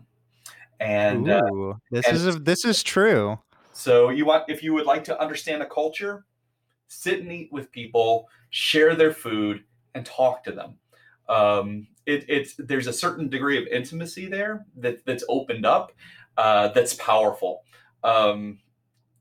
And 0.79 1.29
Ooh, 1.29 1.71
uh, 1.71 1.73
this 1.91 2.07
and 2.07 2.17
is 2.17 2.39
this 2.41 2.65
is 2.65 2.83
true. 2.83 3.39
So 3.71 4.09
you 4.09 4.25
want 4.25 4.45
if 4.49 4.63
you 4.63 4.73
would 4.73 4.85
like 4.85 5.03
to 5.05 5.21
understand 5.21 5.61
a 5.61 5.67
culture, 5.67 6.25
sit 6.91 7.21
and 7.21 7.31
eat 7.31 7.49
with 7.51 7.71
people, 7.71 8.27
share 8.49 8.95
their 8.95 9.13
food, 9.13 9.63
and 9.95 10.05
talk 10.05 10.43
to 10.43 10.51
them. 10.51 10.75
Um, 11.29 11.87
it, 12.05 12.25
it's 12.27 12.55
there's 12.57 12.87
a 12.87 12.93
certain 12.93 13.29
degree 13.29 13.57
of 13.57 13.67
intimacy 13.67 14.27
there 14.27 14.65
that 14.77 15.05
that's 15.05 15.23
opened 15.29 15.65
up 15.65 15.93
uh, 16.37 16.69
that's 16.69 16.93
powerful. 16.95 17.63
Um, 18.03 18.59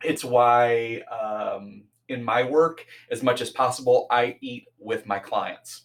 it's 0.02 0.24
why 0.24 1.02
um, 1.10 1.84
in 2.08 2.24
my 2.24 2.42
work, 2.42 2.84
as 3.10 3.22
much 3.22 3.40
as 3.40 3.50
possible, 3.50 4.06
I 4.10 4.36
eat 4.40 4.66
with 4.78 5.06
my 5.06 5.18
clients. 5.18 5.82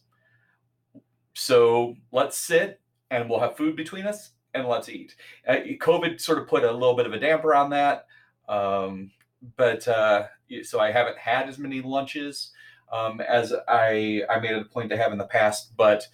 So 1.33 1.95
let's 2.11 2.38
sit 2.38 2.81
and 3.11 3.29
we'll 3.29 3.41
have 3.41 3.57
food 3.57 3.75
between 3.75 4.07
us 4.07 4.31
and 4.53 4.67
let's 4.67 4.89
eat. 4.89 5.15
Uh, 5.47 5.57
COVID 5.79 6.19
sort 6.19 6.39
of 6.39 6.47
put 6.47 6.63
a 6.63 6.71
little 6.71 6.95
bit 6.95 7.05
of 7.05 7.13
a 7.13 7.19
damper 7.19 7.53
on 7.53 7.69
that. 7.71 8.05
Um, 8.47 9.11
but 9.57 9.88
uh, 9.88 10.27
so 10.63 10.79
I 10.79 10.91
haven't 10.91 11.17
had 11.17 11.49
as 11.49 11.57
many 11.57 11.81
lunches 11.81 12.51
um, 12.91 13.21
as 13.21 13.53
I 13.67 14.21
I 14.29 14.39
made 14.39 14.51
it 14.51 14.61
a 14.61 14.65
point 14.65 14.89
to 14.89 14.97
have 14.97 15.11
in 15.11 15.17
the 15.17 15.25
past, 15.25 15.75
but 15.75 16.07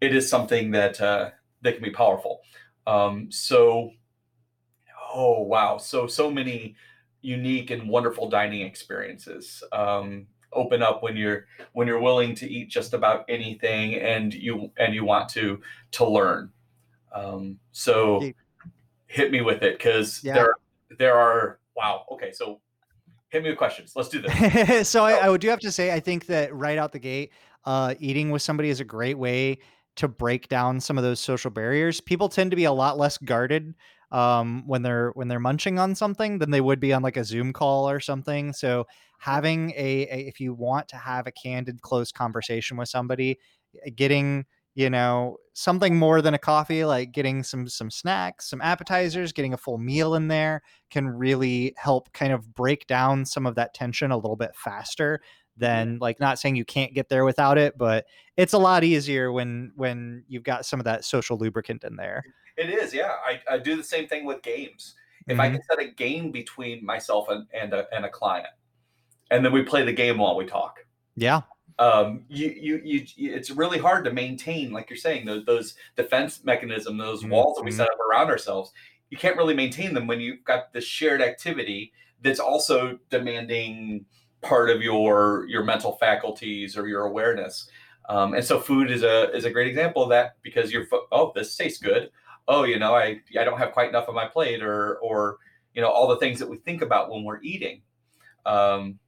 it 0.00 0.14
is 0.14 0.28
something 0.28 0.70
that 0.72 1.00
uh, 1.00 1.30
that 1.62 1.74
can 1.74 1.82
be 1.82 1.90
powerful. 1.90 2.40
Um, 2.86 3.30
so, 3.30 3.90
oh 5.12 5.42
wow, 5.42 5.78
so 5.78 6.06
so 6.06 6.30
many 6.30 6.76
unique 7.20 7.70
and 7.70 7.88
wonderful 7.88 8.28
dining 8.28 8.62
experiences 8.62 9.62
um, 9.72 10.26
open 10.52 10.82
up 10.82 11.02
when 11.02 11.16
you're 11.16 11.46
when 11.72 11.86
you're 11.86 12.00
willing 12.00 12.34
to 12.36 12.48
eat 12.48 12.70
just 12.70 12.94
about 12.94 13.24
anything 13.28 13.96
and 13.96 14.32
you 14.32 14.70
and 14.78 14.94
you 14.94 15.04
want 15.04 15.28
to 15.30 15.60
to 15.92 16.06
learn. 16.06 16.50
Um, 17.14 17.58
so, 17.72 18.32
hit 19.06 19.30
me 19.30 19.40
with 19.40 19.62
it 19.62 19.78
because 19.78 20.22
yeah. 20.22 20.34
there 20.34 20.54
there 20.98 21.18
are 21.18 21.58
wow. 21.76 22.04
Okay, 22.12 22.32
so 22.32 22.60
hit 23.28 23.42
me 23.42 23.50
with 23.50 23.58
questions. 23.58 23.92
Let's 23.94 24.08
do 24.08 24.20
this. 24.20 24.88
so 24.88 25.04
I, 25.04 25.30
I 25.32 25.36
do 25.36 25.48
have 25.48 25.60
to 25.60 25.72
say, 25.72 25.92
I 25.92 26.00
think 26.00 26.26
that 26.26 26.54
right 26.54 26.78
out 26.78 26.92
the 26.92 26.98
gate, 26.98 27.32
uh, 27.64 27.94
eating 27.98 28.30
with 28.30 28.42
somebody 28.42 28.70
is 28.70 28.80
a 28.80 28.84
great 28.84 29.18
way 29.18 29.58
to 29.96 30.08
break 30.08 30.48
down 30.48 30.80
some 30.80 30.96
of 30.96 31.04
those 31.04 31.20
social 31.20 31.50
barriers. 31.50 32.00
People 32.00 32.28
tend 32.28 32.50
to 32.50 32.56
be 32.56 32.64
a 32.64 32.72
lot 32.72 32.98
less 32.98 33.18
guarded 33.18 33.74
um, 34.10 34.62
when 34.66 34.82
they're 34.82 35.10
when 35.10 35.28
they're 35.28 35.40
munching 35.40 35.78
on 35.78 35.94
something 35.94 36.38
than 36.38 36.50
they 36.50 36.60
would 36.60 36.80
be 36.80 36.92
on 36.92 37.02
like 37.02 37.16
a 37.16 37.24
Zoom 37.24 37.52
call 37.52 37.90
or 37.90 38.00
something. 38.00 38.52
So 38.52 38.86
having 39.18 39.70
a, 39.72 40.06
a 40.08 40.26
if 40.28 40.40
you 40.40 40.54
want 40.54 40.88
to 40.88 40.96
have 40.96 41.26
a 41.26 41.32
candid, 41.32 41.82
close 41.82 42.12
conversation 42.12 42.76
with 42.76 42.88
somebody, 42.88 43.38
getting 43.94 44.46
you 44.78 44.88
know 44.88 45.36
something 45.54 45.96
more 45.96 46.22
than 46.22 46.34
a 46.34 46.38
coffee 46.38 46.84
like 46.84 47.10
getting 47.10 47.42
some 47.42 47.68
some 47.68 47.90
snacks 47.90 48.48
some 48.48 48.60
appetizers 48.60 49.32
getting 49.32 49.52
a 49.52 49.56
full 49.56 49.76
meal 49.76 50.14
in 50.14 50.28
there 50.28 50.62
can 50.88 51.08
really 51.08 51.74
help 51.76 52.12
kind 52.12 52.32
of 52.32 52.54
break 52.54 52.86
down 52.86 53.24
some 53.24 53.44
of 53.44 53.56
that 53.56 53.74
tension 53.74 54.12
a 54.12 54.16
little 54.16 54.36
bit 54.36 54.54
faster 54.54 55.20
than 55.56 55.98
like 56.00 56.20
not 56.20 56.38
saying 56.38 56.54
you 56.54 56.64
can't 56.64 56.94
get 56.94 57.08
there 57.08 57.24
without 57.24 57.58
it 57.58 57.76
but 57.76 58.06
it's 58.36 58.52
a 58.52 58.58
lot 58.58 58.84
easier 58.84 59.32
when 59.32 59.72
when 59.74 60.22
you've 60.28 60.44
got 60.44 60.64
some 60.64 60.78
of 60.78 60.84
that 60.84 61.04
social 61.04 61.36
lubricant 61.36 61.82
in 61.82 61.96
there. 61.96 62.22
It 62.56 62.70
is 62.70 62.94
yeah 62.94 63.14
i, 63.26 63.40
I 63.54 63.58
do 63.58 63.76
the 63.76 63.82
same 63.82 64.06
thing 64.06 64.24
with 64.24 64.42
games. 64.42 64.94
If 65.26 65.32
mm-hmm. 65.32 65.40
i 65.40 65.50
can 65.50 65.60
set 65.68 65.80
a 65.80 65.90
game 65.90 66.30
between 66.30 66.86
myself 66.86 67.28
and 67.28 67.48
and 67.52 67.72
a, 67.74 67.86
and 67.92 68.04
a 68.04 68.08
client 68.08 68.46
and 69.32 69.44
then 69.44 69.50
we 69.50 69.62
play 69.62 69.84
the 69.84 69.92
game 69.92 70.18
while 70.18 70.36
we 70.36 70.46
talk. 70.46 70.78
Yeah 71.16 71.42
um, 71.78 72.24
you, 72.28 72.48
you, 72.48 72.80
you, 72.84 73.34
it's 73.34 73.50
really 73.50 73.78
hard 73.78 74.04
to 74.04 74.12
maintain, 74.12 74.72
like 74.72 74.90
you're 74.90 74.96
saying, 74.96 75.26
those, 75.26 75.44
those 75.44 75.74
defense 75.96 76.42
mechanism, 76.44 76.96
those 76.96 77.20
mm-hmm. 77.20 77.30
walls 77.30 77.56
that 77.56 77.64
we 77.64 77.70
set 77.70 77.88
up 77.88 77.98
around 78.10 78.28
ourselves. 78.28 78.72
You 79.10 79.16
can't 79.16 79.36
really 79.36 79.54
maintain 79.54 79.94
them 79.94 80.06
when 80.06 80.20
you've 80.20 80.44
got 80.44 80.72
this 80.72 80.84
shared 80.84 81.22
activity 81.22 81.92
that's 82.22 82.40
also 82.40 82.98
demanding 83.10 84.04
part 84.40 84.70
of 84.70 84.82
your 84.82 85.46
your 85.48 85.64
mental 85.64 85.92
faculties 85.92 86.76
or 86.76 86.86
your 86.86 87.02
awareness. 87.02 87.70
Um, 88.08 88.34
and 88.34 88.44
so, 88.44 88.60
food 88.60 88.90
is 88.90 89.02
a 89.02 89.30
is 89.34 89.44
a 89.44 89.50
great 89.50 89.68
example 89.68 90.02
of 90.02 90.10
that 90.10 90.36
because 90.42 90.72
you're 90.72 90.86
oh 91.12 91.32
this 91.34 91.56
tastes 91.56 91.80
good. 91.80 92.10
Oh, 92.46 92.64
you 92.64 92.78
know, 92.78 92.94
I 92.94 93.20
I 93.38 93.44
don't 93.44 93.58
have 93.58 93.72
quite 93.72 93.88
enough 93.88 94.08
on 94.08 94.14
my 94.14 94.26
plate, 94.26 94.62
or 94.62 94.96
or 94.98 95.38
you 95.74 95.80
know 95.80 95.88
all 95.88 96.08
the 96.08 96.16
things 96.16 96.38
that 96.38 96.48
we 96.48 96.58
think 96.58 96.82
about 96.82 97.10
when 97.10 97.24
we're 97.24 97.42
eating. 97.42 97.82
Um, 98.46 98.98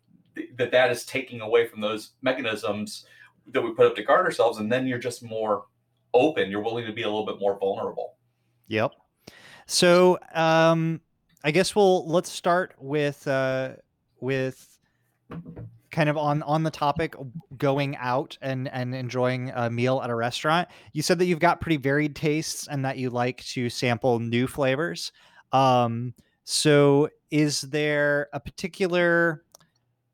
that 0.56 0.70
that 0.72 0.90
is 0.90 1.04
taking 1.04 1.40
away 1.40 1.66
from 1.66 1.80
those 1.80 2.12
mechanisms 2.22 3.06
that 3.48 3.62
we 3.62 3.72
put 3.72 3.86
up 3.86 3.96
to 3.96 4.02
guard 4.02 4.24
ourselves 4.24 4.58
and 4.58 4.70
then 4.70 4.86
you're 4.86 4.98
just 4.98 5.22
more 5.22 5.64
open. 6.14 6.50
You're 6.50 6.62
willing 6.62 6.86
to 6.86 6.92
be 6.92 7.02
a 7.02 7.06
little 7.06 7.26
bit 7.26 7.38
more 7.38 7.58
vulnerable. 7.58 8.16
Yep. 8.68 8.92
So 9.66 10.18
um 10.34 11.00
i 11.42 11.50
guess 11.50 11.74
we'll 11.74 12.06
let's 12.06 12.30
start 12.30 12.74
with 12.78 13.26
uh 13.26 13.70
with 14.20 14.78
kind 15.90 16.08
of 16.08 16.16
on 16.16 16.42
on 16.42 16.62
the 16.62 16.70
topic 16.70 17.14
going 17.56 17.96
out 17.96 18.36
and 18.42 18.68
and 18.68 18.94
enjoying 18.94 19.50
a 19.54 19.70
meal 19.70 20.00
at 20.02 20.10
a 20.10 20.14
restaurant. 20.14 20.68
You 20.92 21.02
said 21.02 21.18
that 21.18 21.26
you've 21.26 21.40
got 21.40 21.60
pretty 21.60 21.76
varied 21.76 22.14
tastes 22.14 22.68
and 22.68 22.84
that 22.84 22.98
you 22.98 23.10
like 23.10 23.44
to 23.46 23.68
sample 23.68 24.18
new 24.18 24.46
flavors. 24.46 25.12
Um 25.52 26.14
so 26.44 27.08
is 27.30 27.60
there 27.62 28.28
a 28.32 28.40
particular 28.40 29.44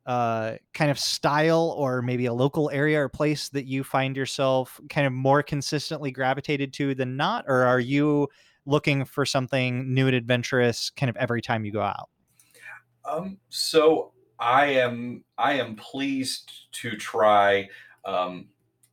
uh, 0.06 0.54
kind 0.72 0.90
of 0.90 0.98
style 0.98 1.74
or 1.76 2.00
maybe 2.00 2.26
a 2.26 2.32
local 2.32 2.70
area 2.70 3.00
or 3.00 3.08
place 3.08 3.48
that 3.50 3.66
you 3.66 3.82
find 3.82 4.16
yourself 4.16 4.80
kind 4.88 5.06
of 5.06 5.12
more 5.12 5.42
consistently 5.42 6.10
gravitated 6.10 6.72
to 6.74 6.94
than 6.94 7.16
not? 7.16 7.44
Or 7.48 7.64
are 7.64 7.80
you 7.80 8.28
looking 8.64 9.04
for 9.04 9.26
something 9.26 9.92
new 9.92 10.06
and 10.06 10.16
adventurous 10.16 10.90
kind 10.90 11.10
of 11.10 11.16
every 11.16 11.42
time 11.42 11.64
you 11.64 11.72
go 11.72 11.82
out? 11.82 12.08
Um, 13.04 13.38
so 13.48 14.12
I 14.38 14.66
am 14.66 15.24
I 15.38 15.54
am 15.54 15.76
pleased 15.76 16.52
to 16.72 16.96
try 16.96 17.68
um, 18.04 18.46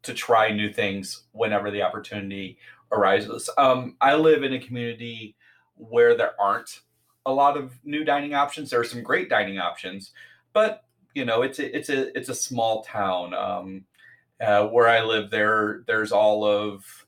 to 0.04 0.14
try 0.14 0.52
new 0.52 0.72
things 0.72 1.24
whenever 1.32 1.72
the 1.72 1.82
opportunity 1.82 2.58
arises. 2.92 3.50
Um, 3.58 3.98
I 4.02 4.16
live 4.16 4.44
in 4.44 4.54
a 4.54 4.60
community 4.60 5.36
where 5.76 6.16
there 6.16 6.40
aren't 6.40 6.82
a 7.26 7.34
lot 7.34 7.58
of 7.58 7.74
new 7.84 8.04
dining 8.04 8.34
options. 8.34 8.70
There 8.70 8.80
are 8.80 8.86
some 8.86 9.02
great 9.04 9.30
dining 9.30 9.60
options, 9.60 10.12
but 10.54 10.84
you 11.14 11.26
know, 11.26 11.42
it's 11.42 11.60
a, 11.60 11.76
it's 11.76 11.90
a 11.90 12.18
it's 12.18 12.30
a 12.30 12.36
small 12.36 12.84
town. 12.84 13.34
Um, 13.34 13.86
uh, 14.42 14.68
where 14.68 14.88
I 14.88 15.04
live, 15.04 15.30
there 15.30 15.84
there's 15.88 16.12
all 16.12 16.44
of 16.46 17.06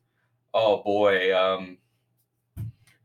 oh 0.54 0.84
boy, 0.84 1.36
um, 1.38 1.78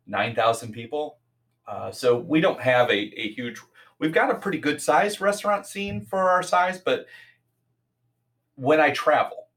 nine 0.07 0.35
thousand 0.35 0.73
people. 0.73 1.19
Uh, 1.67 1.91
so 1.91 2.17
we 2.17 2.41
don't 2.41 2.61
have 2.61 2.91
a, 2.91 3.13
a 3.21 3.33
huge. 3.33 3.61
We've 3.99 4.13
got 4.13 4.31
a 4.31 4.35
pretty 4.35 4.59
good 4.59 4.81
sized 4.81 5.21
restaurant 5.21 5.67
scene 5.67 6.05
for 6.05 6.31
our 6.31 6.43
size, 6.43 6.79
but 6.79 7.07
when 8.55 8.81
I 8.81 8.91
travel, 8.91 9.49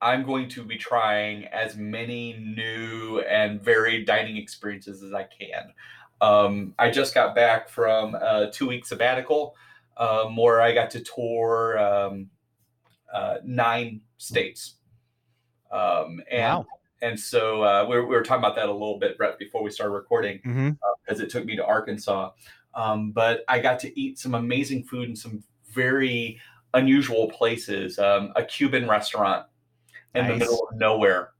I'm 0.00 0.24
going 0.24 0.48
to 0.50 0.62
be 0.62 0.76
trying 0.76 1.44
as 1.46 1.76
many 1.76 2.34
new 2.34 3.20
and 3.20 3.62
varied 3.62 4.06
dining 4.06 4.36
experiences 4.36 5.02
as 5.02 5.12
I 5.12 5.24
can. 5.24 5.72
Um, 6.20 6.74
I 6.78 6.90
just 6.90 7.14
got 7.14 7.34
back 7.34 7.68
from 7.68 8.14
a 8.14 8.50
two 8.50 8.68
week 8.68 8.86
sabbatical 8.86 9.54
um, 9.96 10.36
where 10.36 10.60
I 10.60 10.72
got 10.72 10.90
to 10.90 11.00
tour 11.00 11.78
um, 11.78 12.30
uh, 13.12 13.36
nine 13.44 14.00
states. 14.18 14.74
Um, 15.70 16.20
and 16.30 16.58
wow. 16.58 16.66
and 17.02 17.18
so 17.18 17.62
uh, 17.62 17.86
we, 17.88 17.96
were, 17.96 18.06
we, 18.06 18.14
were, 18.14 18.22
talking 18.22 18.44
about 18.44 18.56
that 18.56 18.68
a 18.68 18.72
little 18.72 18.98
bit, 18.98 19.16
Brett, 19.18 19.38
before 19.38 19.62
we 19.62 19.70
started 19.70 19.92
recording, 19.92 20.36
because 20.36 20.56
mm-hmm. 20.56 21.08
uh, 21.08 21.24
it 21.24 21.30
took 21.30 21.44
me 21.44 21.56
to 21.56 21.64
Arkansas. 21.64 22.30
Um, 22.74 23.12
but 23.12 23.44
I 23.48 23.58
got 23.58 23.78
to 23.80 24.00
eat 24.00 24.18
some 24.18 24.34
amazing 24.34 24.84
food 24.84 25.08
in 25.08 25.16
some 25.16 25.42
very 25.72 26.38
unusual 26.74 27.28
places. 27.30 27.98
Um, 27.98 28.32
a 28.36 28.44
Cuban 28.44 28.86
restaurant 28.86 29.46
in 30.14 30.24
nice. 30.24 30.32
the 30.32 30.38
middle 30.38 30.68
of 30.70 30.76
nowhere. 30.76 31.30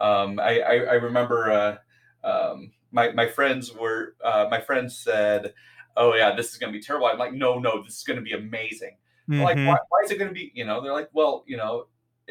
Um, 0.00 0.40
I, 0.40 0.60
I, 0.60 0.74
I, 0.74 0.94
remember 0.94 1.78
uh, 2.24 2.56
my 2.92 3.10
my 3.12 3.26
friends 3.26 3.74
were 3.74 4.14
uh, 4.22 4.46
my 4.50 4.60
friends 4.60 4.96
said 4.96 5.54
oh 5.96 6.14
yeah, 6.14 6.34
this 6.34 6.50
is 6.50 6.58
going 6.58 6.72
to 6.72 6.78
be 6.78 6.82
terrible. 6.82 7.06
I'm 7.06 7.18
like, 7.18 7.32
no, 7.32 7.58
no, 7.58 7.82
this 7.82 7.98
is 7.98 8.04
going 8.04 8.18
to 8.18 8.22
be 8.22 8.32
amazing. 8.32 8.96
Mm-hmm. 9.28 9.42
Like, 9.42 9.56
why, 9.56 9.78
why, 9.88 9.98
is 10.04 10.10
it 10.10 10.18
going 10.18 10.30
to 10.30 10.34
be? 10.34 10.50
You 10.54 10.64
know, 10.64 10.82
they're 10.82 10.92
like, 10.92 11.08
well, 11.12 11.44
you 11.46 11.56
know, 11.56 11.86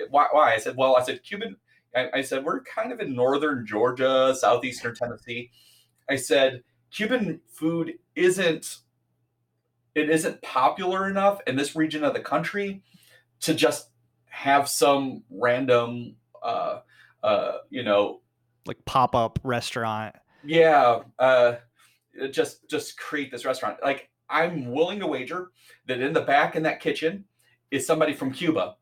why? 0.10 0.28
Why? 0.32 0.54
I 0.54 0.58
said, 0.58 0.76
well, 0.78 0.96
I 0.96 1.04
said 1.04 1.24
Cuban. 1.24 1.56
I, 1.96 2.10
I 2.16 2.22
said 2.22 2.44
we're 2.44 2.62
kind 2.62 2.92
of 2.92 3.00
in 3.00 3.16
northern 3.16 3.66
Georgia, 3.66 4.34
southeastern 4.38 4.96
Tennessee. 4.96 5.52
I 6.10 6.16
said 6.16 6.64
Cuban 6.92 7.40
food 7.48 7.94
isn't 8.16 8.78
it 9.96 10.10
isn't 10.10 10.42
popular 10.42 11.10
enough 11.10 11.40
in 11.48 11.56
this 11.56 11.76
region 11.76 12.04
of 12.04 12.14
the 12.14 12.20
country 12.20 12.84
to 13.42 13.54
just 13.54 13.90
have 14.26 14.70
some 14.70 15.24
random 15.30 16.16
uh 16.44 16.80
uh 17.24 17.54
you 17.70 17.84
know 17.84 18.22
like 18.66 18.84
pop 18.86 19.16
up 19.16 19.40
restaurant. 19.44 20.16
yeah 20.44 21.00
uh 21.20 21.56
just 22.32 22.68
just 22.70 22.98
create 22.98 23.32
this 23.32 23.46
restaurant 23.46 23.78
like 23.84 24.10
i'm 24.30 24.72
willing 24.72 25.00
to 25.00 25.08
wager 25.08 25.52
that 25.88 26.00
in 26.00 26.14
the 26.14 26.22
back 26.22 26.56
in 26.56 26.64
that 26.64 26.80
kitchen 26.80 27.26
is 27.72 27.86
somebody 27.86 28.14
from 28.14 28.32
cuba 28.32 28.76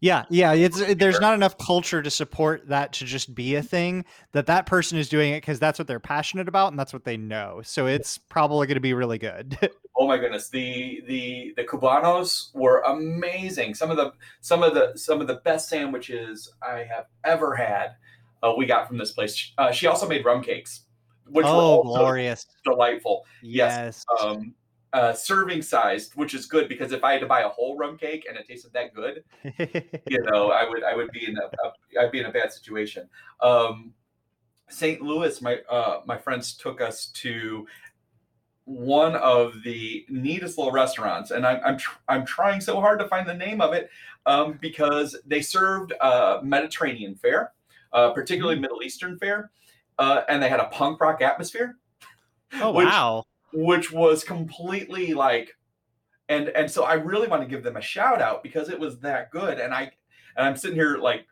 Yeah, 0.00 0.24
yeah. 0.30 0.52
It's 0.52 0.94
there's 0.94 1.20
not 1.20 1.34
enough 1.34 1.58
culture 1.58 2.00
to 2.00 2.08
support 2.08 2.68
that 2.68 2.92
to 2.94 3.04
just 3.04 3.34
be 3.34 3.56
a 3.56 3.62
thing. 3.62 4.04
That 4.32 4.46
that 4.46 4.64
person 4.64 4.96
is 4.96 5.08
doing 5.08 5.32
it 5.32 5.42
because 5.42 5.58
that's 5.58 5.78
what 5.78 5.88
they're 5.88 6.00
passionate 6.00 6.48
about 6.48 6.70
and 6.70 6.78
that's 6.78 6.92
what 6.92 7.04
they 7.04 7.16
know. 7.16 7.60
So 7.64 7.86
it's 7.86 8.16
probably 8.16 8.68
going 8.68 8.76
to 8.76 8.80
be 8.80 8.94
really 8.94 9.18
good. 9.18 9.58
oh 9.98 10.06
my 10.06 10.18
goodness 10.18 10.48
the 10.48 11.02
the 11.06 11.54
the 11.56 11.64
cubanos 11.64 12.54
were 12.54 12.80
amazing 12.82 13.74
some 13.74 13.90
of 13.90 13.96
the 13.96 14.12
some 14.40 14.62
of 14.62 14.74
the 14.74 14.92
some 14.96 15.20
of 15.20 15.26
the 15.26 15.36
best 15.44 15.68
sandwiches 15.68 16.52
i 16.62 16.78
have 16.78 17.06
ever 17.24 17.54
had 17.54 17.96
uh, 18.42 18.52
we 18.56 18.66
got 18.66 18.86
from 18.86 18.98
this 18.98 19.12
place 19.12 19.52
uh, 19.58 19.72
she 19.72 19.86
also 19.86 20.06
made 20.06 20.24
rum 20.24 20.42
cakes 20.42 20.82
which 21.28 21.46
oh, 21.46 21.82
glorious! 21.82 22.46
delightful 22.64 23.24
Yes. 23.42 24.04
um 24.22 24.54
uh 24.92 25.12
serving 25.12 25.62
sized 25.62 26.14
which 26.14 26.32
is 26.32 26.46
good 26.46 26.68
because 26.68 26.92
if 26.92 27.02
i 27.02 27.12
had 27.12 27.20
to 27.20 27.26
buy 27.26 27.40
a 27.40 27.48
whole 27.48 27.76
rum 27.76 27.98
cake 27.98 28.24
and 28.28 28.38
it 28.38 28.46
tasted 28.46 28.72
that 28.72 28.94
good 28.94 29.24
you 30.06 30.22
know 30.30 30.50
i 30.52 30.68
would 30.68 30.84
i 30.84 30.94
would 30.94 31.10
be 31.10 31.26
in 31.26 31.36
a, 31.36 31.42
a 31.42 32.02
i'd 32.04 32.12
be 32.12 32.20
in 32.20 32.26
a 32.26 32.32
bad 32.32 32.52
situation 32.52 33.08
um 33.40 33.92
st 34.68 35.02
louis 35.02 35.42
my 35.42 35.58
uh 35.68 36.00
my 36.06 36.16
friends 36.16 36.54
took 36.54 36.80
us 36.80 37.06
to 37.06 37.66
one 38.64 39.14
of 39.16 39.54
the 39.64 40.04
neatest 40.08 40.56
little 40.56 40.72
restaurants 40.72 41.30
and 41.30 41.46
i'm 41.46 41.60
i'm, 41.64 41.76
tr- 41.78 41.98
I'm 42.08 42.24
trying 42.24 42.60
so 42.60 42.80
hard 42.80 42.98
to 43.00 43.08
find 43.08 43.28
the 43.28 43.34
name 43.34 43.60
of 43.60 43.72
it 43.74 43.90
um 44.24 44.58
because 44.60 45.16
they 45.26 45.40
served 45.40 45.92
uh 46.00 46.40
mediterranean 46.42 47.14
fare 47.16 47.52
uh 47.92 48.10
particularly 48.10 48.58
middle 48.58 48.82
eastern 48.82 49.18
fare 49.18 49.50
uh 49.98 50.22
and 50.28 50.42
they 50.42 50.48
had 50.48 50.60
a 50.60 50.66
punk 50.66 51.00
rock 51.00 51.22
atmosphere 51.22 51.76
oh 52.60 52.72
which- 52.72 52.86
wow! 52.86 53.24
which 53.52 53.92
was 53.92 54.24
completely 54.24 55.14
like 55.14 55.56
and 56.28 56.48
and 56.50 56.70
so 56.70 56.84
i 56.84 56.94
really 56.94 57.28
want 57.28 57.42
to 57.42 57.48
give 57.48 57.62
them 57.62 57.76
a 57.76 57.80
shout 57.80 58.20
out 58.20 58.42
because 58.42 58.68
it 58.68 58.78
was 58.78 58.98
that 59.00 59.30
good 59.30 59.58
and 59.58 59.72
i 59.72 59.82
and 60.36 60.46
i'm 60.46 60.56
sitting 60.56 60.76
here 60.76 60.98
like 60.98 61.26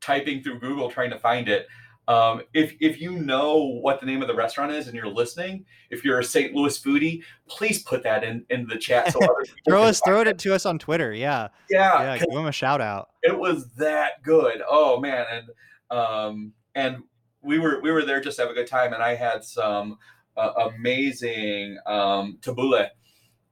typing 0.00 0.42
through 0.42 0.58
google 0.60 0.90
trying 0.90 1.10
to 1.10 1.18
find 1.18 1.48
it 1.48 1.66
um, 2.08 2.42
if 2.52 2.74
if 2.80 3.00
you 3.00 3.12
know 3.12 3.78
what 3.80 4.00
the 4.00 4.06
name 4.06 4.22
of 4.22 4.28
the 4.28 4.34
restaurant 4.34 4.72
is 4.72 4.88
and 4.88 4.96
you're 4.96 5.06
listening 5.06 5.64
if 5.88 6.04
you're 6.04 6.18
a 6.18 6.24
st 6.24 6.52
louis 6.52 6.76
foodie 6.82 7.22
please 7.46 7.84
put 7.84 8.02
that 8.02 8.24
in 8.24 8.44
in 8.50 8.66
the 8.66 8.76
chat 8.76 9.12
so 9.12 9.20
Throw 9.68 9.84
us, 9.84 10.00
throw 10.04 10.20
it 10.20 10.38
to 10.38 10.54
us 10.54 10.66
on 10.66 10.80
Twitter. 10.80 11.12
Yeah, 11.14 11.48
yeah, 11.70 12.02
yeah. 12.02 12.18
Give 12.18 12.30
them 12.32 12.46
a 12.46 12.52
shout 12.52 12.80
out. 12.80 13.10
it 13.22 13.38
was 13.38 13.68
that 13.74 14.20
good. 14.24 14.60
Oh 14.68 14.98
man, 14.98 15.24
and 15.30 15.96
um, 15.96 16.52
and 16.74 17.04
we 17.42 17.58
were 17.58 17.80
we 17.80 17.90
were 17.90 18.04
there 18.04 18.20
just 18.20 18.36
to 18.36 18.42
have 18.42 18.50
a 18.50 18.54
good 18.54 18.66
time, 18.66 18.92
and 18.92 19.02
I 19.02 19.14
had 19.14 19.44
some 19.44 19.98
uh, 20.36 20.70
amazing 20.74 21.78
um, 21.86 22.38
tabbouleh, 22.40 22.88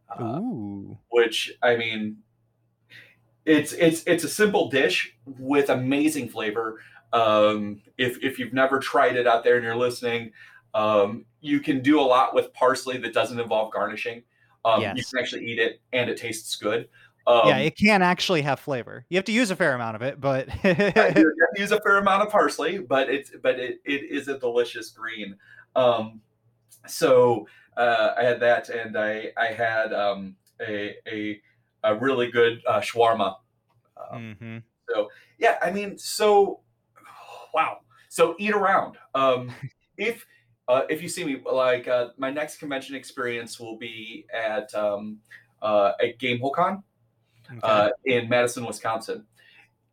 uh, 0.09 0.19
which 1.11 1.53
I 1.63 1.77
mean, 1.77 2.19
it's 3.45 3.73
it's 3.73 4.03
it's 4.07 4.25
a 4.25 4.29
simple 4.29 4.69
dish 4.69 5.17
with 5.27 5.69
amazing 5.71 6.29
flavor. 6.29 6.81
Um, 7.13 7.83
if 7.99 8.23
if 8.23 8.39
you've 8.39 8.53
never 8.53 8.79
tried 8.79 9.17
it 9.17 9.27
out 9.27 9.45
there 9.45 9.57
and 9.57 9.65
you're 9.65 9.77
listening, 9.77 10.33
um, 10.75 11.27
you 11.41 11.61
can 11.61 11.83
do 11.83 12.01
a 12.01 12.03
lot 12.03 12.35
with 12.35 12.53
parsley 12.55 12.99
that 12.99 13.13
doesn't 13.13 13.39
involve 13.39 13.73
garnishing. 13.73 14.23
Um, 14.65 14.83
You 14.95 15.03
can 15.05 15.19
actually 15.19 15.47
eat 15.47 15.59
it, 15.59 15.81
and 15.93 16.09
it 16.11 16.17
tastes 16.19 16.55
good. 16.57 16.89
Um, 17.27 17.43
yeah, 17.45 17.59
it 17.59 17.77
can 17.77 18.03
actually 18.03 18.43
have 18.43 18.61
flavor. 18.61 19.05
You 19.09 19.19
have 19.19 19.25
to 19.27 19.33
use 19.33 19.51
a 19.51 19.57
fair 19.57 19.75
amount 19.75 19.97
of 19.97 20.03
it, 20.03 20.21
but 20.21 20.49
you 20.65 20.75
have 20.75 21.15
to 21.15 21.33
use 21.57 21.73
a 21.73 21.81
fair 21.81 21.99
amount 21.99 22.23
of 22.23 22.31
parsley, 22.31 22.79
but 22.79 23.11
it's 23.11 23.31
but 23.43 23.59
it, 23.59 23.81
it 23.85 24.11
is 24.11 24.29
a 24.29 24.39
delicious 24.39 24.91
green. 24.91 25.37
Um, 25.77 26.21
so 26.87 27.47
uh, 27.77 28.15
I 28.19 28.25
had 28.25 28.41
that, 28.41 28.69
and 28.69 28.97
I 28.97 29.33
I 29.37 29.47
had 29.47 29.93
um, 29.93 30.37
a, 30.61 30.97
a 31.07 31.41
a 31.85 31.95
really 31.97 32.31
good 32.31 32.63
uh, 32.67 32.81
shawarma. 32.81 33.37
Um, 34.11 34.37
hmm 34.39 34.59
yeah, 35.41 35.57
I 35.61 35.71
mean, 35.71 35.99
so 35.99 36.61
wow. 37.55 37.79
So 38.09 38.37
eat 38.39 38.53
around. 38.53 38.97
Um, 39.15 39.53
if 39.97 40.25
uh, 40.69 40.83
if 40.89 41.03
you 41.03 41.09
see 41.09 41.25
me, 41.25 41.43
like 41.51 41.89
uh, 41.89 42.09
my 42.17 42.31
next 42.31 42.59
convention 42.59 42.95
experience 42.95 43.59
will 43.59 43.77
be 43.77 44.27
at 44.33 44.73
um, 44.75 45.19
uh, 45.63 45.93
at 46.01 46.19
okay. 47.51 47.61
uh, 47.63 47.89
in 48.05 48.29
Madison, 48.29 48.65
Wisconsin. 48.65 49.25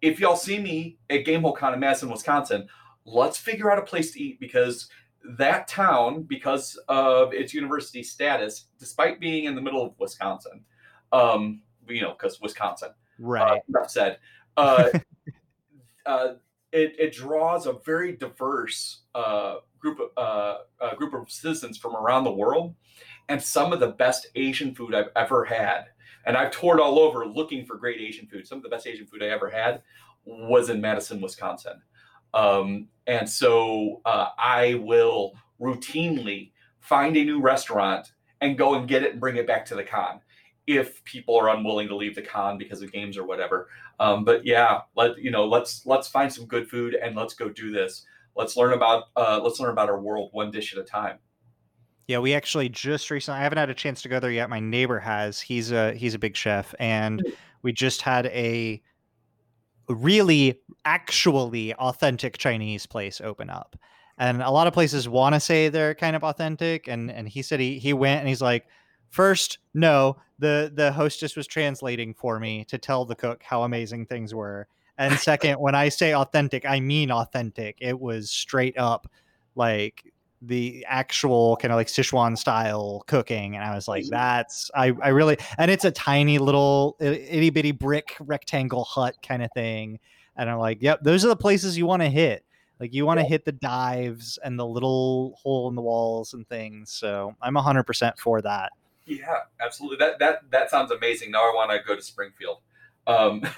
If 0.01 0.20
y'all 0.20 0.36
see 0.36 0.60
me 0.60 0.97
at 1.10 1.26
Gamehole 1.26 1.58
Con 1.58 1.74
in 1.74 1.80
Madison, 1.80 2.10
Wisconsin, 2.10 2.68
let's 3.05 3.38
figure 3.38 3.72
out 3.72 3.80
a 3.80 3.84
place 3.84 4.12
to 4.12 4.22
eat 4.22 4.39
because 4.39 4.89
that 5.38 5.68
town, 5.68 6.24
because 6.24 6.80
of 6.88 7.34
its 7.34 7.53
university 7.53 8.03
status, 8.03 8.68
despite 8.80 9.20
being 9.20 9.45
in 9.45 9.55
the 9.55 9.62
middle 9.62 9.84
of 9.84 9.93
Wisconsin, 9.99 10.64
um, 11.12 11.62
you 11.88 12.01
know, 12.01 12.12
because 12.12 12.39
Wisconsin, 12.41 12.89
right. 13.20 13.62
uh, 13.76 13.88
said, 13.88 14.20
uh, 14.55 14.89
uh, 16.05 16.34
it, 16.72 16.95
it 16.99 17.14
draws 17.14 17.66
a 17.66 17.74
very 17.86 18.16
diverse 18.16 19.01
uh, 19.16 19.55
group 19.80 19.99
of 19.99 20.10
uh, 20.18 20.58
uh, 20.82 20.95
group 20.95 21.14
of 21.14 21.30
citizens 21.32 21.78
from 21.78 21.95
around 21.95 22.24
the 22.24 22.32
world, 22.32 22.76
and 23.30 23.41
some 23.41 23.74
of 23.74 23.80
the 23.80 23.89
best 23.89 24.28
Asian 24.36 24.76
food 24.76 24.93
I've 24.93 25.12
ever 25.16 25.45
had. 25.45 25.86
And 26.28 26.38
I've 26.38 26.51
toured 26.51 26.80
all 26.80 26.99
over 26.99 27.25
looking 27.25 27.65
for 27.65 27.78
great 27.78 27.99
Asian 27.99 28.28
food. 28.28 28.45
Some 28.45 28.59
of 28.59 28.63
the 28.63 28.69
best 28.69 28.86
Asian 28.86 29.07
food 29.07 29.23
I 29.23 29.28
ever 29.28 29.49
had 29.49 29.82
was 30.25 30.69
in 30.69 30.82
Madison, 30.82 31.21
Wisconsin. 31.21 31.82
Um, 32.34 32.89
and 33.07 33.28
so 33.28 34.01
uh, 34.05 34.28
I 34.38 34.75
will 34.75 35.34
routinely 35.59 36.51
find 36.80 37.17
a 37.17 37.23
new 37.23 37.41
restaurant 37.41 38.11
and 38.41 38.57
go 38.57 38.75
and 38.75 38.88
get 38.88 39.03
it 39.03 39.13
and 39.13 39.19
bring 39.19 39.38
it 39.38 39.47
back 39.47 39.65
to 39.65 39.75
the 39.75 39.84
con 39.84 40.19
if 40.67 41.01
people 41.05 41.36
are 41.38 41.49
unwilling 41.49 41.88
to 41.88 41.95
leave 41.95 42.13
the 42.13 42.21
con 42.21 42.57
because 42.57 42.82
of 42.82 42.91
games 42.91 43.17
or 43.17 43.25
whatever. 43.25 43.69
Um, 43.99 44.25
but 44.25 44.45
yeah, 44.45 44.82
let 44.95 45.17
you 45.17 45.32
know, 45.32 45.47
let's 45.47 45.86
let's 45.86 46.07
find 46.07 46.32
some 46.32 46.45
good 46.45 46.69
food 46.69 46.93
and 46.93 47.15
let's 47.15 47.34
go 47.34 47.49
do 47.49 47.71
this. 47.71 48.05
Let's 48.36 48.57
learn 48.57 48.73
about 48.73 49.05
uh, 49.15 49.39
let's 49.41 49.59
learn 49.59 49.71
about 49.71 49.89
our 49.89 49.99
world 49.99 50.30
one 50.34 50.51
dish 50.51 50.73
at 50.73 50.80
a 50.80 50.84
time. 50.84 51.19
Yeah, 52.08 52.20
we 52.20 52.34
actually 52.34 52.70
just 52.70 53.12
recently. 53.12 53.39
I 53.39 53.43
haven't 53.43 53.58
had 53.58 53.70
a 53.70 53.74
chance 53.74 54.01
to 54.03 54.10
go 54.10 54.20
there 54.20 54.32
yet. 54.32 54.49
My 54.49 54.62
neighbor 54.62 54.99
has. 54.99 55.41
He's 55.41 55.72
a 55.72 55.93
he's 55.93 56.14
a 56.14 56.20
big 56.20 56.38
chef, 56.38 56.74
and 56.80 57.22
mm. 57.24 57.34
we 57.64 57.74
just 57.74 58.01
had 58.01 58.28
a 58.28 58.82
really 59.89 60.60
actually 60.86 61.74
authentic 61.76 62.38
Chinese 62.38 62.86
place 62.86 63.20
open 63.22 63.49
up. 63.49 63.76
And 64.18 64.41
a 64.41 64.49
lot 64.49 64.68
of 64.68 64.74
places 64.74 65.08
want 65.08 65.36
to 65.36 65.39
say 65.39 65.70
they're 65.70 65.93
kind 65.95 66.16
of 66.16 66.24
authentic, 66.24 66.88
and 66.88 67.12
and 67.12 67.28
he 67.28 67.41
said 67.41 67.60
he 67.60 67.78
he 67.78 67.91
went 67.91 68.22
and 68.22 68.30
he's 68.30 68.41
like, 68.41 68.68
first, 69.10 69.60
no, 69.74 70.16
the 70.39 70.72
the 70.74 70.93
hostess 70.93 71.36
was 71.36 71.45
translating 71.45 72.14
for 72.14 72.39
me 72.39 72.64
to 72.66 72.78
tell 72.78 73.03
the 73.03 73.16
cook 73.16 73.43
how 73.43 73.64
amazing 73.64 74.05
things 74.05 74.34
were. 74.34 74.68
And 74.97 75.14
second, 75.20 75.60
when 75.60 75.76
I 75.76 75.89
say 75.89 76.16
authentic, 76.16 76.66
I 76.66 76.80
mean 76.80 77.12
authentic. 77.12 77.78
It 77.82 77.99
was 77.99 78.32
straight 78.32 78.78
up 78.78 79.12
like 79.55 80.03
the 80.42 80.86
actual 80.88 81.58
kind 81.58 81.72
of 81.72 81.78
like 81.78 81.88
Sichuan 81.88 82.38
style 82.38 83.04
cooking. 83.08 83.56
And 83.56 83.64
I 83.66 83.74
was 83.74 83.88
like, 83.88 84.04
Mhm. 84.06 84.10
that's, 84.12 84.70
I, 84.76 84.94
I 85.02 85.10
really, 85.10 85.38
and 85.58 85.72
it's 85.72 85.84
a 85.86 85.92
tiny 85.92 86.38
little 86.38 86.96
itty 87.00 87.50
bitty 87.50 87.72
brick 87.72 88.16
rectangle 88.20 88.84
hut 88.84 89.16
kind 89.26 89.42
of 89.44 89.50
thing. 89.54 90.00
And 90.36 90.50
I'm 90.50 90.60
like, 90.60 90.82
yep, 90.82 91.02
those 91.02 91.26
are 91.26 91.30
the 91.30 91.36
places 91.36 91.78
you 91.78 91.86
want 91.88 92.04
to 92.04 92.10
hit. 92.10 92.44
Like 92.80 92.94
you 92.94 93.08
want 93.08 93.20
to 93.20 93.24
Yeah. 93.24 93.30
hit 93.30 93.46
the 93.46 93.52
dives 93.54 94.38
and 94.44 94.60
the 94.60 94.66
little 94.68 95.40
hole 95.42 95.68
in 95.70 95.74
the 95.76 95.82
walls 95.82 96.36
and 96.36 96.48
things. 96.48 96.92
So 96.92 97.36
I'm 97.42 97.56
100% 97.56 98.20
for 98.20 98.40
that. 98.44 98.72
Yeah, 99.08 99.38
absolutely. 99.60 99.98
That 99.98 100.20
that 100.20 100.42
that 100.52 100.70
sounds 100.70 100.92
amazing. 100.92 101.32
Now 101.32 101.40
I 101.50 101.54
want 101.56 101.72
to 101.72 101.80
go 101.88 101.96
to 101.96 102.02
Springfield. 102.04 102.58
Um, 103.08 103.42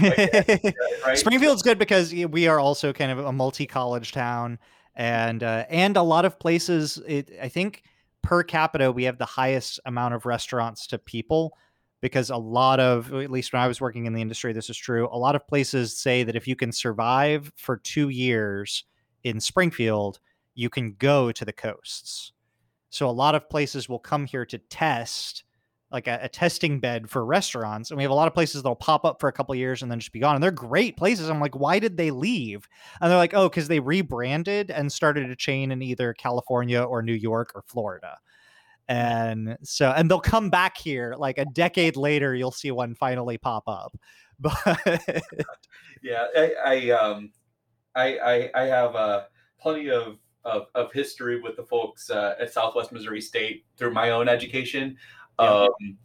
right? 0.00 1.16
Springfield's 1.18 1.62
good 1.62 1.78
because 1.78 2.12
we 2.12 2.46
are 2.48 2.58
also 2.58 2.92
kind 2.92 3.12
of 3.12 3.18
a 3.18 3.32
multi-college 3.32 4.12
town, 4.12 4.58
and 4.98 5.44
uh, 5.44 5.64
and 5.70 5.96
a 5.96 6.02
lot 6.02 6.26
of 6.26 6.38
places. 6.38 7.00
It, 7.06 7.30
I 7.40 7.48
think 7.48 7.84
per 8.22 8.42
capita 8.42 8.92
we 8.92 9.04
have 9.04 9.16
the 9.16 9.24
highest 9.24 9.80
amount 9.86 10.12
of 10.12 10.26
restaurants 10.26 10.86
to 10.88 10.98
people 10.98 11.56
because 12.00 12.30
a 12.30 12.36
lot 12.36 12.80
of 12.80 13.14
at 13.14 13.30
least 13.30 13.52
when 13.52 13.62
I 13.62 13.68
was 13.68 13.80
working 13.80 14.04
in 14.04 14.12
the 14.12 14.20
industry, 14.20 14.52
this 14.52 14.68
is 14.68 14.76
true. 14.76 15.08
A 15.10 15.16
lot 15.16 15.36
of 15.36 15.46
places 15.46 15.96
say 15.96 16.24
that 16.24 16.36
if 16.36 16.46
you 16.46 16.56
can 16.56 16.72
survive 16.72 17.50
for 17.56 17.76
two 17.78 18.08
years 18.10 18.84
in 19.24 19.40
Springfield, 19.40 20.18
you 20.54 20.68
can 20.68 20.94
go 20.98 21.32
to 21.32 21.44
the 21.44 21.52
coasts. 21.52 22.32
So 22.90 23.08
a 23.08 23.12
lot 23.12 23.34
of 23.34 23.48
places 23.48 23.88
will 23.88 23.98
come 23.98 24.26
here 24.26 24.46
to 24.46 24.58
test 24.58 25.44
like 25.90 26.06
a, 26.06 26.18
a 26.22 26.28
testing 26.28 26.80
bed 26.80 27.08
for 27.08 27.24
restaurants 27.24 27.90
and 27.90 27.96
we 27.96 28.02
have 28.02 28.10
a 28.10 28.14
lot 28.14 28.28
of 28.28 28.34
places 28.34 28.62
that'll 28.62 28.76
pop 28.76 29.04
up 29.04 29.20
for 29.20 29.28
a 29.28 29.32
couple 29.32 29.54
years 29.54 29.82
and 29.82 29.90
then 29.90 29.98
just 29.98 30.12
be 30.12 30.18
gone 30.18 30.34
and 30.34 30.44
they're 30.44 30.50
great 30.50 30.96
places 30.96 31.30
i'm 31.30 31.40
like 31.40 31.56
why 31.56 31.78
did 31.78 31.96
they 31.96 32.10
leave 32.10 32.68
and 33.00 33.10
they're 33.10 33.18
like 33.18 33.34
oh 33.34 33.48
because 33.48 33.68
they 33.68 33.80
rebranded 33.80 34.70
and 34.70 34.92
started 34.92 35.30
a 35.30 35.36
chain 35.36 35.72
in 35.72 35.82
either 35.82 36.12
california 36.14 36.82
or 36.82 37.02
new 37.02 37.14
york 37.14 37.52
or 37.54 37.62
florida 37.66 38.18
and 38.88 39.56
so 39.62 39.92
and 39.94 40.10
they'll 40.10 40.18
come 40.18 40.50
back 40.50 40.76
here 40.78 41.14
like 41.16 41.38
a 41.38 41.44
decade 41.44 41.96
later. 41.96 42.34
You'll 42.34 42.50
see 42.50 42.70
one 42.70 42.94
finally 42.94 43.38
pop 43.38 43.64
up, 43.68 43.96
but 44.40 44.56
yeah, 46.02 46.26
I, 46.36 46.54
I 46.64 46.90
um, 46.90 47.30
I 47.94 48.18
I, 48.18 48.50
I 48.54 48.62
have 48.64 48.94
uh, 48.96 49.24
plenty 49.60 49.90
of, 49.90 50.18
of 50.44 50.66
of 50.74 50.92
history 50.92 51.40
with 51.40 51.56
the 51.56 51.64
folks 51.64 52.08
uh, 52.10 52.36
at 52.40 52.52
Southwest 52.52 52.90
Missouri 52.90 53.20
State 53.20 53.66
through 53.76 53.92
my 53.92 54.10
own 54.10 54.28
education. 54.28 54.96
Yeah. 55.38 55.46
Um, 55.46 55.98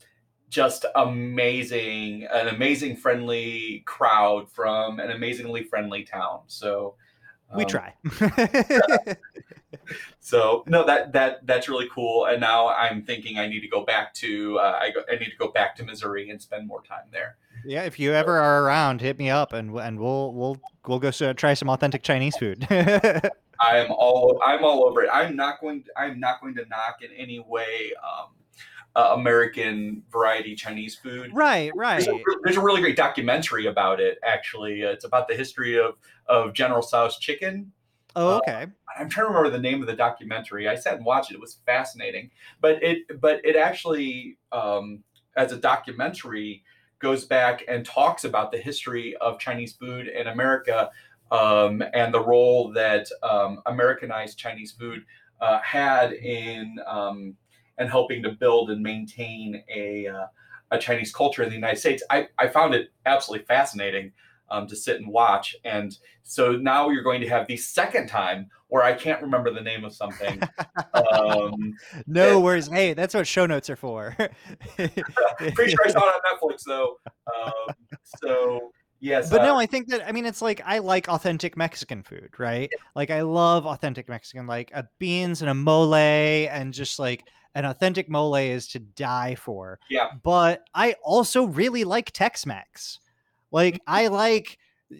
just 0.49 0.85
amazing, 0.95 2.27
an 2.31 2.49
amazing 2.49 2.95
friendly 2.95 3.83
crowd 3.85 4.51
from 4.51 4.99
an 4.99 5.09
amazingly 5.09 5.63
friendly 5.63 6.03
town. 6.03 6.41
So 6.47 6.95
we 7.55 7.63
um, 7.63 7.69
try. 7.69 7.93
so 10.19 10.63
no 10.67 10.85
that 10.85 11.11
that 11.11 11.45
that's 11.45 11.67
really 11.67 11.89
cool 11.93 12.25
and 12.25 12.39
now 12.39 12.69
i'm 12.69 13.01
thinking 13.03 13.37
i 13.37 13.47
need 13.47 13.59
to 13.59 13.67
go 13.67 13.83
back 13.83 14.13
to 14.13 14.57
uh, 14.59 14.79
I, 14.79 14.91
go, 14.91 15.01
I 15.11 15.15
need 15.15 15.31
to 15.31 15.37
go 15.37 15.49
back 15.49 15.75
to 15.77 15.83
missouri 15.83 16.29
and 16.29 16.41
spend 16.41 16.67
more 16.67 16.81
time 16.83 17.05
there 17.11 17.37
yeah, 17.65 17.83
if 17.83 17.99
you 17.99 18.13
ever 18.13 18.39
are 18.39 18.63
around, 18.63 19.01
hit 19.01 19.17
me 19.17 19.29
up 19.29 19.53
and 19.53 19.75
and 19.77 19.99
we'll 19.99 20.33
we'll 20.33 20.57
we'll 20.87 20.99
go 20.99 21.11
try 21.11 21.53
some 21.53 21.69
authentic 21.69 22.03
Chinese 22.03 22.35
food. 22.37 22.67
i 23.59 23.77
am 23.77 23.91
all 23.91 24.41
i'm 24.43 24.65
all 24.65 24.83
over 24.83 25.03
it 25.03 25.09
i'm 25.13 25.35
not 25.35 25.61
going 25.61 25.83
to, 25.83 25.91
i'm 25.95 26.19
not 26.19 26.41
going 26.41 26.55
to 26.55 26.65
knock 26.69 26.97
in 27.03 27.11
any 27.15 27.39
way 27.39 27.93
um, 28.03 28.25
uh, 28.95 29.11
american 29.13 30.03
variety 30.11 30.55
chinese 30.55 30.95
food 30.95 31.31
right, 31.33 31.71
right. 31.75 32.05
there's 32.05 32.07
a, 32.07 32.21
there's 32.43 32.57
a 32.57 32.61
really 32.61 32.81
great 32.81 32.95
documentary 32.95 33.65
about 33.65 33.99
it 33.99 34.17
actually 34.25 34.81
it's 34.81 35.05
about 35.05 35.27
the 35.27 35.35
history 35.35 35.79
of 35.79 35.95
of 36.27 36.53
general 36.53 36.81
Tso's 36.81 37.17
chicken 37.17 37.71
Oh, 38.15 38.37
okay. 38.37 38.67
I'm 38.95 39.09
trying 39.09 39.25
to 39.25 39.29
remember 39.29 39.49
the 39.49 39.59
name 39.59 39.81
of 39.81 39.87
the 39.87 39.95
documentary. 39.95 40.67
I 40.67 40.75
sat 40.75 40.97
and 40.97 41.05
watched 41.05 41.31
it. 41.31 41.35
It 41.35 41.41
was 41.41 41.57
fascinating, 41.65 42.29
but 42.61 42.81
it 42.83 43.19
but 43.19 43.43
it 43.43 43.55
actually 43.55 44.37
um, 44.51 45.03
as 45.35 45.51
a 45.51 45.57
documentary 45.57 46.63
goes 46.99 47.25
back 47.25 47.63
and 47.67 47.85
talks 47.85 48.23
about 48.23 48.51
the 48.51 48.57
history 48.57 49.15
of 49.17 49.39
Chinese 49.39 49.73
food 49.73 50.07
in 50.07 50.27
America 50.27 50.91
um, 51.31 51.83
and 51.93 52.13
the 52.13 52.23
role 52.23 52.71
that 52.71 53.07
um, 53.23 53.61
Americanized 53.65 54.37
Chinese 54.37 54.71
food 54.71 55.05
uh, 55.41 55.59
had 55.61 56.13
in 56.13 56.77
um, 56.85 57.35
and 57.77 57.89
helping 57.89 58.23
to 58.23 58.31
build 58.31 58.69
and 58.69 58.81
maintain 58.81 59.63
a 59.73 60.07
uh, 60.07 60.25
a 60.71 60.77
Chinese 60.77 61.13
culture 61.13 61.43
in 61.43 61.49
the 61.49 61.55
United 61.55 61.77
States. 61.77 62.03
I, 62.09 62.27
I 62.37 62.47
found 62.47 62.73
it 62.73 62.91
absolutely 63.05 63.45
fascinating 63.45 64.11
um, 64.49 64.67
to 64.67 64.75
sit 64.75 64.99
and 64.99 65.07
watch. 65.07 65.55
And 65.63 65.97
so 66.23 66.53
now 66.53 66.89
you're 66.89 67.03
going 67.03 67.21
to 67.21 67.29
have 67.29 67.47
the 67.47 67.57
second 67.57 68.07
time 68.07 68.49
where 68.67 68.83
I 68.83 68.93
can't 68.93 69.21
remember 69.21 69.51
the 69.51 69.61
name 69.61 69.85
of 69.85 69.93
something. 69.93 70.41
um, 70.93 71.73
no 72.07 72.39
worries. 72.39 72.67
Hey, 72.67 72.93
that's 72.93 73.13
what 73.13 73.27
show 73.27 73.45
notes 73.45 73.69
are 73.69 73.75
for. 73.75 74.15
pretty 74.75 75.71
sure 75.71 75.85
I 75.85 75.91
saw 75.91 75.99
it 75.99 76.13
on 76.15 76.21
Netflix 76.31 76.61
though. 76.65 76.97
Um, 77.27 77.75
so 78.21 78.71
yes, 78.99 79.29
but 79.29 79.41
uh, 79.41 79.45
no, 79.45 79.57
I 79.57 79.65
think 79.65 79.89
that 79.89 80.07
I 80.07 80.11
mean 80.11 80.25
it's 80.25 80.41
like 80.41 80.61
I 80.65 80.79
like 80.79 81.07
authentic 81.07 81.55
Mexican 81.55 82.01
food, 82.01 82.31
right? 82.39 82.71
Like 82.95 83.11
I 83.11 83.21
love 83.21 83.67
authentic 83.67 84.09
Mexican, 84.09 84.47
like 84.47 84.71
a 84.73 84.87
beans 84.97 85.41
and 85.41 85.51
a 85.51 85.53
mole, 85.53 85.93
and 85.93 86.73
just 86.73 86.97
like 86.97 87.23
an 87.55 87.65
authentic 87.65 88.09
mole 88.09 88.35
is 88.35 88.67
to 88.69 88.79
die 88.79 89.35
for. 89.35 89.79
Yeah. 89.89 90.09
But 90.23 90.63
I 90.73 90.95
also 91.03 91.45
really 91.45 91.83
like 91.83 92.11
Tex-Mex. 92.11 92.99
Like 93.51 93.81
I 93.87 94.07
like 94.07 94.57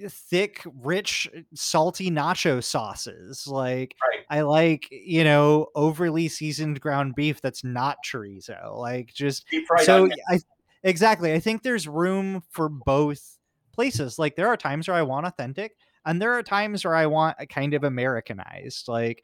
thick, 0.10 0.62
rich, 0.82 1.30
salty 1.54 2.10
nacho 2.10 2.64
sauces. 2.64 3.48
Like 3.48 3.96
Right. 4.02 4.26
I 4.30 4.42
like, 4.42 4.88
you 4.92 5.24
know, 5.24 5.68
overly 5.76 6.28
seasoned 6.28 6.82
ground 6.82 7.16
beef 7.16 7.42
that's 7.42 7.64
not 7.64 7.98
chorizo. 8.06 8.78
Like 8.78 9.14
just 9.14 9.46
so. 9.84 10.10
I 10.30 10.40
exactly. 10.84 11.34
I 11.34 11.40
think 11.40 11.64
there's 11.64 11.88
room 11.88 12.44
for 12.50 12.70
both 12.70 13.38
places. 13.74 14.18
Like 14.18 14.36
there 14.36 14.48
are 14.48 14.58
times 14.58 14.88
where 14.88 14.98
I 14.98 15.02
want 15.02 15.26
authentic, 15.26 15.76
and 16.06 16.22
there 16.22 16.34
are 16.34 16.44
times 16.44 16.86
where 16.86 16.96
I 16.96 17.08
want 17.08 17.38
a 17.40 17.46
kind 17.46 17.74
of 17.74 17.84
Americanized. 17.84 18.88
Like 18.88 19.24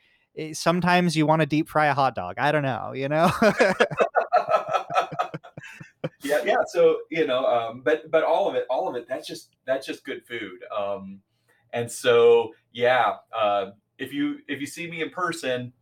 sometimes 0.53 1.15
you 1.15 1.25
want 1.25 1.41
to 1.41 1.45
deep 1.45 1.69
fry 1.69 1.87
a 1.87 1.93
hot 1.93 2.15
dog. 2.15 2.35
I 2.37 2.51
don't 2.51 2.63
know, 2.63 2.93
you 2.93 3.09
know. 3.09 3.31
yeah, 6.23 6.43
yeah. 6.43 6.63
So 6.67 6.99
you 7.09 7.25
know, 7.27 7.45
um, 7.45 7.81
but 7.83 8.09
but 8.11 8.23
all 8.23 8.47
of 8.49 8.55
it, 8.55 8.65
all 8.69 8.87
of 8.87 8.95
it, 8.95 9.07
that's 9.07 9.27
just 9.27 9.55
that's 9.65 9.85
just 9.85 10.03
good 10.03 10.25
food. 10.25 10.63
Um, 10.75 11.21
and 11.73 11.91
so 11.91 12.53
yeah, 12.71 13.15
uh, 13.35 13.71
if 13.97 14.13
you 14.13 14.39
if 14.47 14.59
you 14.59 14.67
see 14.67 14.89
me 14.89 15.01
in 15.01 15.09
person, 15.09 15.73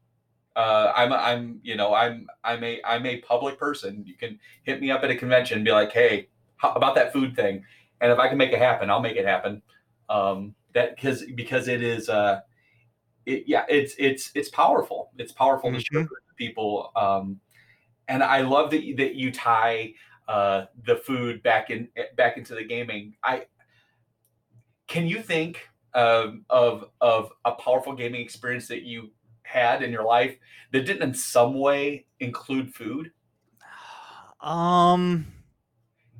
uh, 0.55 0.91
I'm 0.95 1.13
I'm 1.13 1.59
you 1.63 1.75
know 1.75 1.93
I'm 1.93 2.27
I'm 2.43 2.63
a 2.63 2.81
I'm 2.83 3.05
a 3.05 3.17
public 3.21 3.59
person. 3.59 4.03
You 4.05 4.15
can 4.15 4.39
hit 4.63 4.81
me 4.81 4.91
up 4.91 5.03
at 5.03 5.11
a 5.11 5.15
convention 5.15 5.57
and 5.57 5.65
be 5.65 5.71
like, 5.71 5.91
hey, 5.91 6.29
how 6.57 6.71
about 6.73 6.95
that 6.95 7.13
food 7.13 7.35
thing? 7.35 7.63
And 8.01 8.11
if 8.11 8.19
I 8.19 8.27
can 8.27 8.37
make 8.37 8.51
it 8.51 8.59
happen, 8.59 8.89
I'll 8.89 9.01
make 9.01 9.17
it 9.17 9.25
happen. 9.25 9.61
Um, 10.09 10.55
that 10.73 10.95
because 10.95 11.23
because 11.35 11.67
it 11.67 11.81
is 11.81 12.09
uh, 12.09 12.41
it 13.27 13.43
yeah, 13.45 13.65
it's 13.69 13.93
it's 13.99 14.31
it's 14.33 14.49
powerful. 14.49 15.11
It's 15.17 15.31
powerful 15.33 15.71
to 15.71 15.79
show 15.79 15.99
Mhm. 16.01 16.07
to 16.07 16.33
people. 16.37 16.91
Um, 16.95 17.39
and 18.07 18.23
I 18.23 18.41
love 18.41 18.71
that 18.71 18.83
you, 18.83 18.95
that 18.95 19.15
you 19.15 19.31
tie 19.31 19.93
uh, 20.27 20.65
the 20.85 20.95
food 20.95 21.43
back 21.43 21.69
in 21.69 21.89
back 22.15 22.37
into 22.37 22.55
the 22.55 22.63
gaming. 22.63 23.15
I 23.23 23.45
can 24.87 25.07
you 25.07 25.21
think 25.21 25.67
um, 25.93 26.45
of 26.49 26.89
of 27.01 27.31
a 27.43 27.51
powerful 27.51 27.93
gaming 27.93 28.21
experience 28.21 28.67
that 28.69 28.83
you 28.83 29.11
had 29.43 29.83
in 29.83 29.91
your 29.91 30.03
life 30.03 30.37
that 30.71 30.85
didn't 30.85 31.03
in 31.03 31.13
some 31.13 31.53
way 31.53 32.05
include 32.19 32.73
food? 32.73 33.11
um 34.39 35.25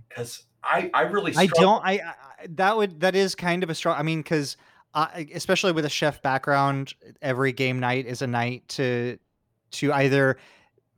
Because 0.10 0.43
I 0.64 0.89
I 0.93 1.01
really 1.03 1.34
I 1.38 1.47
don't. 1.47 1.84
I, 1.86 1.93
I 1.93 2.47
that 2.55 2.76
would 2.76 2.99
that 2.99 3.16
is 3.16 3.36
kind 3.36 3.64
of 3.64 3.70
a 3.70 3.76
strong. 3.76 3.97
I 3.97 4.03
mean, 4.03 4.22
because 4.22 4.58
especially 5.34 5.72
with 5.72 5.86
a 5.86 5.89
chef 5.89 6.22
background, 6.22 6.93
every 7.22 7.52
game 7.52 7.80
night 7.80 8.06
is 8.06 8.22
a 8.22 8.28
night 8.28 8.68
to 8.70 9.18
to 9.72 9.93
either 9.93 10.38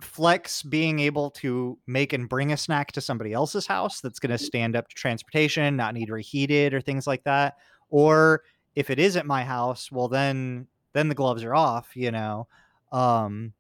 flex 0.02 0.64
being 0.64 1.00
able 1.00 1.30
to 1.30 1.78
make 1.88 2.14
and 2.14 2.30
bring 2.30 2.54
a 2.54 2.58
snack 2.58 2.92
to 2.94 3.02
somebody 3.02 3.34
else's 3.34 3.68
house 3.68 4.00
that's 4.00 4.20
going 4.20 4.32
to 4.32 4.38
stand 4.38 4.76
up 4.76 4.88
to 4.88 4.96
transportation, 4.96 5.76
not 5.76 5.94
need 5.94 6.10
reheated 6.10 6.74
or 6.74 6.80
things 6.80 7.06
like 7.06 7.24
that, 7.26 7.56
or 7.90 8.44
if 8.76 8.90
it 8.90 9.00
is 9.00 9.18
at 9.18 9.26
my 9.26 9.44
house, 9.44 9.92
well 9.92 10.08
then 10.08 10.68
then 10.94 11.10
the 11.10 11.16
gloves 11.16 11.44
are 11.44 11.56
off, 11.56 11.96
you 11.96 12.12
know. 12.12 12.48
Um, 12.92 13.54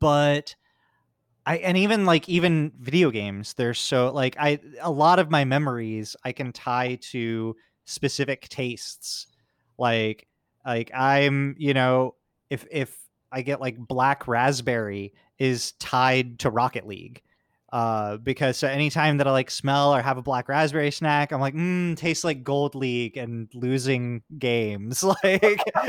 but 0.00 0.54
I 1.46 1.56
and 1.58 1.76
even 1.76 2.04
like 2.06 2.28
even 2.28 2.72
video 2.80 3.10
games, 3.10 3.54
they're 3.54 3.74
so 3.74 4.12
like 4.12 4.36
I 4.38 4.60
a 4.80 4.90
lot 4.90 5.18
of 5.18 5.30
my 5.30 5.44
memories 5.44 6.16
I 6.24 6.32
can 6.32 6.52
tie 6.52 6.98
to 7.12 7.56
specific 7.86 8.48
tastes. 8.48 9.26
Like 9.80 10.28
like 10.64 10.90
I'm, 10.94 11.56
you 11.58 11.74
know, 11.74 12.14
if 12.50 12.66
if 12.70 12.96
I 13.32 13.42
get 13.42 13.60
like 13.60 13.78
black 13.78 14.28
raspberry 14.28 15.14
is 15.38 15.72
tied 15.72 16.38
to 16.40 16.50
Rocket 16.50 16.86
League. 16.86 17.22
Uh, 17.72 18.16
because 18.16 18.56
so 18.56 18.66
anytime 18.66 19.18
that 19.18 19.28
I 19.28 19.30
like 19.30 19.48
smell 19.50 19.94
or 19.94 20.02
have 20.02 20.18
a 20.18 20.22
black 20.22 20.48
raspberry 20.48 20.90
snack, 20.90 21.32
I'm 21.32 21.40
like, 21.40 21.54
mm, 21.54 21.96
tastes 21.96 22.24
like 22.24 22.42
Gold 22.42 22.74
League 22.74 23.16
and 23.16 23.48
losing 23.54 24.22
games. 24.38 25.04
Like, 25.24 25.62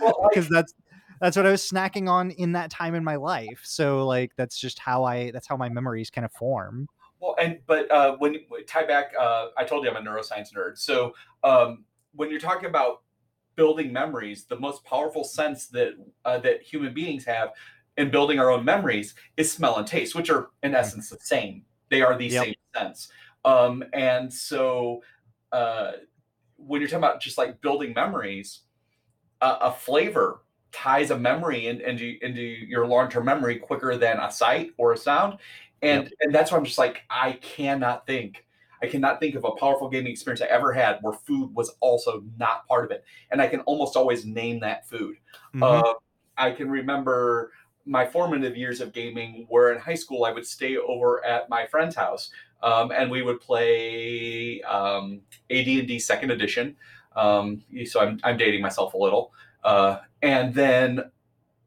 Well, 0.00 0.18
like, 0.22 0.30
because 0.30 0.48
that's 0.48 0.74
that's 1.20 1.36
what 1.36 1.46
I 1.46 1.52
was 1.52 1.62
snacking 1.62 2.08
on 2.08 2.32
in 2.32 2.52
that 2.52 2.70
time 2.70 2.96
in 2.96 3.04
my 3.04 3.14
life. 3.14 3.60
So 3.62 4.04
like 4.04 4.32
that's 4.36 4.58
just 4.58 4.80
how 4.80 5.04
I 5.04 5.30
that's 5.30 5.46
how 5.46 5.56
my 5.56 5.68
memories 5.68 6.10
kind 6.10 6.24
of 6.24 6.32
form. 6.32 6.88
Well, 7.20 7.36
and 7.40 7.60
but 7.68 7.88
uh, 7.92 8.16
when 8.18 8.34
tie 8.66 8.84
back, 8.84 9.12
uh, 9.18 9.46
I 9.56 9.62
told 9.62 9.84
you 9.84 9.90
I'm 9.90 9.96
a 9.96 10.00
neuroscience 10.10 10.52
nerd. 10.52 10.76
So 10.76 11.14
um, 11.44 11.84
when 12.14 12.30
you're 12.30 12.40
talking 12.40 12.68
about 12.68 13.02
building 13.56 13.92
memories, 13.92 14.44
the 14.44 14.58
most 14.58 14.84
powerful 14.84 15.24
sense 15.24 15.66
that 15.68 15.94
uh, 16.24 16.38
that 16.38 16.62
human 16.62 16.94
beings 16.94 17.24
have 17.24 17.50
in 17.96 18.10
building 18.10 18.38
our 18.38 18.50
own 18.50 18.64
memories 18.64 19.14
is 19.36 19.52
smell 19.52 19.76
and 19.78 19.86
taste, 19.86 20.14
which 20.14 20.30
are 20.30 20.50
in 20.62 20.74
essence 20.74 21.10
the 21.10 21.18
same. 21.20 21.64
They 21.90 22.02
are 22.02 22.16
the 22.16 22.30
Yep. 22.30 22.44
same 22.44 22.54
sense. 22.74 23.08
Um, 23.44 23.84
and 23.92 24.32
so 24.32 25.02
uh, 25.52 25.92
when 26.56 26.80
you're 26.80 26.88
talking 26.88 27.04
about 27.04 27.20
just 27.20 27.36
like 27.38 27.60
building 27.60 27.92
memories, 27.94 28.60
a, 29.40 29.46
a 29.62 29.72
flavor 29.72 30.44
ties 30.70 31.10
a 31.10 31.18
memory 31.18 31.66
in, 31.66 31.80
into 31.82 32.16
into 32.22 32.40
your 32.40 32.86
long 32.86 33.10
term 33.10 33.26
memory 33.26 33.56
quicker 33.58 33.96
than 33.96 34.18
a 34.18 34.30
sight 34.30 34.72
or 34.78 34.92
a 34.92 34.96
sound, 34.96 35.38
and 35.82 36.10
and 36.20 36.34
that's 36.34 36.50
why 36.50 36.58
I'm 36.58 36.64
just 36.64 36.78
like 36.78 37.02
I 37.10 37.32
cannot 37.32 38.06
think. 38.06 38.46
I 38.82 38.88
cannot 38.88 39.20
think 39.20 39.34
of 39.34 39.44
a 39.44 39.52
powerful 39.52 39.88
gaming 39.88 40.12
experience 40.12 40.42
I 40.42 40.46
ever 40.46 40.72
had 40.72 40.98
where 41.02 41.12
food 41.12 41.54
was 41.54 41.70
also 41.80 42.24
not 42.38 42.66
part 42.66 42.84
of 42.84 42.90
it, 42.90 43.04
and 43.30 43.40
I 43.40 43.46
can 43.46 43.60
almost 43.60 43.96
always 43.96 44.24
name 44.26 44.60
that 44.60 44.88
food. 44.88 45.16
Mhm. 45.54 45.62
Uh, 45.62 45.94
I 46.36 46.50
can 46.50 46.70
remember 46.70 47.52
my 47.84 48.06
formative 48.06 48.56
years 48.56 48.80
of 48.80 48.92
gaming 48.92 49.46
where 49.48 49.72
in 49.72 49.78
high 49.78 49.94
school 49.94 50.24
I 50.24 50.32
would 50.32 50.46
stay 50.46 50.76
over 50.76 51.24
at 51.24 51.48
my 51.48 51.66
friend's 51.66 51.96
house 51.96 52.30
um, 52.62 52.92
and 52.92 53.10
we 53.10 53.22
would 53.22 53.40
play 53.40 54.62
um, 54.62 55.20
AD&D 55.50 55.98
second 55.98 56.30
edition. 56.30 56.76
Um, 57.16 57.62
so 57.86 58.00
I'm, 58.00 58.20
I'm 58.22 58.36
dating 58.36 58.62
myself 58.62 58.94
a 58.94 58.98
little. 58.98 59.32
Uh, 59.64 59.98
and 60.22 60.54
then 60.54 61.10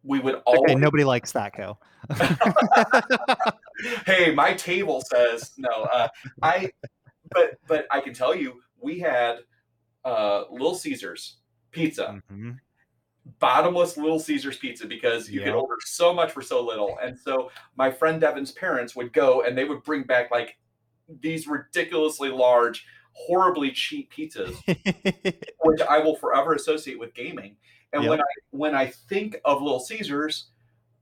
we 0.04 0.20
would 0.20 0.42
always. 0.46 0.72
Okay, 0.72 0.76
nobody 0.76 1.04
likes 1.04 1.32
that, 1.34 1.54
Co. 1.54 1.78
hey, 4.06 4.34
my 4.34 4.54
table 4.54 5.02
says 5.02 5.52
no. 5.58 5.70
Uh, 5.70 6.08
I, 6.42 6.72
but 7.32 7.58
but 7.68 7.86
I 7.92 8.00
can 8.02 8.14
tell 8.14 8.36
you, 8.36 8.62
we 8.80 9.00
had 9.00 9.40
uh, 10.04 10.44
Little 10.52 10.76
Caesars 10.76 11.38
pizza, 11.72 12.22
Mhm. 12.32 12.58
bottomless 13.40 13.98
Little 13.98 14.20
Caesars 14.20 14.58
pizza, 14.58 14.86
because 14.86 15.30
you 15.30 15.40
could 15.40 15.48
Yep. 15.48 15.56
order 15.56 15.76
so 15.84 16.14
much 16.14 16.32
for 16.32 16.42
so 16.44 16.64
little. 16.64 16.98
And 17.02 17.18
so 17.18 17.52
my 17.76 17.90
friend 17.92 18.22
Devin's 18.22 18.52
parents 18.52 18.96
would 18.96 19.12
go 19.14 19.42
and 19.42 19.58
they 19.58 19.66
would 19.66 19.84
bring 19.84 20.04
back 20.04 20.30
like 20.32 20.58
these 21.22 21.48
ridiculously 21.48 22.30
large, 22.30 22.86
horribly 23.14 23.72
cheap 23.72 24.14
pizzas, 24.14 24.56
which 25.64 25.82
I 25.82 25.98
will 26.00 26.16
forever 26.16 26.54
associate 26.54 27.00
with 27.00 27.14
gaming. 27.16 27.58
And 27.94 28.04
Yep. 28.04 28.10
when 28.10 28.22
I 28.22 28.26
when 28.52 28.76
I 28.76 28.88
think 28.88 29.38
of 29.44 29.62
Little 29.62 29.80
Caesars, 29.80 30.52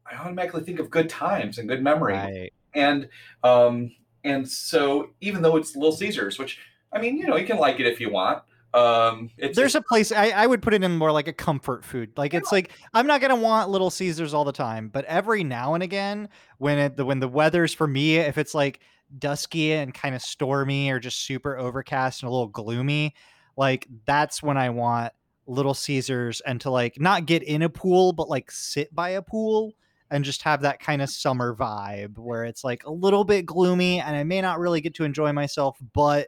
I 0.06 0.16
automatically 0.16 0.64
think 0.64 0.80
of 0.80 0.90
good 0.90 1.10
times 1.10 1.58
and 1.58 1.68
good 1.68 1.82
memory 1.84 2.14
right. 2.14 2.54
and 2.74 3.10
um 3.44 3.92
and 4.24 4.48
so 4.50 5.10
even 5.22 5.42
though 5.42 5.56
it's 5.56 5.76
little 5.76 5.92
caesars 5.92 6.40
which 6.40 6.60
i 6.94 7.00
mean 7.00 7.18
you 7.18 7.28
know 7.28 7.36
you 7.36 7.46
can 7.46 7.58
like 7.58 7.80
it 7.80 7.88
if 7.88 8.00
you 8.00 8.12
want. 8.12 8.44
Um 8.74 9.30
it's 9.38 9.56
There's 9.56 9.76
a 9.76 9.84
place 9.84 10.12
I, 10.12 10.30
I 10.30 10.48
would 10.48 10.64
put 10.64 10.74
it 10.74 10.84
in 10.84 10.98
more 10.98 11.12
like 11.12 11.28
a 11.28 11.34
comfort 11.34 11.86
food. 11.86 12.12
Like 12.18 12.34
it's 12.34 12.52
like 12.52 12.72
I'm 12.94 13.06
not 13.06 13.22
gonna 13.22 13.36
want 13.36 13.70
Little 13.70 13.92
Caesars 13.92 14.34
all 14.34 14.46
the 14.46 14.52
time, 14.52 14.90
but 14.90 15.06
every 15.06 15.44
now 15.44 15.76
and 15.76 15.84
again, 15.84 16.28
when 16.58 16.80
it 16.80 16.98
the 16.98 17.06
when 17.06 17.20
the 17.20 17.28
weather's 17.28 17.72
for 17.72 17.86
me, 17.86 18.18
if 18.18 18.40
it's 18.40 18.56
like 18.56 18.80
dusky 19.20 19.74
and 19.74 19.94
kind 19.94 20.16
of 20.16 20.24
stormy 20.24 20.90
or 20.90 21.00
just 21.00 21.22
super 21.24 21.56
overcast 21.56 22.24
and 22.24 22.30
a 22.30 22.32
little 22.32 22.48
gloomy, 22.48 23.14
like 23.56 23.88
that's 24.06 24.42
when 24.42 24.58
I 24.58 24.72
want 24.72 25.14
Little 25.46 25.76
Caesars 25.76 26.42
and 26.42 26.60
to 26.62 26.72
like 26.72 27.00
not 27.00 27.28
get 27.28 27.44
in 27.44 27.62
a 27.62 27.70
pool, 27.70 28.12
but 28.12 28.28
like 28.28 28.50
sit 28.50 28.94
by 28.96 29.10
a 29.12 29.22
pool 29.22 29.76
and 30.14 30.24
just 30.24 30.44
have 30.44 30.62
that 30.62 30.80
kind 30.80 31.02
of 31.02 31.10
summer 31.10 31.56
vibe 31.56 32.20
where 32.20 32.46
it's 32.46 32.64
like 32.64 32.86
a 32.86 32.92
little 32.92 33.24
bit 33.24 33.48
gloomy 33.48 34.00
and 34.00 34.16
I 34.16 34.24
may 34.24 34.42
not 34.42 34.60
really 34.60 34.80
get 34.80 34.94
to 34.96 35.06
enjoy 35.06 35.34
myself, 35.34 35.76
but 35.94 36.28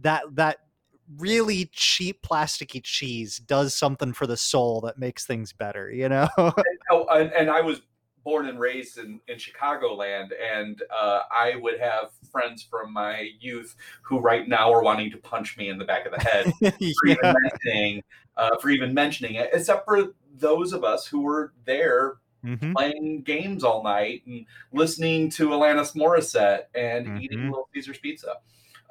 that 0.00 0.24
that 0.32 0.58
really 1.16 1.70
cheap 1.72 2.22
plasticky 2.22 2.82
cheese 2.82 3.38
does 3.38 3.74
something 3.74 4.12
for 4.12 4.26
the 4.26 4.36
soul 4.36 4.82
that 4.82 4.98
makes 4.98 5.24
things 5.26 5.52
better, 5.52 5.90
you 5.90 6.10
know? 6.10 6.28
oh, 6.38 7.06
and, 7.10 7.32
and 7.32 7.50
i 7.50 7.60
was 7.60 7.80
born 8.22 8.48
and 8.48 8.60
raised 8.60 8.98
in 8.98 9.18
in 9.26 9.36
chicagoland 9.36 10.28
and 10.40 10.82
uh 10.96 11.22
i 11.34 11.56
would 11.56 11.80
have 11.80 12.10
friends 12.30 12.62
from 12.62 12.92
my 12.92 13.28
youth 13.40 13.74
who 14.02 14.20
right 14.20 14.46
now 14.46 14.72
are 14.72 14.82
wanting 14.82 15.10
to 15.10 15.16
punch 15.16 15.56
me 15.56 15.70
in 15.70 15.76
the 15.76 15.84
back 15.84 16.06
of 16.06 16.12
the 16.12 16.20
head 16.20 16.52
for 16.60 17.08
even 17.08 17.34
mentioning 17.42 18.02
uh 18.36 18.56
for 18.58 18.70
even 18.70 18.94
mentioning 18.94 19.34
it 19.34 19.50
except 19.52 19.84
for 19.84 20.14
those 20.36 20.72
of 20.72 20.84
us 20.84 21.04
who 21.04 21.22
were 21.22 21.52
there 21.64 22.18
Mhm. 22.44 22.74
playing 22.74 23.22
games 23.22 23.62
all 23.64 23.82
night 23.82 24.22
and 24.26 24.44
listening 24.72 25.30
to 25.30 25.48
Alanis 25.50 25.94
Morissette 25.94 26.64
and 26.74 27.22
eating 27.22 27.38
Mhm. 27.38 27.50
Little 27.50 27.68
Caesars 27.74 27.98
pizza. 27.98 28.36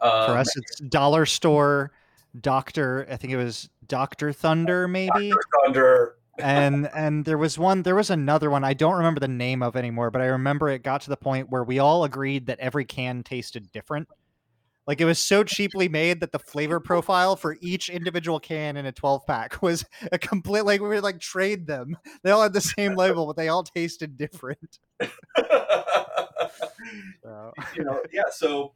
Um, 0.01 0.25
For 0.31 0.37
us, 0.37 0.55
it's 0.57 0.79
dollar 0.79 1.25
store, 1.25 1.91
Doctor. 2.39 3.05
I 3.09 3.17
think 3.17 3.33
it 3.33 3.37
was 3.37 3.69
Doctor 3.87 4.31
Thunder, 4.31 4.87
maybe. 4.87 5.29
Dr. 5.29 5.41
Thunder. 5.65 6.15
and 6.39 6.89
and 6.95 7.25
there 7.25 7.37
was 7.37 7.59
one 7.59 7.83
there 7.83 7.93
was 7.93 8.09
another 8.09 8.49
one 8.49 8.63
i 8.63 8.73
don't 8.73 8.95
remember 8.95 9.19
the 9.19 9.27
name 9.27 9.61
of 9.61 9.75
anymore 9.75 10.09
but 10.09 10.21
i 10.21 10.25
remember 10.25 10.69
it 10.69 10.81
got 10.81 11.01
to 11.01 11.09
the 11.09 11.17
point 11.17 11.49
where 11.51 11.63
we 11.63 11.77
all 11.77 12.03
agreed 12.05 12.47
that 12.47 12.57
every 12.59 12.85
can 12.85 13.21
tasted 13.21 13.69
different 13.73 14.07
like 14.91 14.99
it 14.99 15.05
was 15.05 15.19
so 15.19 15.43
cheaply 15.43 15.87
made 15.87 16.19
that 16.19 16.33
the 16.33 16.39
flavor 16.39 16.81
profile 16.81 17.35
for 17.35 17.55
each 17.61 17.89
individual 17.89 18.39
can 18.39 18.75
in 18.75 18.85
a 18.85 18.91
12 18.91 19.25
pack 19.25 19.61
was 19.61 19.85
a 20.11 20.19
complete 20.19 20.65
like 20.65 20.81
we 20.81 20.89
would 20.89 21.03
like 21.03 21.19
trade 21.19 21.65
them 21.65 21.97
they 22.23 22.31
all 22.31 22.43
had 22.43 22.53
the 22.53 22.61
same 22.61 22.95
label 22.95 23.25
but 23.25 23.37
they 23.37 23.47
all 23.47 23.63
tasted 23.63 24.17
different 24.17 24.79
so. 27.23 27.53
you 27.75 27.83
know, 27.83 28.01
yeah. 28.11 28.23
So, 28.31 28.73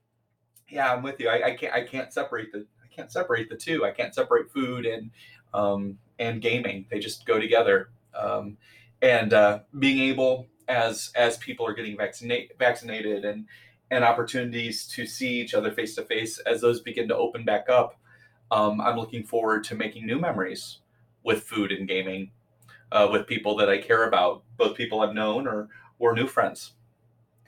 yeah, 0.69 0.91
I'm 0.91 1.03
with 1.03 1.19
you. 1.19 1.29
I, 1.29 1.47
I 1.47 1.55
can't. 1.55 1.73
I 1.73 1.83
can't 1.83 2.13
separate 2.13 2.51
the. 2.51 2.65
I 2.83 2.93
can't 2.93 3.11
separate 3.11 3.49
the 3.49 3.55
two. 3.55 3.85
I 3.85 3.91
can't 3.91 4.13
separate 4.13 4.51
food 4.51 4.85
and 4.85 5.11
um, 5.53 5.97
and 6.19 6.41
gaming. 6.41 6.85
They 6.89 6.99
just 6.99 7.25
go 7.25 7.39
together. 7.39 7.89
Um, 8.17 8.57
and 9.01 9.33
uh, 9.33 9.59
being 9.77 9.99
able, 9.99 10.47
as 10.67 11.11
as 11.15 11.37
people 11.37 11.67
are 11.67 11.73
getting 11.73 11.97
vaccinated, 11.97 12.57
vaccinated, 12.57 13.25
and 13.25 13.45
and 13.91 14.03
opportunities 14.03 14.87
to 14.87 15.05
see 15.05 15.39
each 15.41 15.53
other 15.53 15.71
face 15.71 15.95
to 15.95 16.03
face 16.03 16.39
as 16.39 16.61
those 16.61 16.81
begin 16.81 17.07
to 17.07 17.15
open 17.15 17.45
back 17.45 17.69
up, 17.69 17.99
um, 18.51 18.81
I'm 18.81 18.97
looking 18.97 19.23
forward 19.23 19.63
to 19.65 19.75
making 19.75 20.05
new 20.05 20.19
memories 20.19 20.79
with 21.23 21.43
food 21.43 21.71
and 21.71 21.87
gaming, 21.87 22.31
uh, 22.91 23.07
with 23.11 23.27
people 23.27 23.55
that 23.57 23.69
I 23.69 23.79
care 23.79 24.07
about, 24.07 24.43
both 24.57 24.75
people 24.75 25.01
I've 25.01 25.13
known 25.13 25.47
or 25.47 25.69
or 25.97 26.13
new 26.13 26.27
friends. 26.27 26.73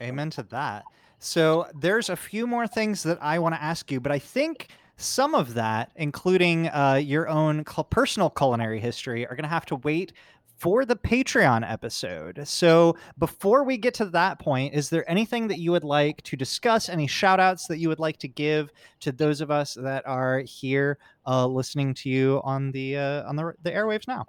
Amen 0.00 0.30
to 0.30 0.42
that. 0.44 0.84
So 1.18 1.66
there's 1.74 2.08
a 2.08 2.16
few 2.16 2.46
more 2.46 2.66
things 2.66 3.02
that 3.02 3.18
I 3.20 3.38
want 3.38 3.54
to 3.54 3.62
ask 3.62 3.90
you, 3.90 4.00
but 4.00 4.12
I 4.12 4.18
think 4.18 4.68
some 4.96 5.34
of 5.34 5.54
that, 5.54 5.90
including 5.96 6.68
uh, 6.68 7.00
your 7.02 7.28
own 7.28 7.64
personal 7.64 8.30
culinary 8.30 8.80
history, 8.80 9.26
are 9.26 9.34
going 9.34 9.44
to 9.44 9.48
have 9.48 9.66
to 9.66 9.76
wait 9.76 10.12
for 10.58 10.84
the 10.84 10.96
Patreon 10.96 11.68
episode. 11.70 12.40
So 12.46 12.96
before 13.16 13.62
we 13.62 13.76
get 13.76 13.94
to 13.94 14.06
that 14.06 14.40
point, 14.40 14.74
is 14.74 14.90
there 14.90 15.08
anything 15.08 15.46
that 15.48 15.60
you 15.60 15.70
would 15.70 15.84
like 15.84 16.20
to 16.22 16.36
discuss? 16.36 16.88
Any 16.88 17.06
shout 17.06 17.38
outs 17.38 17.68
that 17.68 17.78
you 17.78 17.88
would 17.88 18.00
like 18.00 18.18
to 18.18 18.28
give 18.28 18.72
to 19.00 19.12
those 19.12 19.40
of 19.40 19.52
us 19.52 19.74
that 19.74 20.04
are 20.06 20.40
here 20.40 20.98
uh, 21.26 21.46
listening 21.46 21.94
to 21.94 22.10
you 22.10 22.40
on 22.42 22.72
the 22.72 22.96
uh, 22.96 23.28
on 23.28 23.36
the, 23.36 23.54
the 23.62 23.70
airwaves 23.70 24.08
now? 24.08 24.26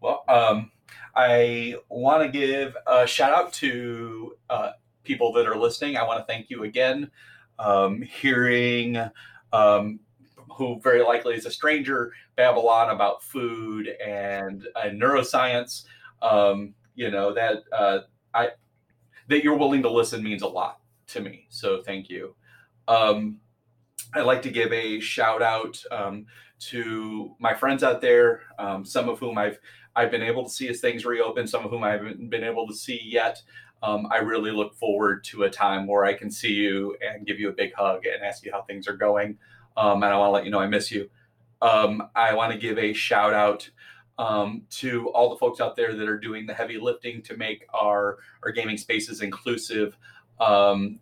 Well, 0.00 0.24
um, 0.28 0.70
I 1.16 1.74
want 1.88 2.22
to 2.22 2.28
give 2.30 2.76
a 2.86 3.06
shout 3.06 3.32
out 3.32 3.52
to 3.54 4.36
uh, 4.48 4.70
people 5.02 5.32
that 5.32 5.46
are 5.46 5.56
listening. 5.56 5.96
I 5.96 6.04
want 6.04 6.20
to 6.20 6.32
thank 6.32 6.48
you 6.48 6.62
again. 6.62 7.10
Um, 7.58 8.00
hearing 8.02 8.96
um, 9.52 10.00
who 10.56 10.80
very 10.80 11.02
likely 11.02 11.34
is 11.34 11.46
a 11.46 11.50
stranger 11.50 12.12
babble 12.36 12.68
on 12.68 12.90
about 12.90 13.22
food 13.22 13.88
and, 14.04 14.66
and 14.82 15.00
neuroscience. 15.00 15.84
Um, 16.22 16.74
you 16.94 17.10
know 17.10 17.32
that 17.32 17.62
uh, 17.72 18.00
I 18.34 18.50
that 19.28 19.42
you're 19.42 19.56
willing 19.56 19.82
to 19.82 19.90
listen 19.90 20.22
means 20.22 20.42
a 20.42 20.46
lot 20.46 20.80
to 21.08 21.20
me. 21.20 21.46
So 21.48 21.82
thank 21.82 22.10
you. 22.10 22.34
Um, 22.88 23.38
I'd 24.14 24.22
like 24.22 24.42
to 24.42 24.50
give 24.50 24.72
a 24.72 25.00
shout 25.00 25.40
out 25.40 25.82
um, 25.90 26.26
to 26.58 27.34
my 27.38 27.54
friends 27.54 27.82
out 27.82 28.00
there, 28.00 28.42
um, 28.58 28.84
some 28.84 29.08
of 29.08 29.18
whom 29.18 29.38
I've 29.38 29.58
I've 29.96 30.10
been 30.10 30.22
able 30.22 30.44
to 30.44 30.50
see 30.50 30.68
as 30.68 30.80
things 30.80 31.04
reopen, 31.04 31.46
some 31.46 31.64
of 31.64 31.70
whom 31.70 31.84
I 31.84 31.92
haven't 31.92 32.28
been 32.30 32.44
able 32.44 32.66
to 32.68 32.74
see 32.74 33.00
yet. 33.02 33.42
Um, 33.82 34.06
I 34.10 34.18
really 34.18 34.50
look 34.50 34.74
forward 34.74 35.24
to 35.24 35.44
a 35.44 35.50
time 35.50 35.86
where 35.86 36.04
I 36.04 36.12
can 36.12 36.30
see 36.30 36.52
you 36.52 36.96
and 37.00 37.26
give 37.26 37.40
you 37.40 37.48
a 37.48 37.52
big 37.52 37.72
hug 37.74 38.04
and 38.04 38.22
ask 38.22 38.44
you 38.44 38.52
how 38.52 38.62
things 38.62 38.86
are 38.86 38.96
going. 38.96 39.38
Um, 39.80 40.02
and 40.02 40.12
I 40.12 40.18
want 40.18 40.28
to 40.28 40.32
let 40.32 40.44
you 40.44 40.50
know 40.50 40.60
I 40.60 40.66
miss 40.66 40.90
you. 40.90 41.08
Um, 41.62 42.08
I 42.14 42.34
want 42.34 42.52
to 42.52 42.58
give 42.58 42.78
a 42.78 42.92
shout 42.92 43.32
out 43.32 43.68
um, 44.18 44.62
to 44.68 45.08
all 45.08 45.30
the 45.30 45.36
folks 45.36 45.58
out 45.58 45.74
there 45.74 45.94
that 45.94 46.06
are 46.06 46.18
doing 46.18 46.46
the 46.46 46.52
heavy 46.52 46.76
lifting 46.76 47.22
to 47.22 47.36
make 47.38 47.66
our 47.72 48.18
our 48.42 48.52
gaming 48.52 48.76
spaces 48.76 49.22
inclusive. 49.22 49.96
Um, 50.38 51.00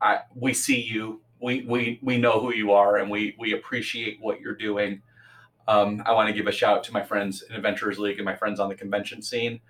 I, 0.00 0.20
we 0.36 0.54
see 0.54 0.80
you. 0.80 1.20
We, 1.40 1.62
we 1.62 1.98
we 2.00 2.16
know 2.16 2.40
who 2.40 2.54
you 2.54 2.70
are, 2.72 2.98
and 2.98 3.10
we 3.10 3.34
we 3.38 3.54
appreciate 3.54 4.18
what 4.20 4.40
you're 4.40 4.54
doing. 4.54 5.02
Um, 5.66 6.02
I 6.06 6.12
want 6.12 6.28
to 6.28 6.32
give 6.32 6.46
a 6.46 6.52
shout 6.52 6.78
out 6.78 6.84
to 6.84 6.92
my 6.92 7.02
friends 7.02 7.42
in 7.42 7.56
Adventurers 7.56 7.98
League 7.98 8.18
and 8.18 8.24
my 8.24 8.36
friends 8.36 8.60
on 8.60 8.68
the 8.68 8.74
convention 8.76 9.20
scene. 9.20 9.60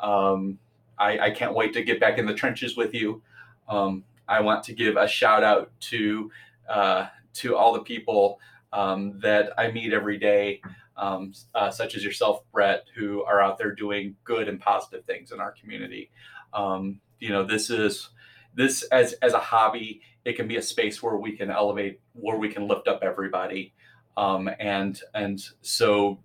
Um, 0.00 0.58
I, 0.98 1.18
I 1.18 1.30
can't 1.30 1.54
wait 1.54 1.72
to 1.74 1.82
get 1.82 1.98
back 1.98 2.18
in 2.18 2.26
the 2.26 2.34
trenches 2.34 2.76
with 2.76 2.94
you. 2.94 3.20
Um, 3.68 4.04
I 4.28 4.40
want 4.40 4.62
to 4.64 4.72
give 4.72 4.96
a 4.96 5.08
shout 5.08 5.42
out 5.42 5.70
to 5.90 6.30
uh, 6.68 7.06
to 7.34 7.56
all 7.56 7.72
the 7.72 7.80
people 7.80 8.38
um, 8.72 9.18
that 9.22 9.52
I 9.58 9.70
meet 9.70 9.92
every 9.92 10.18
day, 10.18 10.60
um, 10.96 11.32
uh, 11.54 11.70
such 11.70 11.94
as 11.94 12.04
yourself, 12.04 12.42
Brett, 12.52 12.84
who 12.94 13.22
are 13.24 13.40
out 13.40 13.58
there 13.58 13.72
doing 13.72 14.16
good 14.24 14.48
and 14.48 14.60
positive 14.60 15.04
things 15.04 15.32
in 15.32 15.40
our 15.40 15.52
community. 15.52 16.10
Um, 16.52 17.00
you 17.20 17.30
know, 17.30 17.44
this 17.44 17.70
is 17.70 18.10
this 18.54 18.82
as 18.84 19.14
as 19.14 19.32
a 19.32 19.38
hobby. 19.38 20.02
It 20.24 20.36
can 20.36 20.48
be 20.48 20.56
a 20.56 20.62
space 20.62 21.02
where 21.02 21.16
we 21.16 21.36
can 21.36 21.50
elevate, 21.50 22.00
where 22.14 22.36
we 22.36 22.48
can 22.48 22.66
lift 22.66 22.88
up 22.88 23.00
everybody, 23.02 23.74
um, 24.16 24.50
and 24.58 25.00
and 25.14 25.40
so 25.62 26.18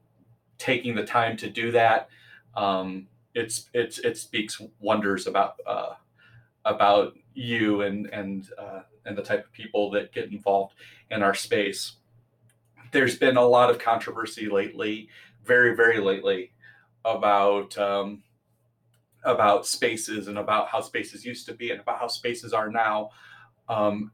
taking 0.57 0.95
the 0.95 1.05
time 1.05 1.37
to 1.37 1.49
do 1.49 1.71
that, 1.71 2.09
um, 2.55 3.07
it's 3.33 3.69
it's 3.73 3.99
it 3.99 4.17
speaks 4.17 4.61
wonders 4.79 5.27
about 5.27 5.55
uh, 5.65 5.93
about 6.65 7.13
you 7.33 7.81
and 7.81 8.07
and 8.07 8.49
uh, 8.57 8.81
and 9.05 9.17
the 9.17 9.23
type 9.23 9.45
of 9.45 9.51
people 9.51 9.89
that 9.91 10.13
get 10.13 10.31
involved 10.31 10.75
in 11.11 11.23
our 11.23 11.33
space. 11.33 11.93
There's 12.91 13.17
been 13.17 13.37
a 13.37 13.45
lot 13.45 13.69
of 13.69 13.79
controversy 13.79 14.49
lately, 14.49 15.09
very 15.45 15.75
very 15.75 15.99
lately, 15.99 16.51
about 17.05 17.77
um, 17.77 18.23
about 19.23 19.65
spaces 19.65 20.27
and 20.27 20.37
about 20.37 20.69
how 20.69 20.81
spaces 20.81 21.25
used 21.25 21.45
to 21.47 21.53
be 21.53 21.71
and 21.71 21.81
about 21.81 21.99
how 21.99 22.07
spaces 22.07 22.53
are 22.53 22.69
now. 22.69 23.09
Um, 23.67 24.11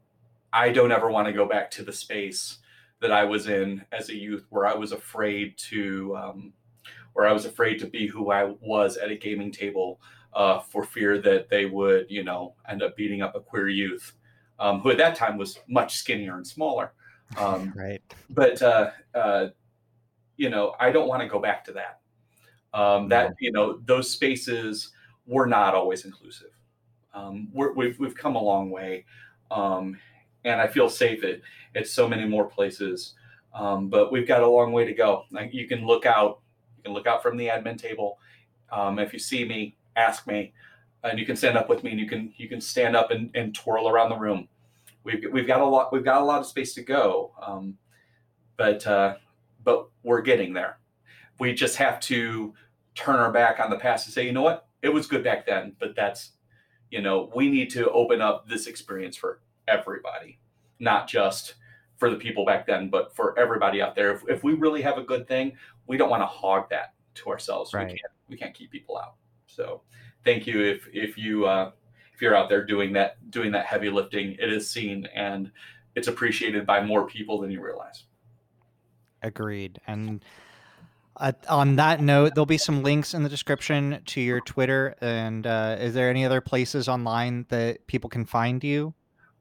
I 0.52 0.70
don't 0.70 0.92
ever 0.92 1.10
want 1.10 1.26
to 1.26 1.32
go 1.32 1.46
back 1.46 1.70
to 1.72 1.82
the 1.82 1.92
space 1.92 2.58
that 3.00 3.12
I 3.12 3.24
was 3.24 3.46
in 3.46 3.84
as 3.92 4.08
a 4.08 4.16
youth, 4.16 4.46
where 4.50 4.66
I 4.66 4.74
was 4.74 4.92
afraid 4.92 5.56
to, 5.70 6.16
um, 6.16 6.52
where 7.12 7.26
I 7.26 7.32
was 7.32 7.44
afraid 7.44 7.78
to 7.80 7.86
be 7.86 8.06
who 8.06 8.30
I 8.30 8.54
was 8.60 8.96
at 8.96 9.10
a 9.10 9.16
gaming 9.16 9.52
table 9.52 10.00
uh, 10.32 10.60
for 10.60 10.84
fear 10.84 11.20
that 11.20 11.48
they 11.50 11.66
would, 11.66 12.06
you 12.10 12.24
know, 12.24 12.54
end 12.68 12.82
up 12.82 12.96
beating 12.96 13.22
up 13.22 13.34
a 13.34 13.40
queer 13.40 13.68
youth 13.68 14.12
um, 14.58 14.80
who 14.80 14.90
at 14.90 14.98
that 14.98 15.16
time 15.16 15.36
was 15.36 15.58
much 15.68 15.96
skinnier 15.96 16.36
and 16.36 16.46
smaller. 16.46 16.92
Um, 17.38 17.72
right. 17.76 18.02
But 18.30 18.62
uh, 18.62 18.90
uh, 19.14 19.48
you 20.36 20.50
know, 20.50 20.74
I 20.78 20.90
don't 20.90 21.08
want 21.08 21.22
to 21.22 21.28
go 21.28 21.38
back 21.38 21.64
to 21.66 21.72
that. 21.72 22.00
Um, 22.74 23.08
that 23.08 23.34
you 23.40 23.52
know, 23.52 23.80
those 23.84 24.10
spaces 24.10 24.92
were 25.26 25.46
not 25.46 25.74
always 25.74 26.04
inclusive. 26.04 26.50
Um, 27.14 27.48
we 27.52 27.66
have 27.66 27.76
we've, 27.76 27.98
we've 27.98 28.14
come 28.14 28.36
a 28.36 28.42
long 28.42 28.70
way, 28.70 29.06
um, 29.50 29.98
and 30.44 30.60
I 30.60 30.66
feel 30.66 30.90
safe 30.90 31.24
at, 31.24 31.40
at 31.74 31.86
so 31.86 32.06
many 32.08 32.26
more 32.26 32.44
places. 32.44 33.14
Um, 33.54 33.88
but 33.88 34.12
we've 34.12 34.28
got 34.28 34.42
a 34.42 34.46
long 34.46 34.72
way 34.72 34.84
to 34.84 34.92
go. 34.92 35.24
Like 35.30 35.54
you 35.54 35.66
can 35.66 35.86
look 35.86 36.04
out, 36.04 36.40
you 36.76 36.82
can 36.82 36.92
look 36.92 37.06
out 37.06 37.22
from 37.22 37.38
the 37.38 37.46
admin 37.46 37.78
table. 37.78 38.18
Um, 38.70 38.98
if 38.98 39.14
you 39.14 39.18
see 39.18 39.46
me, 39.46 39.76
ask 39.96 40.26
me, 40.26 40.52
and 41.06 41.18
you 41.18 41.26
can 41.26 41.36
stand 41.36 41.56
up 41.56 41.68
with 41.68 41.82
me, 41.82 41.90
and 41.90 42.00
you 42.00 42.08
can 42.08 42.32
you 42.36 42.48
can 42.48 42.60
stand 42.60 42.96
up 42.96 43.10
and, 43.10 43.30
and 43.34 43.54
twirl 43.54 43.88
around 43.88 44.10
the 44.10 44.18
room. 44.18 44.48
We've 45.04 45.24
we've 45.32 45.46
got 45.46 45.60
a 45.60 45.66
lot 45.66 45.92
we've 45.92 46.04
got 46.04 46.22
a 46.22 46.24
lot 46.24 46.40
of 46.40 46.46
space 46.46 46.74
to 46.74 46.82
go, 46.82 47.32
um, 47.44 47.76
but 48.56 48.86
uh, 48.86 49.16
but 49.62 49.88
we're 50.02 50.22
getting 50.22 50.52
there. 50.52 50.78
We 51.38 51.52
just 51.52 51.76
have 51.76 52.00
to 52.00 52.54
turn 52.94 53.16
our 53.16 53.30
back 53.30 53.60
on 53.60 53.70
the 53.70 53.76
past 53.76 54.06
and 54.06 54.14
say, 54.14 54.24
you 54.24 54.32
know 54.32 54.42
what, 54.42 54.66
it 54.82 54.88
was 54.88 55.06
good 55.06 55.22
back 55.22 55.46
then, 55.46 55.76
but 55.78 55.94
that's 55.94 56.32
you 56.90 57.02
know 57.02 57.30
we 57.34 57.50
need 57.50 57.70
to 57.70 57.90
open 57.90 58.20
up 58.20 58.48
this 58.48 58.66
experience 58.66 59.16
for 59.16 59.40
everybody, 59.68 60.38
not 60.80 61.08
just 61.08 61.54
for 61.98 62.10
the 62.10 62.16
people 62.16 62.44
back 62.44 62.66
then, 62.66 62.90
but 62.90 63.14
for 63.14 63.38
everybody 63.38 63.80
out 63.80 63.94
there. 63.94 64.12
If, 64.12 64.22
if 64.28 64.44
we 64.44 64.54
really 64.54 64.82
have 64.82 64.98
a 64.98 65.02
good 65.02 65.26
thing, 65.26 65.52
we 65.86 65.96
don't 65.96 66.10
want 66.10 66.22
to 66.22 66.26
hog 66.26 66.68
that 66.70 66.94
to 67.14 67.30
ourselves. 67.30 67.72
Right. 67.72 67.86
We 67.86 67.90
can't 67.90 68.12
we 68.28 68.36
can't 68.36 68.54
keep 68.54 68.70
people 68.70 68.98
out. 68.98 69.14
So 69.46 69.82
thank 70.26 70.46
you 70.46 70.62
if 70.62 70.86
if 70.92 71.16
you 71.16 71.46
uh, 71.46 71.70
if 72.12 72.20
you're 72.20 72.36
out 72.36 72.50
there 72.50 72.64
doing 72.64 72.92
that 72.94 73.30
doing 73.30 73.52
that 73.52 73.64
heavy 73.64 73.88
lifting. 73.88 74.32
It 74.32 74.52
is 74.52 74.68
seen 74.68 75.06
and 75.14 75.50
it's 75.94 76.08
appreciated 76.08 76.66
by 76.66 76.84
more 76.84 77.06
people 77.06 77.40
than 77.40 77.50
you 77.50 77.62
realize. 77.62 78.04
Agreed. 79.22 79.80
And 79.86 80.22
uh, 81.16 81.32
on 81.48 81.76
that 81.76 82.02
note, 82.02 82.34
there'll 82.34 82.46
be 82.46 82.58
some 82.58 82.82
links 82.82 83.14
in 83.14 83.22
the 83.22 83.28
description 83.28 84.02
to 84.04 84.20
your 84.20 84.40
Twitter. 84.40 84.94
And 85.00 85.46
uh, 85.46 85.76
is 85.80 85.94
there 85.94 86.10
any 86.10 86.24
other 86.24 86.42
places 86.42 86.88
online 86.88 87.46
that 87.48 87.86
people 87.86 88.10
can 88.10 88.26
find 88.26 88.62
you? 88.62 88.94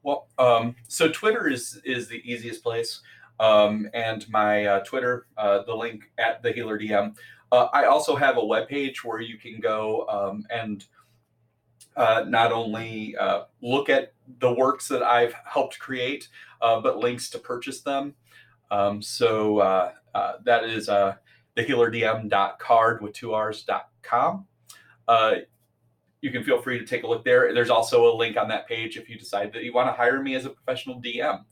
Well, 0.04 0.28
um, 0.38 0.76
so 0.88 1.10
Twitter 1.10 1.48
is 1.50 1.82
is 1.84 2.08
the 2.08 2.22
easiest 2.24 2.62
place, 2.62 3.02
um, 3.40 3.90
and 3.94 4.28
my 4.30 4.66
uh, 4.66 4.80
Twitter, 4.84 5.26
uh, 5.36 5.64
the 5.64 5.74
link 5.74 6.04
at 6.20 6.44
the 6.44 6.52
Healer 6.52 6.78
DM. 6.78 7.16
Uh, 7.56 7.70
I 7.72 7.86
also 7.86 8.18
have 8.18 8.38
a 8.38 8.42
webpage 8.42 8.98
where 8.98 9.22
you 9.22 9.38
can 9.38 9.62
go 9.62 10.06
um, 10.10 10.46
and 10.50 10.86
uh, 11.96 12.26
not 12.28 12.52
only 12.52 13.16
uh, 13.16 13.44
look 13.62 13.90
at 13.90 14.12
the 14.40 14.54
works 14.54 14.90
that 14.90 15.02
I've 15.02 15.34
helped 15.46 15.80
create, 15.80 16.28
uh, 16.62 16.82
but 16.82 16.98
links 16.98 17.30
to 17.30 17.40
purchase 17.40 17.80
them. 17.80 18.14
Um, 18.72 19.02
so 19.02 19.94
that 20.44 20.66
is 20.66 20.90
uh, 20.90 21.16
thehealerdm.card 21.56 23.02
with 23.02 23.14
two 23.14 23.34
R's.com 23.34 24.46
you 26.22 26.32
can 26.32 26.44
feel 26.44 26.60
free 26.60 26.80
to 26.80 26.86
take 26.86 27.04
a 27.04 27.08
look 27.08 27.24
there. 27.24 27.54
There's 27.54 27.70
also 27.70 28.12
a 28.12 28.14
link 28.16 28.36
on 28.36 28.48
that 28.48 28.68
page 28.68 28.98
if 28.98 29.08
you 29.08 29.16
decide 29.16 29.54
that 29.54 29.64
you 29.64 29.72
want 29.72 29.88
to 29.90 29.94
hire 29.94 30.24
me 30.24 30.34
as 30.34 30.46
a 30.46 30.50
professional 30.50 31.00
DM. 31.00 31.44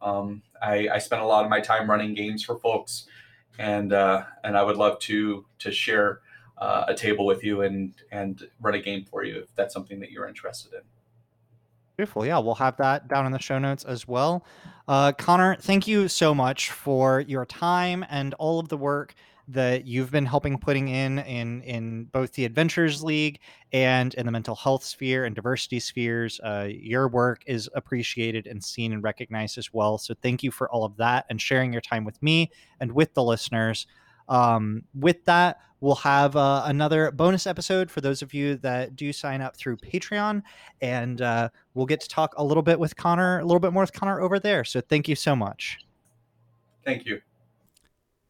Um, 0.00 0.42
I, 0.62 0.88
I 0.88 0.98
spend 0.98 1.20
a 1.20 1.26
lot 1.26 1.44
of 1.44 1.50
my 1.50 1.60
time 1.60 1.90
running 1.90 2.14
games 2.14 2.42
for 2.42 2.58
folks, 2.58 3.06
and 3.58 3.92
uh, 3.92 4.24
and 4.42 4.56
I 4.56 4.62
would 4.62 4.76
love 4.76 4.98
to 5.00 5.46
to 5.60 5.72
share 5.72 6.20
uh, 6.58 6.84
a 6.88 6.94
table 6.94 7.26
with 7.26 7.44
you 7.44 7.62
and 7.62 7.94
and 8.10 8.48
run 8.60 8.74
a 8.74 8.80
game 8.80 9.04
for 9.04 9.24
you 9.24 9.40
if 9.40 9.54
that's 9.54 9.74
something 9.74 10.00
that 10.00 10.10
you're 10.10 10.26
interested 10.26 10.72
in. 10.72 10.80
Beautiful. 11.96 12.26
Yeah, 12.26 12.38
we'll 12.38 12.56
have 12.56 12.76
that 12.78 13.06
down 13.06 13.24
in 13.24 13.32
the 13.32 13.38
show 13.38 13.58
notes 13.58 13.84
as 13.84 14.08
well. 14.08 14.44
Uh, 14.88 15.12
Connor, 15.12 15.56
thank 15.56 15.86
you 15.86 16.08
so 16.08 16.34
much 16.34 16.70
for 16.70 17.20
your 17.20 17.46
time 17.46 18.04
and 18.10 18.34
all 18.34 18.58
of 18.58 18.68
the 18.68 18.76
work 18.76 19.14
that 19.48 19.86
you've 19.86 20.10
been 20.10 20.26
helping 20.26 20.58
putting 20.58 20.88
in 20.88 21.18
in 21.20 21.60
in 21.62 22.04
both 22.04 22.32
the 22.32 22.44
Adventures 22.44 23.02
League 23.02 23.40
and 23.72 24.14
in 24.14 24.26
the 24.26 24.32
mental 24.32 24.54
health 24.54 24.84
sphere 24.84 25.24
and 25.24 25.34
diversity 25.34 25.80
spheres. 25.80 26.40
Uh, 26.42 26.68
your 26.70 27.08
work 27.08 27.42
is 27.46 27.68
appreciated 27.74 28.46
and 28.46 28.62
seen 28.62 28.92
and 28.92 29.02
recognized 29.02 29.58
as 29.58 29.72
well. 29.72 29.98
So 29.98 30.14
thank 30.22 30.42
you 30.42 30.50
for 30.50 30.70
all 30.70 30.84
of 30.84 30.96
that 30.96 31.26
and 31.28 31.40
sharing 31.40 31.72
your 31.72 31.82
time 31.82 32.04
with 32.04 32.22
me 32.22 32.50
and 32.80 32.92
with 32.92 33.12
the 33.14 33.22
listeners. 33.22 33.86
Um, 34.28 34.84
with 34.94 35.24
that, 35.26 35.60
we'll 35.80 35.96
have 35.96 36.34
uh, 36.34 36.62
another 36.64 37.10
bonus 37.10 37.46
episode 37.46 37.90
for 37.90 38.00
those 38.00 38.22
of 38.22 38.32
you 38.32 38.56
that 38.56 38.96
do 38.96 39.12
sign 39.12 39.42
up 39.42 39.56
through 39.56 39.76
Patreon, 39.76 40.42
and 40.80 41.20
uh, 41.20 41.50
we'll 41.74 41.84
get 41.86 42.00
to 42.00 42.08
talk 42.08 42.34
a 42.38 42.44
little 42.44 42.62
bit 42.62 42.78
with 42.80 42.96
Connor, 42.96 43.40
a 43.40 43.44
little 43.44 43.60
bit 43.60 43.72
more 43.72 43.82
with 43.82 43.92
Connor 43.92 44.20
over 44.20 44.38
there. 44.38 44.64
So 44.64 44.80
thank 44.80 45.08
you 45.08 45.14
so 45.14 45.36
much. 45.36 45.78
Thank 46.84 47.04
you. 47.04 47.20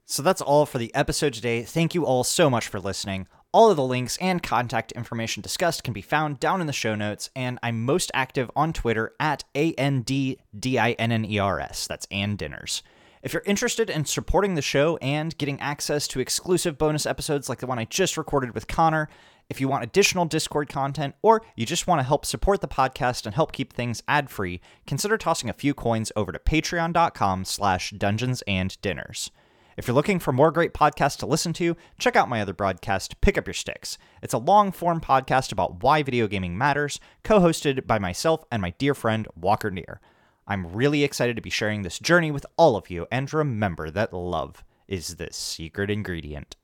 So 0.07 0.22
that's 0.22 0.42
all 0.42 0.66
for 0.66 0.78
the 0.78 0.94
episode 0.94 1.32
today. 1.32 1.62
Thank 1.62 1.94
you 1.94 2.05
all 2.05 2.24
so 2.24 2.50
much 2.50 2.68
for 2.68 2.78
listening. 2.78 3.26
All 3.52 3.70
of 3.70 3.76
the 3.76 3.84
links 3.84 4.18
and 4.18 4.42
contact 4.42 4.92
information 4.92 5.40
discussed 5.40 5.82
can 5.82 5.94
be 5.94 6.02
found 6.02 6.40
down 6.40 6.61
in 6.61 6.66
the 6.66 6.72
show 6.72 6.94
notes, 6.94 7.30
and 7.34 7.59
I'm 7.62 7.84
most 7.84 8.11
active 8.12 8.50
on 8.55 8.72
Twitter 8.72 9.14
at 9.18 9.44
A 9.55 9.72
N 9.74 10.02
D 10.02 10.38
D 10.59 10.78
I 10.78 10.92
N 10.92 11.12
N 11.12 11.24
E 11.24 11.38
R 11.38 11.59
S. 11.59 11.86
That's 11.86 12.07
and 12.11 12.36
Dinners. 12.36 12.82
If 13.22 13.32
you're 13.32 13.42
interested 13.46 13.88
in 13.88 14.05
supporting 14.05 14.55
the 14.55 14.61
show 14.61 14.98
and 14.98 15.36
getting 15.38 15.59
access 15.61 16.07
to 16.09 16.20
exclusive 16.20 16.76
bonus 16.76 17.07
episodes 17.07 17.48
like 17.48 17.61
the 17.61 17.66
one 17.66 17.78
I 17.78 17.86
just 17.86 18.18
recorded 18.18 18.55
with 18.55 18.68
Connor, 18.68 19.09
if 19.48 19.61
you 19.61 19.68
want 19.68 19.84
additional 19.84 20.26
Discord 20.26 20.68
content, 20.68 21.14
or 21.22 21.40
you 21.57 21.64
just 21.64 21.86
want 21.86 22.00
to 22.00 22.07
help 22.07 22.26
support 22.26 22.61
the 22.61 22.68
podcast 22.68 23.24
and 23.24 23.34
help 23.34 23.52
keep 23.52 23.72
things 23.72 24.02
ad-free, 24.07 24.61
consider 24.86 25.16
tossing 25.16 25.48
a 25.48 25.55
few 25.55 25.72
coins 25.72 26.12
over 26.14 26.32
to 26.32 26.38
patreon.com 26.38 27.46
slash 27.46 27.92
dungeons 27.92 28.42
and 28.46 28.78
dinners. 28.82 29.30
If 29.77 29.89
you're 29.89 29.95
looking 29.95 30.20
for 30.20 30.33
more 30.33 30.53
great 30.53 30.72
podcasts 30.72 31.16
to 31.18 31.27
listen 31.27 31.53
to, 31.55 31.77
check 31.99 32.14
out 32.14 32.29
my 32.29 32.41
other 32.41 32.53
broadcast, 32.53 33.20
Pick 33.20 33.37
Up 33.37 33.47
Your 33.47 33.55
Sticks. 33.55 33.99
It's 34.22 34.35
a 34.35 34.39
long 34.39 34.70
form 34.70 35.01
podcast 35.01 35.51
about 35.51 35.83
why 35.83 36.03
video 36.03 36.29
gaming 36.29 36.57
matters, 36.57 37.01
co 37.25 37.41
hosted 37.41 37.87
by 37.87 37.99
myself 37.99 38.45
and 38.53 38.62
my 38.62 38.70
dear 38.79 38.95
friend, 38.95 39.27
Walker 39.35 39.70
Neer. 39.70 40.01
I'm 40.47 40.72
really 40.72 41.03
excited 41.03 41.37
to 41.37 41.43
be 41.43 41.51
sharing 41.51 41.83
this 41.83 41.99
journey 41.99 42.31
with 42.31 42.47
all 42.57 42.77
of 42.77 42.91
you, 42.91 43.07
and 43.11 43.33
remember 43.33 43.91
that 43.91 44.12
love 44.12 44.62
is 44.87 45.16
the 45.16 45.29
secret 45.33 45.91
ingredient. 45.91 46.57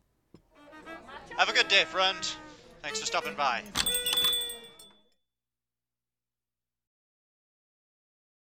Have 1.37 1.49
a 1.49 1.53
good 1.53 1.69
day, 1.69 1.85
friend. 1.85 2.19
Thanks 2.83 3.01
for 3.01 3.07
stopping 3.07 3.35
by. 3.35 3.63